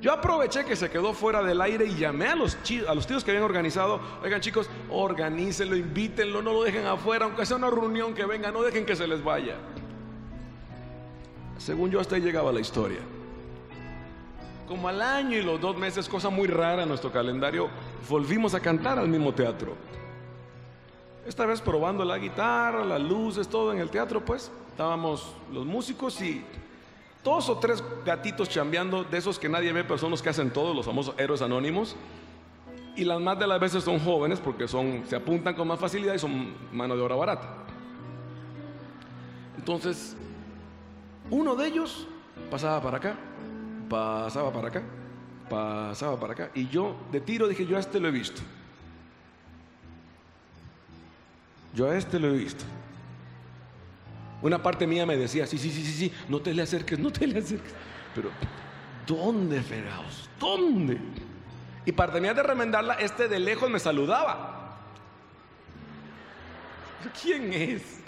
Yo 0.00 0.12
aproveché 0.12 0.64
que 0.64 0.76
se 0.76 0.88
quedó 0.88 1.12
fuera 1.12 1.42
del 1.42 1.60
aire 1.60 1.84
y 1.84 1.94
llamé 1.94 2.28
a 2.28 2.34
los, 2.34 2.56
a 2.88 2.94
los 2.94 3.06
tíos 3.06 3.22
que 3.22 3.32
habían 3.32 3.44
organizado. 3.44 4.00
Oigan 4.22 4.40
chicos, 4.40 4.70
organícenlo, 4.88 5.76
invítenlo, 5.76 6.40
no 6.40 6.54
lo 6.54 6.62
dejen 6.62 6.86
afuera, 6.86 7.26
aunque 7.26 7.44
sea 7.44 7.58
una 7.58 7.68
reunión 7.68 8.14
que 8.14 8.24
venga, 8.24 8.50
no 8.50 8.62
dejen 8.62 8.86
que 8.86 8.96
se 8.96 9.06
les 9.06 9.22
vaya. 9.22 9.56
Según 11.58 11.90
yo 11.90 12.00
hasta 12.00 12.16
ahí 12.16 12.22
llegaba 12.22 12.50
la 12.50 12.60
historia. 12.60 13.00
Como 14.66 14.88
al 14.88 15.02
año 15.02 15.36
y 15.36 15.42
los 15.42 15.60
dos 15.60 15.76
meses, 15.76 16.08
cosa 16.08 16.30
muy 16.30 16.48
rara 16.48 16.84
en 16.84 16.88
nuestro 16.88 17.12
calendario, 17.12 17.68
volvimos 18.08 18.54
a 18.54 18.60
cantar 18.60 18.98
al 18.98 19.08
mismo 19.08 19.34
teatro. 19.34 19.76
Esta 21.26 21.44
vez 21.44 21.60
probando 21.60 22.06
la 22.06 22.16
guitarra, 22.16 22.86
las 22.86 23.02
luces, 23.02 23.48
todo 23.48 23.72
en 23.72 23.80
el 23.80 23.90
teatro, 23.90 24.24
pues 24.24 24.50
estábamos 24.68 25.34
los 25.52 25.66
músicos 25.66 26.22
y 26.22 26.42
dos 27.22 27.48
o 27.48 27.58
tres 27.58 27.82
gatitos 28.04 28.48
chambeando, 28.48 29.04
de 29.04 29.18
esos 29.18 29.38
que 29.38 29.48
nadie 29.48 29.72
ve, 29.72 29.84
pero 29.84 29.98
son 29.98 30.10
los 30.10 30.22
que 30.22 30.28
hacen 30.28 30.50
todo, 30.50 30.74
los 30.74 30.86
famosos 30.86 31.14
héroes 31.18 31.42
anónimos. 31.42 31.96
Y 32.96 33.04
las 33.04 33.20
más 33.20 33.38
de 33.38 33.46
las 33.46 33.60
veces 33.60 33.84
son 33.84 33.98
jóvenes 34.00 34.40
porque 34.40 34.66
se 34.68 35.16
apuntan 35.16 35.54
con 35.54 35.68
más 35.68 35.78
facilidad 35.78 36.14
y 36.14 36.18
son 36.18 36.54
mano 36.72 36.96
de 36.96 37.02
obra 37.02 37.14
barata. 37.14 37.48
Entonces, 39.56 40.16
uno 41.30 41.54
de 41.54 41.68
ellos 41.68 42.06
pasaba 42.50 42.82
para 42.82 42.96
acá, 42.96 43.14
pasaba 43.88 44.52
para 44.52 44.68
acá, 44.68 44.82
pasaba 45.48 46.18
para 46.18 46.32
acá. 46.32 46.50
Y 46.54 46.68
yo 46.68 46.96
de 47.12 47.20
tiro 47.20 47.46
dije, 47.46 47.64
yo 47.64 47.76
a 47.76 47.80
este 47.80 48.00
lo 48.00 48.08
he 48.08 48.10
visto. 48.10 48.42
Yo 51.74 51.88
a 51.88 51.96
este 51.96 52.18
lo 52.18 52.28
he 52.28 52.36
visto. 52.36 52.64
Una 54.42 54.62
parte 54.62 54.86
mía 54.86 55.04
me 55.06 55.16
decía, 55.16 55.46
sí, 55.46 55.58
sí, 55.58 55.70
sí, 55.70 55.84
sí, 55.84 55.92
sí, 55.92 56.12
no 56.28 56.40
te 56.40 56.54
le 56.54 56.62
acerques, 56.62 56.98
no 56.98 57.10
te 57.10 57.26
le 57.26 57.38
acerques. 57.38 57.72
Pero, 58.14 58.30
¿dónde, 59.06 59.62
fregados? 59.62 60.30
¿Dónde? 60.38 60.98
Y 61.84 61.92
para 61.92 62.12
terminar 62.12 62.36
de 62.36 62.42
remendarla, 62.42 62.94
este 62.94 63.28
de 63.28 63.38
lejos 63.38 63.70
me 63.70 63.78
saludaba. 63.78 64.78
¿Quién 67.22 67.52
es? 67.52 68.00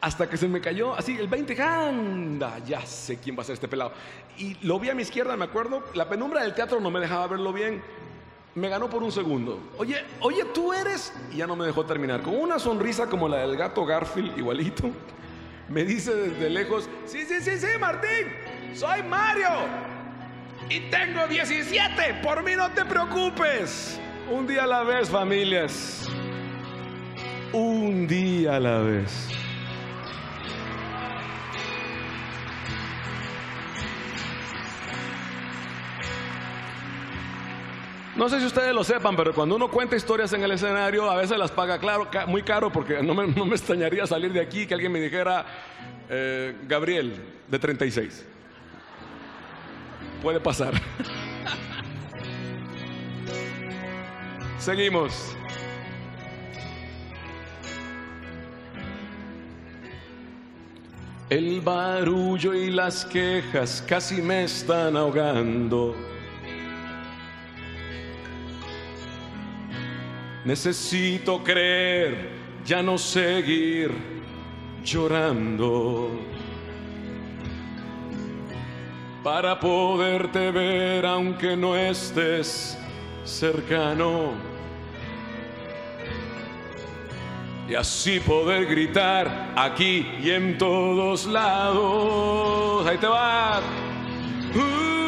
Hasta 0.00 0.28
que 0.28 0.36
se 0.36 0.46
me 0.46 0.60
cayó 0.60 0.94
así 0.94 1.16
el 1.18 1.26
20, 1.26 1.60
anda, 1.60 2.58
ya 2.60 2.84
sé 2.86 3.18
quién 3.18 3.36
va 3.36 3.42
a 3.42 3.44
ser 3.44 3.54
este 3.54 3.66
pelado. 3.66 3.92
Y 4.36 4.54
lo 4.66 4.78
vi 4.78 4.90
a 4.90 4.94
mi 4.94 5.02
izquierda, 5.02 5.36
me 5.36 5.44
acuerdo, 5.44 5.82
la 5.94 6.08
penumbra 6.08 6.42
del 6.42 6.54
teatro 6.54 6.80
no 6.80 6.90
me 6.90 7.00
dejaba 7.00 7.26
verlo 7.26 7.52
bien. 7.52 7.82
Me 8.58 8.68
ganó 8.68 8.90
por 8.90 9.04
un 9.04 9.12
segundo. 9.12 9.60
Oye, 9.78 10.04
oye, 10.20 10.44
tú 10.52 10.72
eres. 10.72 11.12
Y 11.32 11.36
ya 11.36 11.46
no 11.46 11.54
me 11.54 11.64
dejó 11.64 11.84
terminar. 11.84 12.22
Con 12.22 12.34
una 12.34 12.58
sonrisa 12.58 13.06
como 13.06 13.28
la 13.28 13.38
del 13.38 13.56
gato 13.56 13.86
Garfield, 13.86 14.36
igualito. 14.36 14.90
Me 15.68 15.84
dice 15.84 16.14
desde 16.14 16.50
lejos: 16.50 16.88
Sí, 17.06 17.24
sí, 17.24 17.40
sí, 17.40 17.56
sí, 17.58 17.66
Martín. 17.78 18.26
Soy 18.74 19.02
Mario. 19.04 19.48
Y 20.68 20.80
tengo 20.90 21.26
17. 21.28 22.14
Por 22.22 22.42
mí 22.42 22.52
no 22.56 22.70
te 22.72 22.84
preocupes. 22.84 24.00
Un 24.30 24.46
día 24.46 24.64
a 24.64 24.66
la 24.66 24.82
vez, 24.82 25.08
familias. 25.08 26.08
Un 27.52 28.08
día 28.08 28.56
a 28.56 28.60
la 28.60 28.78
vez. 28.80 29.28
No 38.18 38.28
sé 38.28 38.40
si 38.40 38.46
ustedes 38.46 38.74
lo 38.74 38.82
sepan, 38.82 39.14
pero 39.14 39.32
cuando 39.32 39.54
uno 39.54 39.70
cuenta 39.70 39.94
historias 39.94 40.32
en 40.32 40.42
el 40.42 40.50
escenario, 40.50 41.08
a 41.08 41.14
veces 41.14 41.38
las 41.38 41.52
paga 41.52 41.78
claro, 41.78 42.08
muy 42.26 42.42
caro, 42.42 42.72
porque 42.72 43.00
no 43.00 43.14
me, 43.14 43.28
no 43.28 43.46
me 43.46 43.54
extrañaría 43.54 44.08
salir 44.08 44.32
de 44.32 44.40
aquí 44.40 44.66
que 44.66 44.74
alguien 44.74 44.90
me 44.90 45.00
dijera, 45.00 45.46
eh, 46.10 46.56
Gabriel, 46.66 47.14
de 47.46 47.58
36. 47.60 48.26
Puede 50.20 50.40
pasar. 50.40 50.74
Seguimos. 54.58 55.36
El 61.30 61.60
barullo 61.60 62.52
y 62.52 62.72
las 62.72 63.04
quejas 63.04 63.84
casi 63.86 64.20
me 64.20 64.42
están 64.42 64.96
ahogando. 64.96 66.17
Necesito 70.44 71.42
creer, 71.42 72.30
ya 72.64 72.82
no 72.82 72.96
seguir 72.96 73.90
llorando. 74.84 76.10
Para 79.22 79.58
poderte 79.58 80.50
ver 80.50 81.04
aunque 81.04 81.56
no 81.56 81.76
estés 81.76 82.78
cercano. 83.24 84.32
Y 87.68 87.74
así 87.74 88.18
poder 88.20 88.64
gritar 88.66 89.52
aquí 89.54 90.06
y 90.22 90.30
en 90.30 90.56
todos 90.56 91.26
lados. 91.26 92.86
Ahí 92.86 92.96
te 92.96 93.06
va. 93.06 93.60
Uh, 94.54 95.07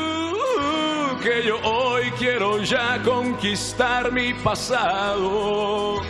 que 1.20 1.44
yo 1.46 1.60
hoy 1.62 2.10
quiero 2.18 2.58
ya 2.62 3.00
conquistar 3.02 4.12
mi 4.12 4.34
pasado. 4.34 6.02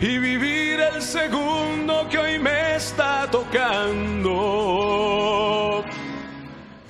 Y 0.00 0.18
vivir 0.18 0.80
el 0.80 1.00
segundo 1.02 2.08
que 2.08 2.18
hoy 2.18 2.38
me 2.38 2.76
está 2.76 3.28
tocando. 3.30 4.34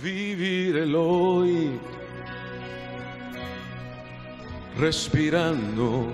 Vivir 0.02 0.77
el 0.77 0.94
hoy. 0.94 1.81
Respirando. 4.78 6.12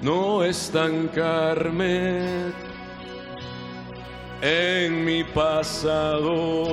No 0.00 0.42
estancarme 0.44 2.67
en 4.42 5.04
mi 5.04 5.24
pasado. 5.24 6.66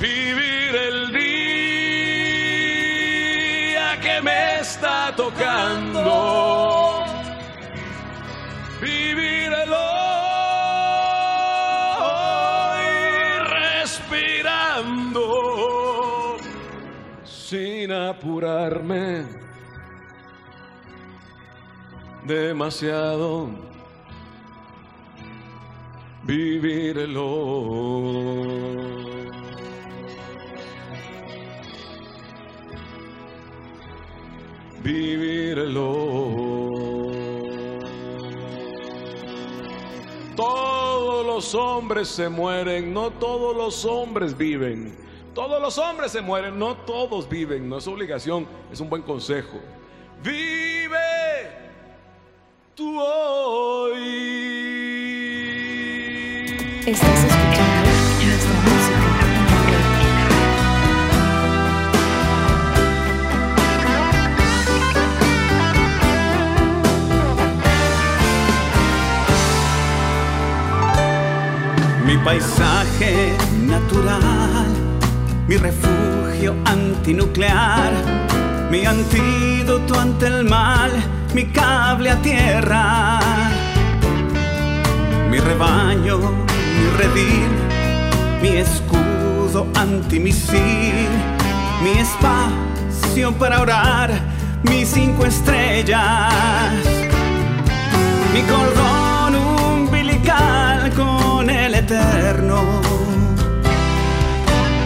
Vivir 0.00 0.74
el 0.74 1.12
día 1.12 2.38
que 4.00 4.20
me 4.22 4.60
está 4.60 5.14
tocando. 5.14 7.04
Vivir 8.80 9.52
el 9.52 9.72
hoy 9.72 9.82
respirando 13.82 15.22
sin 17.24 17.92
apurarme 17.92 19.24
demasiado 22.24 23.71
vivir 26.24 26.98
el 26.98 27.16
hoy. 27.16 28.72
Vivir 34.82 35.58
el 35.58 35.76
hoy. 35.76 37.02
Todos 40.36 41.26
los 41.26 41.54
hombres 41.54 42.08
se 42.08 42.28
mueren, 42.28 42.92
no 42.92 43.10
todos 43.10 43.56
los 43.56 43.84
hombres 43.84 44.36
viven. 44.36 44.96
Todos 45.34 45.62
los 45.62 45.78
hombres 45.78 46.12
se 46.12 46.20
mueren, 46.20 46.58
no 46.58 46.76
todos 46.76 47.28
viven. 47.28 47.68
No 47.68 47.78
es 47.78 47.86
obligación, 47.86 48.46
es 48.70 48.80
un 48.80 48.90
buen 48.90 49.02
consejo. 49.02 49.60
Vive 50.22 50.98
tú 52.74 53.00
hoy. 53.00 54.21
Estás 56.84 57.10
escuchando 57.10 57.90
nuestra 58.24 58.54
música. 58.64 58.98
Mi 72.04 72.18
paisaje 72.18 73.36
natural, 73.64 74.66
mi 75.46 75.56
refugio 75.58 76.56
antinuclear, 76.64 77.92
mi 78.72 78.84
antídoto 78.84 80.00
ante 80.00 80.26
el 80.26 80.44
mal, 80.46 80.90
mi 81.32 81.44
cable 81.44 82.10
a 82.10 82.16
tierra, 82.16 83.20
mi 85.30 85.38
rebaño, 85.38 86.50
mi 86.76 86.90
redil, 86.98 87.52
mi 88.40 88.56
escudo 88.58 89.66
antimisil, 89.74 91.08
mi 91.82 91.98
espacio 91.98 93.32
para 93.38 93.60
orar, 93.60 94.10
mis 94.62 94.88
cinco 94.88 95.26
estrellas 95.26 97.02
mi 98.32 98.40
cordón 98.42 99.34
umbilical 99.36 100.90
con 100.94 101.50
el 101.50 101.74
eterno. 101.74 102.80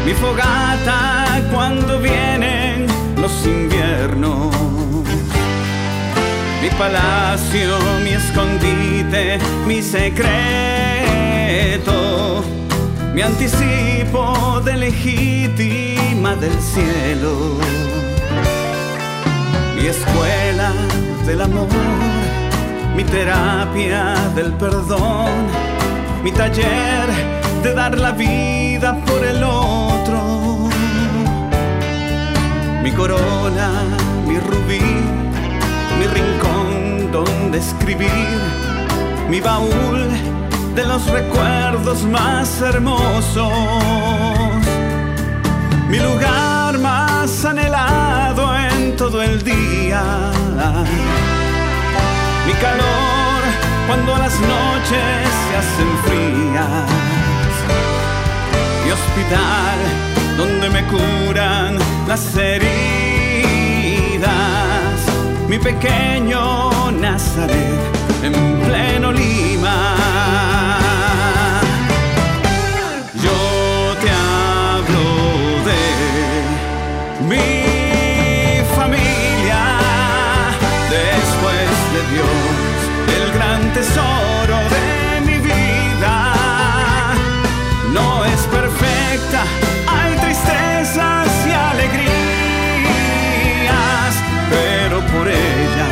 Mi 0.05 0.13
fogata 0.13 1.41
cuando 1.53 2.01
vienen 2.01 2.87
los 3.17 3.47
inviernos. 3.47 4.55
Mi 6.61 6.71
palacio, 6.77 7.79
mi 8.03 8.11
escondite, 8.11 9.39
mi 9.67 9.81
secreto. 9.81 11.26
Mi 13.15 13.23
anticipo 13.23 14.61
de 14.65 14.77
legítima 14.77 16.35
del 16.37 16.61
cielo. 16.61 17.59
Mi 19.77 19.87
escuela 19.87 20.73
del 21.27 21.43
amor 21.43 21.69
mi 22.97 23.05
terapia 23.05 24.15
del 24.35 24.55
perdón, 24.55 25.49
mi 26.25 26.33
taller 26.33 27.07
de 27.63 27.75
dar 27.75 27.99
la 27.99 28.13
vida 28.13 28.97
por 29.05 29.23
el 29.23 29.43
otro, 29.45 30.71
mi 32.83 32.91
corona, 32.93 33.69
mi 34.27 34.39
rubí, 34.39 34.81
mi 35.99 36.07
rincón 36.07 37.13
donde 37.13 37.59
escribir, 37.59 38.41
mi 39.29 39.41
baúl 39.41 40.36
de 40.77 40.85
los 40.85 41.07
recuerdos 41.07 42.05
más 42.05 42.61
hermosos, 42.61 43.51
mi 45.89 45.99
lugar 45.99 46.79
más 46.79 47.45
anhelado 47.47 48.55
en 48.55 48.95
todo 48.95 49.23
el 49.23 49.43
día. 49.43 50.03
Mi 52.47 52.53
calor 52.65 53.41
cuando 53.87 54.19
las 54.19 54.39
noches 54.39 55.27
se 55.49 55.57
hacen 55.57 55.91
frías, 56.05 56.91
hospital 58.93 59.79
donde 60.37 60.69
me 60.69 60.83
curan 60.89 61.79
las 62.07 62.37
heridas. 62.37 62.67
Mi 65.49 65.59
pequeño 65.59 66.91
Nazaret 66.93 67.96
en 68.23 68.33
pleno 68.65 69.13
Lima. 69.13 69.97
Yo 73.25 73.39
te 74.03 74.11
hablo 74.11 75.05
de 75.71 75.83
mi 77.31 77.51
familia 78.75 79.63
después 80.91 81.69
de 81.95 82.01
Dios, 82.15 82.39
el 83.19 83.27
gran 83.37 83.61
tesoro 83.73 84.59
de 84.77 84.87
mi 85.27 85.39
vida. 85.39 86.15
No 87.93 88.25
es 88.25 88.41
perfecta, 88.59 89.41
hay 89.89 90.13
tristezas 90.17 91.29
y 91.47 91.51
alegrías, 91.71 92.13
pero 94.51 94.97
por 95.13 95.27
ella 95.29 95.89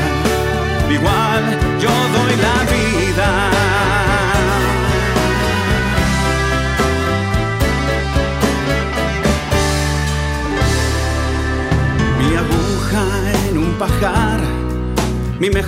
igual 0.91 1.43
yo 1.81 1.94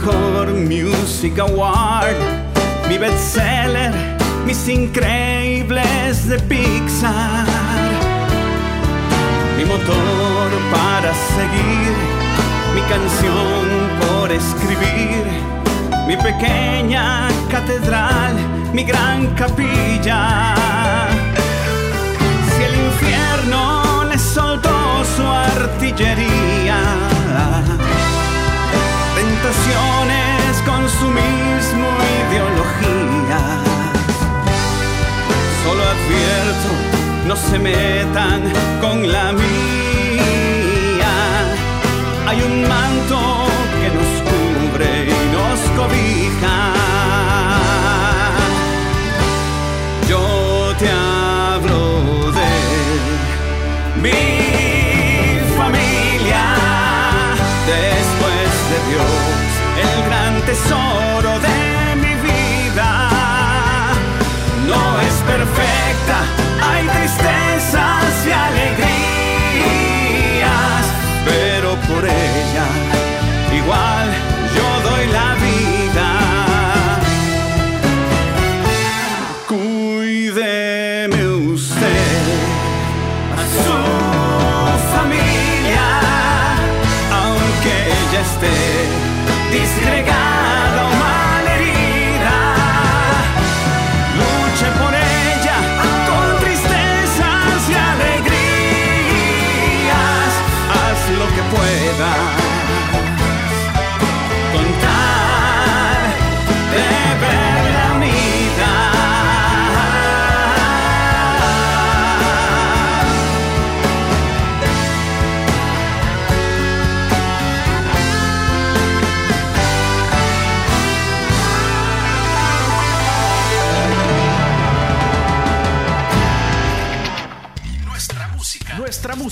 mejor 0.07 0.53
music 0.55 1.39
award, 1.39 2.17
mi 2.89 2.97
bestseller, 2.97 3.93
mis 4.45 4.69
increíbles 4.69 6.29
de 6.29 6.39
Pixar, 6.39 7.47
mi 9.57 9.65
motor 9.65 10.51
para 10.71 11.13
seguir, 11.35 11.95
mi 12.75 12.81
canción 12.83 13.67
por 14.01 14.31
escribir, 14.31 15.25
mi 16.07 16.17
pequeña 16.17 17.29
catedral, 17.51 18.37
mi 18.73 18.85
gran 18.85 19.27
capilla. 19.35 20.55
Si 22.55 22.63
el 22.63 22.75
infierno 22.87 24.05
le 24.05 24.19
soltó 24.19 25.05
su 25.17 25.23
artillería, 25.23 26.79
tentaciones, 29.37 30.63
consumismo, 30.65 31.89
ideología. 32.29 33.41
Solo 35.65 35.83
advierto, 35.83 36.71
no 37.27 37.37
se 37.37 37.59
metan 37.59 38.43
con 38.81 39.11
la 39.11 39.33
mía. 39.33 41.15
Hay 42.27 42.43
un 42.43 42.63
manto 42.63 43.47
que 43.81 43.89
nos 43.97 44.11
cubre 44.31 45.07
y 45.07 45.19
nos 45.35 45.61
cobija. 45.77 46.76
Tesoro 60.57 61.39
de 61.41 61.97
mi 61.97 62.15
vida. 62.27 63.09
No 64.67 65.01
es 65.01 65.15
perfecta, 65.33 66.19
hay 66.63 66.87
tristezas 66.87 68.27
y 68.27 68.33
alegrías, 68.33 69.06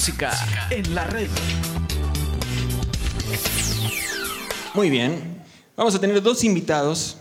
música 0.04 0.68
en 0.68 0.94
la 0.94 1.04
red. 1.04 1.28
Muy 4.74 4.90
bien. 4.90 5.42
Vamos 5.78 5.94
a 5.94 5.98
tener 5.98 6.20
dos 6.20 6.44
invitados. 6.44 7.16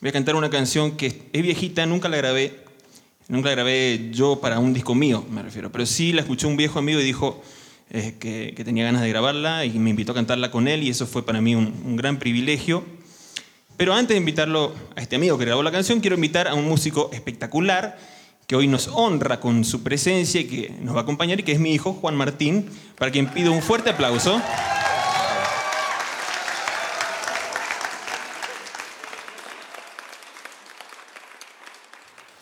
Voy 0.00 0.08
a 0.08 0.12
cantar 0.12 0.34
una 0.34 0.50
canción 0.50 0.96
que 0.96 1.28
es 1.32 1.42
viejita, 1.42 1.86
nunca 1.86 2.08
la 2.08 2.16
grabé. 2.16 2.64
Nunca 3.28 3.50
la 3.50 3.54
grabé 3.54 4.10
yo 4.10 4.40
para 4.40 4.58
un 4.58 4.74
disco 4.74 4.96
mío, 4.96 5.24
me 5.30 5.44
refiero. 5.44 5.70
Pero 5.70 5.86
sí 5.86 6.12
la 6.12 6.22
escuchó 6.22 6.48
un 6.48 6.56
viejo 6.56 6.80
amigo 6.80 6.98
y 6.98 7.04
dijo 7.04 7.40
eh, 7.90 8.16
que, 8.18 8.64
tenía 8.64 8.82
ganas 8.82 9.02
de 9.02 9.10
grabarla 9.10 9.64
y 9.64 9.78
me 9.78 9.90
invitó 9.90 10.10
a 10.10 10.16
cantarla 10.16 10.50
con 10.50 10.66
él 10.66 10.82
y 10.82 10.88
eso 10.88 11.06
fue 11.06 11.24
para 11.24 11.40
mí 11.40 11.54
un, 11.54 11.66
un 11.86 11.94
gran 11.94 12.18
privilegio. 12.18 12.82
Pero 13.76 13.94
antes 13.94 14.16
de 14.16 14.18
invitarlo 14.18 14.74
a 14.96 15.00
este 15.00 15.14
amigo 15.14 15.38
que 15.38 15.44
grabó 15.44 15.62
la 15.62 15.70
canción, 15.70 16.00
quiero 16.00 16.16
invitar 16.16 16.48
a 16.48 16.54
un 16.54 16.64
músico 16.64 17.10
espectacular 17.12 17.96
que 18.46 18.56
hoy 18.56 18.66
nos 18.68 18.88
honra 18.88 19.40
con 19.40 19.64
su 19.64 19.82
presencia 19.82 20.40
y 20.40 20.44
que 20.44 20.74
nos 20.80 20.94
va 20.94 21.00
a 21.00 21.02
acompañar 21.02 21.40
y 21.40 21.42
que 21.42 21.52
es 21.52 21.60
mi 21.60 21.72
hijo 21.72 21.94
Juan 21.94 22.16
Martín, 22.16 22.68
para 22.98 23.10
quien 23.10 23.28
pido 23.28 23.52
un 23.52 23.62
fuerte 23.62 23.90
aplauso. 23.90 24.40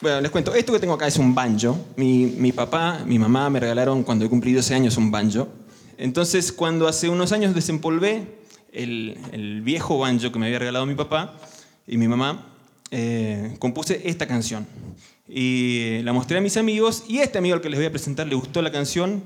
Bueno, 0.01 0.20
les 0.20 0.33
cuento, 0.33 0.53
esto 0.53 0.73
que 0.73 0.81
tengo 0.81 0.95
acá 0.95 1.07
es 1.07 1.16
un 1.16 1.33
banjo. 1.33 1.79
Mi, 1.95 2.27
mi 2.27 2.51
papá, 2.51 3.05
mi 3.07 3.20
mamá 3.20 3.49
me 3.51 3.61
regalaron 3.61 4.03
cuando 4.03 4.24
he 4.24 4.29
cumplido 4.29 4.57
12 4.57 4.74
años 4.74 4.97
un 4.97 5.12
banjo. 5.12 5.49
Entonces, 5.97 6.51
cuando 6.51 6.89
hace 6.89 7.09
unos 7.09 7.31
años 7.31 7.55
desempolvé 7.55 8.27
el, 8.73 9.16
el 9.31 9.62
viejo 9.62 9.99
banjo 9.99 10.33
que 10.33 10.39
me 10.41 10.47
había 10.47 10.59
regalado 10.59 10.87
mi 10.87 10.97
papá 10.97 11.35
y 11.87 11.99
mi 11.99 12.09
mamá, 12.09 12.49
eh, 12.91 13.55
compuse 13.61 14.03
esta 14.05 14.27
canción. 14.27 14.66
Y 15.28 16.01
la 16.03 16.12
mostré 16.12 16.39
a 16.39 16.40
mis 16.40 16.57
amigos 16.57 17.05
y 17.09 17.19
este 17.20 17.39
amigo 17.39 17.55
al 17.55 17.61
que 17.61 17.70
les 17.70 17.78
voy 17.78 17.86
a 17.86 17.90
presentar 17.90 18.27
le 18.27 18.35
gustó 18.35 18.61
la 18.62 18.73
canción, 18.73 19.23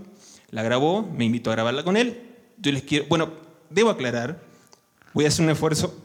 la 0.50 0.62
grabó, 0.62 1.02
me 1.02 1.24
invitó 1.24 1.50
a 1.50 1.54
grabarla 1.54 1.82
con 1.84 1.96
él. 1.96 2.20
Yo 2.58 2.70
les 2.72 2.82
quiero, 2.82 3.06
bueno, 3.08 3.30
debo 3.70 3.90
aclarar, 3.90 4.42
voy 5.14 5.24
a 5.24 5.28
hacer 5.28 5.44
un 5.44 5.50
esfuerzo. 5.50 6.00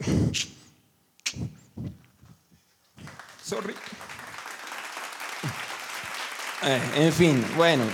Sorry. 3.44 3.74
Eh, 6.64 6.80
en 6.96 7.12
fin, 7.12 7.44
bueno. 7.56 7.84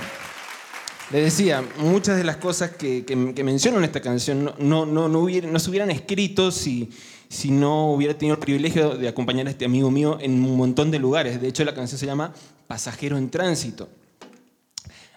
Les 1.10 1.24
decía, 1.24 1.64
muchas 1.78 2.18
de 2.18 2.24
las 2.24 2.36
cosas 2.36 2.72
que, 2.72 3.04
que, 3.06 3.32
que 3.34 3.42
menciono 3.42 3.78
en 3.78 3.84
esta 3.84 4.02
canción 4.02 4.44
no, 4.44 4.54
no, 4.58 4.84
no, 4.84 5.08
no, 5.08 5.20
hubiera- 5.20 5.48
no 5.50 5.58
se 5.58 5.70
hubieran 5.70 5.90
escrito 5.90 6.52
si, 6.52 6.90
si 7.28 7.50
no 7.50 7.92
hubiera 7.92 8.14
tenido 8.14 8.34
el 8.34 8.40
privilegio 8.40 8.96
de 8.96 9.08
acompañar 9.08 9.46
a 9.46 9.50
este 9.50 9.64
amigo 9.64 9.90
mío 9.90 10.18
en 10.20 10.32
un 10.44 10.56
montón 10.56 10.90
de 10.90 10.98
lugares. 10.98 11.40
De 11.40 11.48
hecho, 11.48 11.64
la 11.64 11.74
canción 11.74 11.98
se 11.98 12.06
llama 12.06 12.32
Pasajero 12.66 13.18
en 13.18 13.30
Tránsito. 13.30 13.88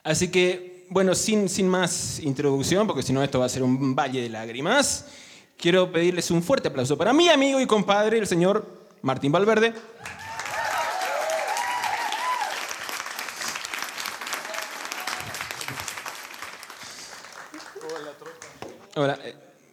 Así 0.03 0.29
que, 0.29 0.87
bueno, 0.89 1.15
sin, 1.15 1.47
sin 1.47 1.67
más 1.67 2.19
introducción, 2.19 2.87
porque 2.87 3.03
si 3.03 3.13
no 3.13 3.23
esto 3.23 3.39
va 3.39 3.45
a 3.45 3.49
ser 3.49 3.63
un 3.63 3.95
valle 3.95 4.21
de 4.21 4.29
lágrimas, 4.29 5.05
quiero 5.57 5.91
pedirles 5.91 6.31
un 6.31 6.43
fuerte 6.43 6.67
aplauso 6.67 6.97
para 6.97 7.13
mi 7.13 7.29
amigo 7.29 7.61
y 7.61 7.65
compadre, 7.65 8.17
el 8.17 8.27
señor 8.27 8.65
Martín 9.01 9.31
Valverde. 9.31 9.73
Hola. 18.95 19.17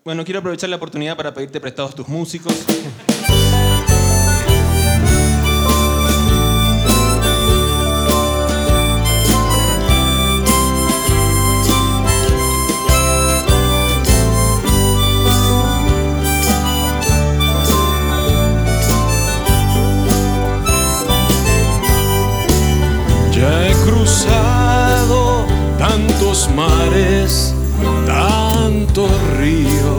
Bueno, 0.08 0.24
quiero 0.24 0.40
aprovechar 0.40 0.70
la 0.70 0.76
oportunidad 0.76 1.18
para 1.18 1.34
pedirte 1.34 1.60
prestados 1.60 1.94
tus 1.94 2.08
músicos. 2.08 2.54
Ya 23.34 23.68
he 23.68 23.72
cruzado 23.84 25.44
tantos 25.78 26.48
mares, 26.56 27.54
tantos 28.06 29.10
ríos 29.36 29.97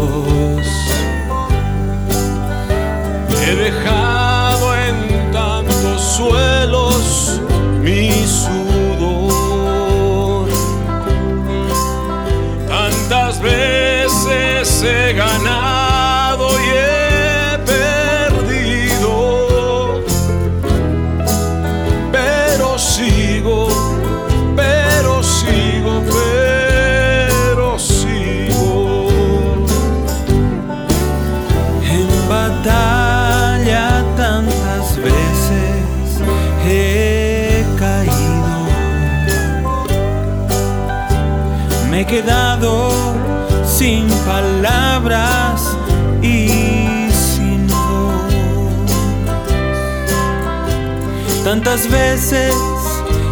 Tantas 51.61 51.91
veces 51.91 52.55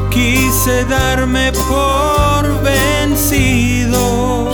quise 0.09 0.83
darme 0.83 1.53
por 1.53 2.61
vencido 2.61 4.51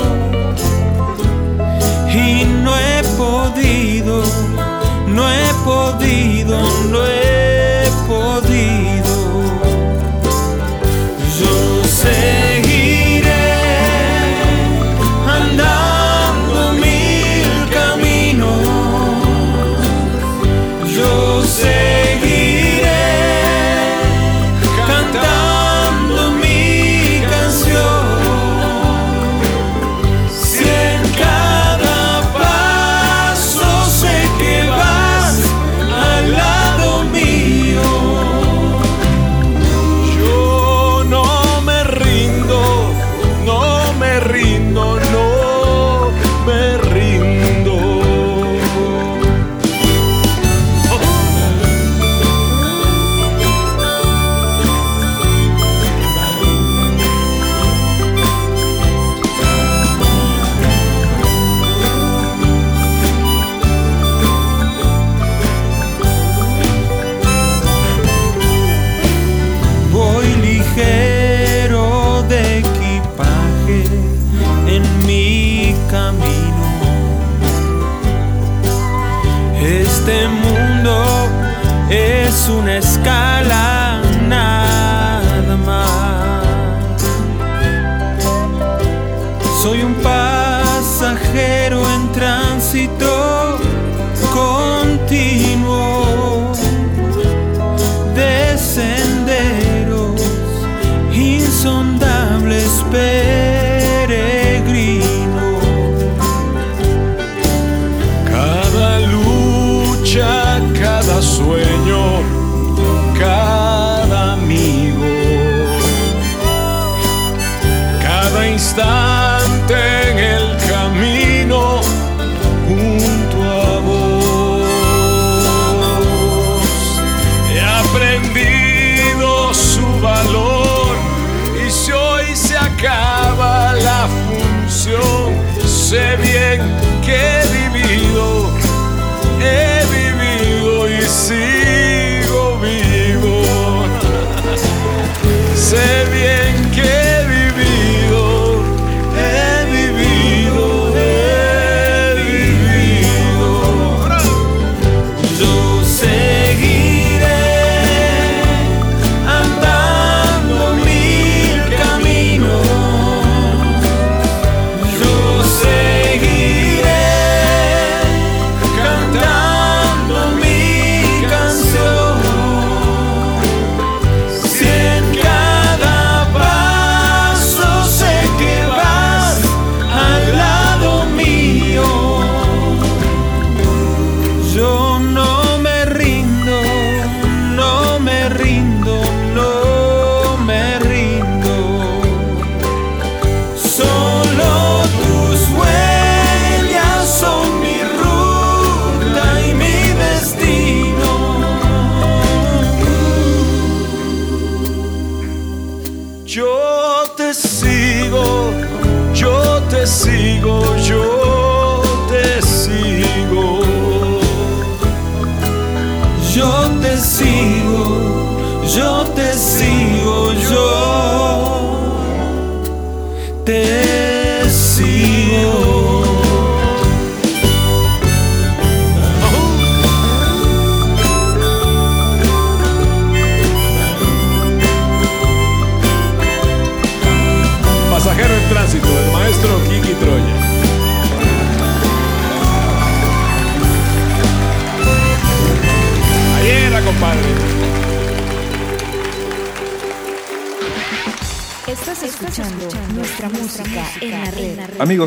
y 2.08 2.46
no 2.64 2.78
he 2.78 3.02
podido, 3.18 4.22
no 5.08 5.28
he 5.28 5.54
podido, 5.66 6.62
no 6.92 7.04
he 7.04 7.13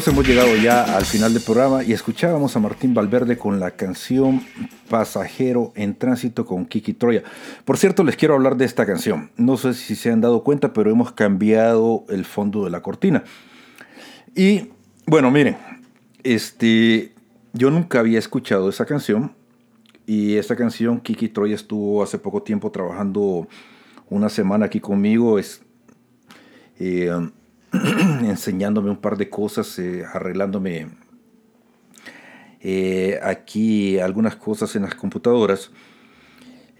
Hemos 0.07 0.29
llegado 0.29 0.55
ya 0.57 0.97
al 0.97 1.05
final 1.05 1.35
del 1.35 1.43
programa 1.43 1.83
y 1.83 1.93
escuchábamos 1.93 2.55
a 2.55 2.61
Martín 2.61 2.95
Valverde 2.95 3.37
con 3.37 3.59
la 3.59 3.73
canción 3.73 4.41
Pasajero 4.89 5.73
en 5.75 5.97
Tránsito 5.97 6.47
con 6.47 6.65
Kiki 6.65 6.93
Troya. 6.93 7.25
Por 7.65 7.77
cierto, 7.77 8.05
les 8.05 8.15
quiero 8.15 8.35
hablar 8.35 8.57
de 8.57 8.67
esta 8.67 8.87
canción. 8.87 9.33
No 9.37 9.57
sé 9.57 9.75
si 9.75 9.97
se 9.97 10.13
han 10.13 10.21
dado 10.21 10.45
cuenta, 10.45 10.73
pero 10.73 10.93
hemos 10.93 11.11
cambiado 11.11 12.05
el 12.09 12.25
fondo 12.25 12.65
de 12.65 12.71
la 12.71 12.83
cortina. 12.83 13.25
Y 14.37 14.71
bueno, 15.07 15.33
miren, 15.33 15.57
este, 16.23 17.13
yo 17.53 17.73
nunca 17.73 17.99
había 17.99 18.21
escuchado 18.21 18.69
esa 18.69 18.87
canción 18.87 19.35
y 20.07 20.37
esta 20.37 20.55
canción 20.55 21.01
Kiki 21.01 21.31
Troya 21.31 21.57
estuvo 21.57 22.03
hace 22.05 22.19
poco 22.19 22.45
tiempo 22.45 22.71
trabajando 22.71 23.49
una 24.09 24.29
semana 24.29 24.67
aquí 24.67 24.79
conmigo. 24.79 25.41
Eh, 26.79 27.11
enseñándome 28.25 28.91
un 28.91 28.97
par 28.97 29.17
de 29.17 29.29
cosas, 29.29 29.79
eh, 29.79 30.05
arreglándome 30.13 30.89
eh, 32.61 33.21
aquí 33.23 33.99
algunas 33.99 34.37
cosas 34.37 34.75
en 34.77 34.83
las 34.83 34.95
computadoras. 34.95 35.71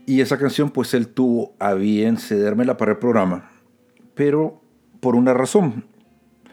Y 0.07 0.21
esa 0.21 0.39
canción, 0.39 0.71
pues 0.71 0.95
él 0.95 1.09
tuvo 1.09 1.55
a 1.59 1.75
bien 1.75 2.17
cedérmela 2.17 2.77
para 2.77 2.93
el 2.93 2.99
programa, 2.99 3.51
pero 4.15 4.63
por 5.01 5.17
una 5.17 5.35
razón. 5.35 5.87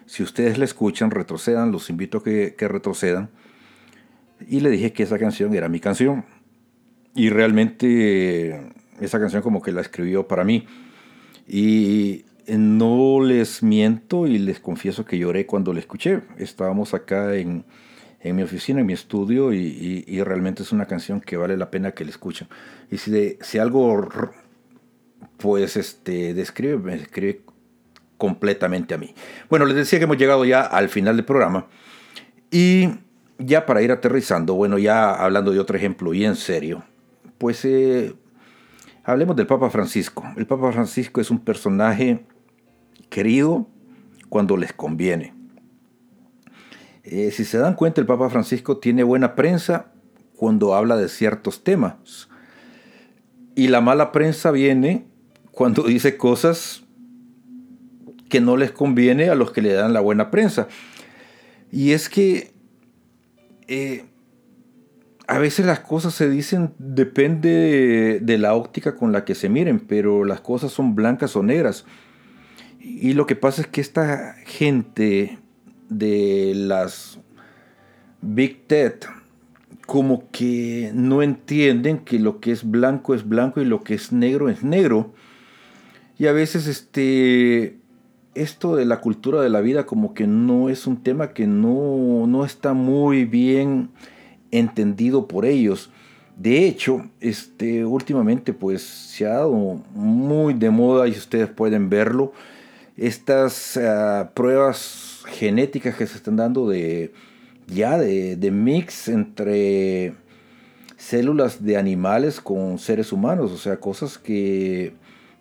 Si 0.05 0.21
ustedes 0.21 0.57
la 0.57 0.65
escuchan, 0.65 1.11
retrocedan, 1.11 1.71
los 1.71 1.89
invito 1.89 2.19
a 2.19 2.23
que, 2.23 2.55
que 2.57 2.67
retrocedan. 2.67 3.29
Y 4.47 4.59
le 4.59 4.69
dije 4.69 4.91
que 4.91 5.03
esa 5.03 5.17
canción 5.17 5.53
era 5.53 5.69
mi 5.69 5.79
canción. 5.79 6.25
Y 7.15 7.29
realmente 7.29 8.71
esa 8.99 9.19
canción 9.19 9.41
como 9.41 9.61
que 9.61 9.71
la 9.71 9.81
escribió 9.81 10.27
para 10.27 10.43
mí. 10.43 10.65
Y 11.47 12.25
no 12.47 13.21
les 13.21 13.63
miento 13.63 14.27
y 14.27 14.37
les 14.37 14.59
confieso 14.59 15.05
que 15.05 15.17
lloré 15.17 15.45
cuando 15.45 15.73
la 15.73 15.79
escuché. 15.79 16.21
Estábamos 16.37 16.93
acá 16.93 17.35
en, 17.35 17.65
en 18.19 18.35
mi 18.35 18.43
oficina, 18.43 18.81
en 18.81 18.85
mi 18.85 18.93
estudio, 18.93 19.53
y, 19.53 20.21
realmente 20.23 20.63
es 20.63 20.71
una 20.71 20.85
canción 20.85 21.21
que 21.21 21.37
vale 21.37 21.57
la 21.57 21.71
pena 21.71 21.91
que 21.91 22.03
la 22.03 22.11
escuchen. 22.11 22.47
Y 22.91 22.97
si, 22.97 23.11
de- 23.11 23.39
si 23.41 23.59
algo, 23.59 24.09
pues, 25.37 25.77
este, 25.77 26.33
describe, 26.33 26.77
me 26.77 26.97
describe 26.97 27.41
completamente 28.17 28.93
a 28.93 28.97
mí. 28.97 29.13
Bueno, 29.49 29.65
les 29.65 29.75
decía 29.75 29.99
que 29.99 30.05
hemos 30.05 30.17
llegado 30.17 30.45
ya 30.45 30.61
al 30.61 30.89
final 30.89 31.15
del 31.15 31.25
programa. 31.25 31.67
Y 32.51 32.89
ya 33.37 33.65
para 33.65 33.81
ir 33.81 33.91
aterrizando, 33.91 34.53
bueno, 34.53 34.77
ya 34.77 35.13
hablando 35.13 35.51
de 35.51 35.59
otro 35.59 35.75
ejemplo 35.75 36.13
y 36.13 36.23
en 36.23 36.35
serio, 36.35 36.83
pues 37.37 37.65
eh, 37.65 38.13
hablemos 39.03 39.35
del 39.35 39.47
Papa 39.47 39.69
Francisco. 39.69 40.23
El 40.37 40.45
Papa 40.45 40.71
Francisco 40.71 41.19
es 41.19 41.31
un 41.31 41.39
personaje 41.39 42.25
querido 43.13 43.67
cuando 44.27 44.57
les 44.57 44.73
conviene. 44.73 45.35
Eh, 47.03 47.29
si 47.31 47.45
se 47.45 47.59
dan 47.59 47.75
cuenta, 47.75 48.01
el 48.01 48.07
Papa 48.07 48.27
Francisco 48.29 48.79
tiene 48.79 49.03
buena 49.03 49.35
prensa 49.35 49.91
cuando 50.35 50.73
habla 50.73 50.97
de 50.97 51.09
ciertos 51.09 51.63
temas. 51.63 52.27
Y 53.55 53.67
la 53.67 53.81
mala 53.81 54.11
prensa 54.11 54.49
viene 54.49 55.05
cuando 55.51 55.83
dice 55.87 56.17
cosas 56.17 56.83
que 58.29 58.41
no 58.41 58.57
les 58.57 58.71
conviene 58.71 59.29
a 59.29 59.35
los 59.35 59.51
que 59.51 59.61
le 59.61 59.73
dan 59.73 59.93
la 59.93 59.99
buena 59.99 60.31
prensa. 60.31 60.67
Y 61.71 61.91
es 61.91 62.09
que 62.09 62.51
eh, 63.67 64.05
a 65.27 65.37
veces 65.37 65.67
las 65.67 65.81
cosas 65.81 66.15
se 66.15 66.31
dicen, 66.31 66.73
depende 66.79 67.49
de, 67.49 68.19
de 68.21 68.37
la 68.39 68.55
óptica 68.55 68.95
con 68.95 69.11
la 69.11 69.23
que 69.23 69.35
se 69.35 69.49
miren, 69.49 69.79
pero 69.79 70.25
las 70.25 70.41
cosas 70.41 70.71
son 70.71 70.95
blancas 70.95 71.35
o 71.35 71.43
negras. 71.43 71.85
Y 72.83 73.13
lo 73.13 73.25
que 73.25 73.37
pasa 73.37 73.61
es 73.61 73.67
que 73.67 73.79
esta 73.79 74.35
gente 74.45 75.39
de 75.87 76.51
las 76.53 77.17
Big 78.21 78.67
Tech 78.67 79.09
como 79.85 80.29
que 80.31 80.91
no 80.93 81.21
entienden 81.21 81.99
que 81.99 82.19
lo 82.19 82.41
que 82.41 82.51
es 82.51 82.69
blanco 82.69 83.15
es 83.15 83.27
blanco 83.27 83.61
y 83.61 83.65
lo 83.65 83.83
que 83.83 83.93
es 83.93 84.11
negro 84.11 84.49
es 84.49 84.63
negro. 84.63 85.13
Y 86.17 86.27
a 86.27 86.33
veces 86.33 86.67
este 86.67 87.77
esto 88.35 88.75
de 88.75 88.85
la 88.85 88.99
cultura 88.99 89.41
de 89.41 89.49
la 89.49 89.61
vida 89.61 89.85
como 89.85 90.13
que 90.13 90.27
no 90.27 90.69
es 90.69 90.85
un 90.85 91.03
tema 91.03 91.29
que 91.29 91.47
no, 91.47 92.27
no 92.27 92.43
está 92.43 92.73
muy 92.73 93.23
bien 93.23 93.91
entendido 94.51 95.27
por 95.27 95.45
ellos. 95.45 95.89
De 96.35 96.65
hecho, 96.65 97.07
este, 97.21 97.85
últimamente 97.85 98.53
pues 98.53 98.81
se 98.81 99.25
ha 99.25 99.35
dado 99.35 99.81
muy 99.93 100.53
de 100.53 100.69
moda 100.69 101.07
y 101.07 101.11
ustedes 101.11 101.47
pueden 101.47 101.89
verlo. 101.89 102.33
Estas 102.97 103.77
ah, 103.77 104.31
pruebas 104.33 105.23
genéticas 105.27 105.95
que 105.95 106.05
se 106.05 106.17
están 106.17 106.35
dando 106.35 106.69
de 106.69 107.13
ya 107.67 107.97
de, 107.97 108.35
de 108.35 108.51
mix 108.51 109.07
entre 109.07 110.13
células 110.97 111.63
de 111.63 111.77
animales 111.77 112.39
con 112.39 112.77
seres 112.77 113.11
humanos, 113.11 113.51
o 113.51 113.57
sea, 113.57 113.77
cosas 113.77 114.17
que 114.17 114.93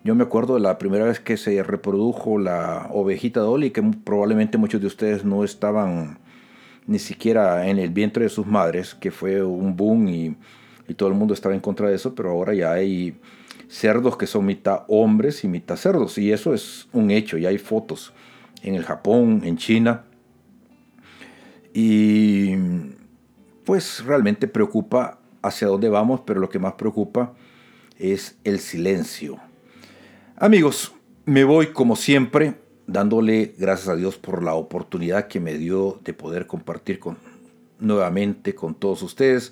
yo 0.03 0.15
me 0.15 0.23
acuerdo 0.23 0.55
de 0.55 0.59
la 0.59 0.77
primera 0.77 1.05
vez 1.05 1.19
que 1.19 1.37
se 1.37 1.63
reprodujo 1.63 2.37
la 2.37 2.89
ovejita 2.91 3.39
Dolly, 3.39 3.71
que 3.71 3.81
probablemente 4.03 4.57
muchos 4.57 4.81
de 4.81 4.87
ustedes 4.87 5.23
no 5.23 5.43
estaban 5.43 6.17
ni 6.85 6.99
siquiera 6.99 7.67
en 7.69 7.79
el 7.79 7.89
vientre 7.91 8.25
de 8.25 8.29
sus 8.29 8.45
madres, 8.45 8.95
que 8.95 9.11
fue 9.11 9.41
un 9.43 9.77
boom 9.77 10.09
y, 10.09 10.35
y 10.89 10.93
todo 10.95 11.07
el 11.07 11.15
mundo 11.15 11.33
estaba 11.33 11.55
en 11.55 11.61
contra 11.61 11.87
de 11.87 11.95
eso, 11.95 12.13
pero 12.13 12.31
ahora 12.31 12.53
ya 12.53 12.73
hay 12.73 13.15
cerdos 13.73 14.17
que 14.17 14.27
son 14.27 14.45
mitad 14.45 14.83
hombres 14.87 15.43
y 15.43 15.47
mitad 15.47 15.77
cerdos, 15.77 16.19
y 16.19 16.31
eso 16.31 16.53
es 16.53 16.87
un 16.93 17.09
hecho, 17.09 17.39
ya 17.39 17.49
hay 17.49 17.57
fotos 17.57 18.13
en 18.61 18.75
el 18.75 18.83
Japón, 18.83 19.41
en 19.43 19.57
China, 19.57 20.03
y 21.73 22.51
pues 23.65 24.05
realmente 24.05 24.47
preocupa 24.47 25.17
hacia 25.41 25.67
dónde 25.67 25.89
vamos, 25.89 26.21
pero 26.23 26.39
lo 26.39 26.49
que 26.49 26.59
más 26.59 26.73
preocupa 26.73 27.33
es 27.97 28.37
el 28.43 28.59
silencio. 28.59 29.39
Amigos, 30.35 30.93
me 31.25 31.43
voy 31.43 31.67
como 31.67 31.95
siempre 31.95 32.55
dándole 32.85 33.55
gracias 33.57 33.89
a 33.89 33.95
Dios 33.95 34.17
por 34.17 34.43
la 34.43 34.53
oportunidad 34.53 35.27
que 35.27 35.39
me 35.39 35.57
dio 35.57 35.99
de 36.03 36.13
poder 36.13 36.45
compartir 36.45 36.99
con, 36.99 37.17
nuevamente 37.79 38.53
con 38.53 38.75
todos 38.75 39.01
ustedes. 39.01 39.51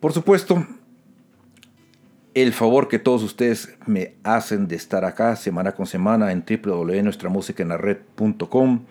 Por 0.00 0.12
supuesto, 0.12 0.66
el 2.34 2.52
favor 2.52 2.88
que 2.88 2.98
todos 2.98 3.22
ustedes 3.22 3.74
me 3.86 4.14
hacen 4.24 4.68
de 4.68 4.76
estar 4.76 5.04
acá 5.04 5.36
semana 5.36 5.72
con 5.72 5.86
semana 5.86 6.32
en 6.32 6.44
www.nuestramusicaenlared.com. 6.44 8.84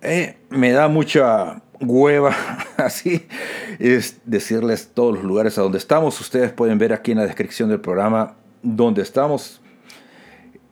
Eh, 0.00 0.36
me 0.48 0.70
da 0.70 0.86
mucha 0.86 1.60
hueva 1.80 2.36
así 2.76 3.26
es 3.78 4.20
decirles 4.24 4.90
todos 4.94 5.16
los 5.16 5.24
lugares 5.24 5.58
a 5.58 5.62
donde 5.62 5.78
estamos. 5.78 6.20
Ustedes 6.20 6.52
pueden 6.52 6.78
ver 6.78 6.92
aquí 6.92 7.10
en 7.12 7.18
la 7.18 7.26
descripción 7.26 7.68
del 7.68 7.80
programa 7.80 8.36
donde 8.62 9.02
estamos. 9.02 9.60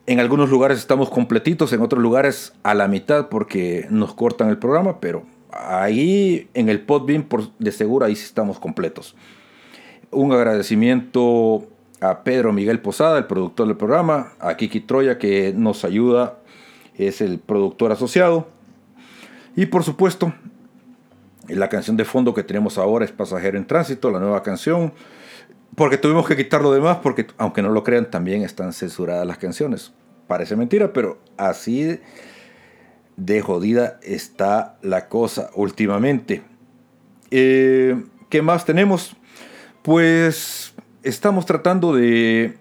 En 0.06 0.20
algunos 0.20 0.50
lugares 0.50 0.78
estamos 0.78 1.10
completitos, 1.10 1.72
en 1.72 1.80
otros 1.80 2.00
lugares 2.00 2.52
a 2.62 2.74
la 2.74 2.86
mitad 2.86 3.28
porque 3.28 3.88
nos 3.90 4.14
cortan 4.14 4.50
el 4.50 4.58
programa, 4.58 5.00
pero 5.00 5.24
ahí 5.50 6.48
en 6.54 6.68
el 6.68 6.78
Podbean 6.80 7.24
por 7.24 7.50
de 7.58 7.72
seguro 7.72 8.06
ahí 8.06 8.14
sí 8.14 8.24
estamos 8.24 8.60
completos. 8.60 9.16
Un 10.16 10.32
agradecimiento 10.32 11.68
a 12.00 12.24
Pedro 12.24 12.50
Miguel 12.50 12.80
Posada, 12.80 13.18
el 13.18 13.26
productor 13.26 13.66
del 13.66 13.76
programa, 13.76 14.32
a 14.40 14.56
Kiki 14.56 14.80
Troya 14.80 15.18
que 15.18 15.52
nos 15.54 15.84
ayuda, 15.84 16.38
es 16.94 17.20
el 17.20 17.38
productor 17.38 17.92
asociado. 17.92 18.48
Y 19.56 19.66
por 19.66 19.84
supuesto, 19.84 20.32
la 21.48 21.68
canción 21.68 21.98
de 21.98 22.06
fondo 22.06 22.32
que 22.32 22.42
tenemos 22.42 22.78
ahora 22.78 23.04
es 23.04 23.12
Pasajero 23.12 23.58
en 23.58 23.66
Tránsito, 23.66 24.10
la 24.10 24.18
nueva 24.18 24.42
canción. 24.42 24.94
Porque 25.74 25.98
tuvimos 25.98 26.26
que 26.26 26.34
quitar 26.34 26.62
lo 26.62 26.72
demás, 26.72 26.96
porque 27.02 27.26
aunque 27.36 27.60
no 27.60 27.68
lo 27.68 27.84
crean, 27.84 28.10
también 28.10 28.40
están 28.40 28.72
censuradas 28.72 29.26
las 29.26 29.36
canciones. 29.36 29.92
Parece 30.28 30.56
mentira, 30.56 30.94
pero 30.94 31.18
así 31.36 32.00
de 33.18 33.42
jodida 33.42 34.00
está 34.02 34.78
la 34.80 35.10
cosa 35.10 35.50
últimamente. 35.54 36.42
Eh, 37.30 38.02
¿Qué 38.30 38.40
más 38.40 38.64
tenemos? 38.64 39.14
Pues 39.86 40.74
estamos 41.04 41.46
tratando 41.46 41.94
de 41.94 42.58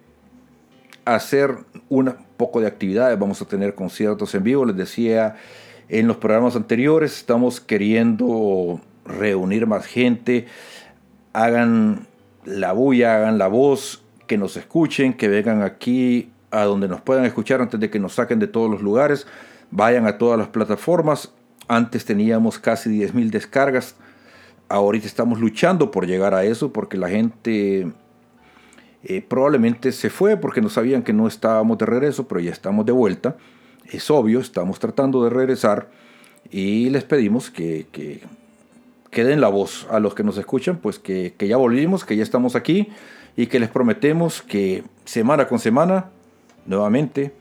hacer 1.05 1.57
un 1.89 2.13
poco 2.37 2.61
de 2.61 2.67
actividades. 2.67 3.17
Vamos 3.17 3.41
a 3.41 3.45
tener 3.45 3.73
conciertos 3.73 4.35
en 4.35 4.43
vivo. 4.43 4.63
Les 4.63 4.75
decía 4.75 5.35
en 5.89 6.07
los 6.07 6.17
programas 6.17 6.55
anteriores, 6.55 7.17
estamos 7.17 7.59
queriendo 7.59 8.79
reunir 9.05 9.65
más 9.65 9.87
gente. 9.87 10.45
Hagan 11.33 12.05
la 12.43 12.73
bulla, 12.73 13.15
hagan 13.15 13.39
la 13.39 13.47
voz, 13.47 14.03
que 14.27 14.37
nos 14.37 14.55
escuchen, 14.55 15.15
que 15.15 15.27
vengan 15.27 15.63
aquí 15.63 16.31
a 16.51 16.65
donde 16.65 16.87
nos 16.87 17.01
puedan 17.01 17.25
escuchar 17.25 17.59
antes 17.59 17.79
de 17.79 17.89
que 17.89 17.97
nos 17.97 18.13
saquen 18.13 18.37
de 18.37 18.45
todos 18.45 18.69
los 18.69 18.83
lugares. 18.83 19.25
Vayan 19.71 20.05
a 20.05 20.19
todas 20.19 20.37
las 20.37 20.49
plataformas. 20.49 21.31
Antes 21.67 22.05
teníamos 22.05 22.59
casi 22.59 22.91
10.000 22.91 23.31
descargas. 23.31 23.95
Ahorita 24.67 25.05
estamos 25.05 25.39
luchando 25.39 25.91
por 25.91 26.07
llegar 26.07 26.33
a 26.33 26.43
eso 26.43 26.73
porque 26.73 26.97
la 26.97 27.09
gente 27.09 27.87
eh, 29.03 29.21
probablemente 29.21 29.91
se 29.91 30.09
fue 30.09 30.37
porque 30.37 30.61
no 30.61 30.69
sabían 30.69 31.03
que 31.03 31.13
no 31.13 31.27
estábamos 31.27 31.77
de 31.77 31.85
regreso, 31.85 32.27
pero 32.27 32.41
ya 32.41 32.51
estamos 32.51 32.85
de 32.85 32.91
vuelta. 32.91 33.37
es 33.91 34.09
obvio, 34.09 34.39
estamos 34.39 34.79
tratando 34.79 35.23
de 35.23 35.29
regresar 35.29 35.89
y 36.49 36.89
les 36.89 37.03
pedimos 37.03 37.51
que, 37.51 37.87
que, 37.91 39.23
den 39.23 39.39
la 39.39 39.47
voz 39.47 39.87
a 39.91 39.99
los 39.99 40.13
que 40.15 40.23
nos 40.23 40.37
escuchan, 40.37 40.77
pues 40.77 40.99
que, 40.99 41.35
que 41.37 41.47
ya 41.47 41.57
volvimos, 41.57 42.03
que 42.03 42.15
ya 42.15 42.23
estamos 42.23 42.55
aquí 42.55 42.89
y 43.37 43.47
que 43.47 43.59
les 43.59 43.69
prometemos 43.69 44.41
que 44.41 44.83
semana 45.05 45.47
con 45.47 45.59
semana, 45.59 46.09
nuevamente, 46.65 47.33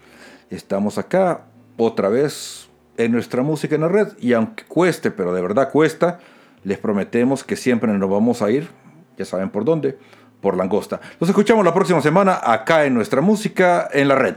estamos 0.51 0.99
acá 0.99 1.47
otra 1.77 2.09
vez 2.09 2.69
en 2.97 3.13
nuestra 3.13 3.43
música 3.43 3.75
en 3.75 3.81
la 3.81 3.89
red 3.89 4.09
y 4.21 4.35
aunque 4.35 4.65
cueste, 4.65 5.11
pero 5.11 5.33
de 5.33 5.43
verdad 5.43 5.71
cuesta, 5.71 6.21
les 6.65 6.79
prometemos 6.79 7.45
que 7.45 7.57
siempre 7.57 7.93
nos 7.93 8.11
vamos 8.11 8.43
a 8.43 8.51
ir, 8.51 8.69
ya 9.17 9.25
saben 9.25 9.51
por 9.51 9.65
dónde, 9.65 9.99
por 10.41 10.57
Langosta. 10.57 11.01
Nos 11.21 11.31
escuchamos 11.31 11.65
la 11.65 11.73
próxima 11.73 12.01
semana 12.03 12.41
acá 12.43 12.85
en 12.85 12.95
nuestra 12.95 13.21
música 13.21 13.89
en 13.93 14.09
la 14.09 14.17
red. 14.17 14.37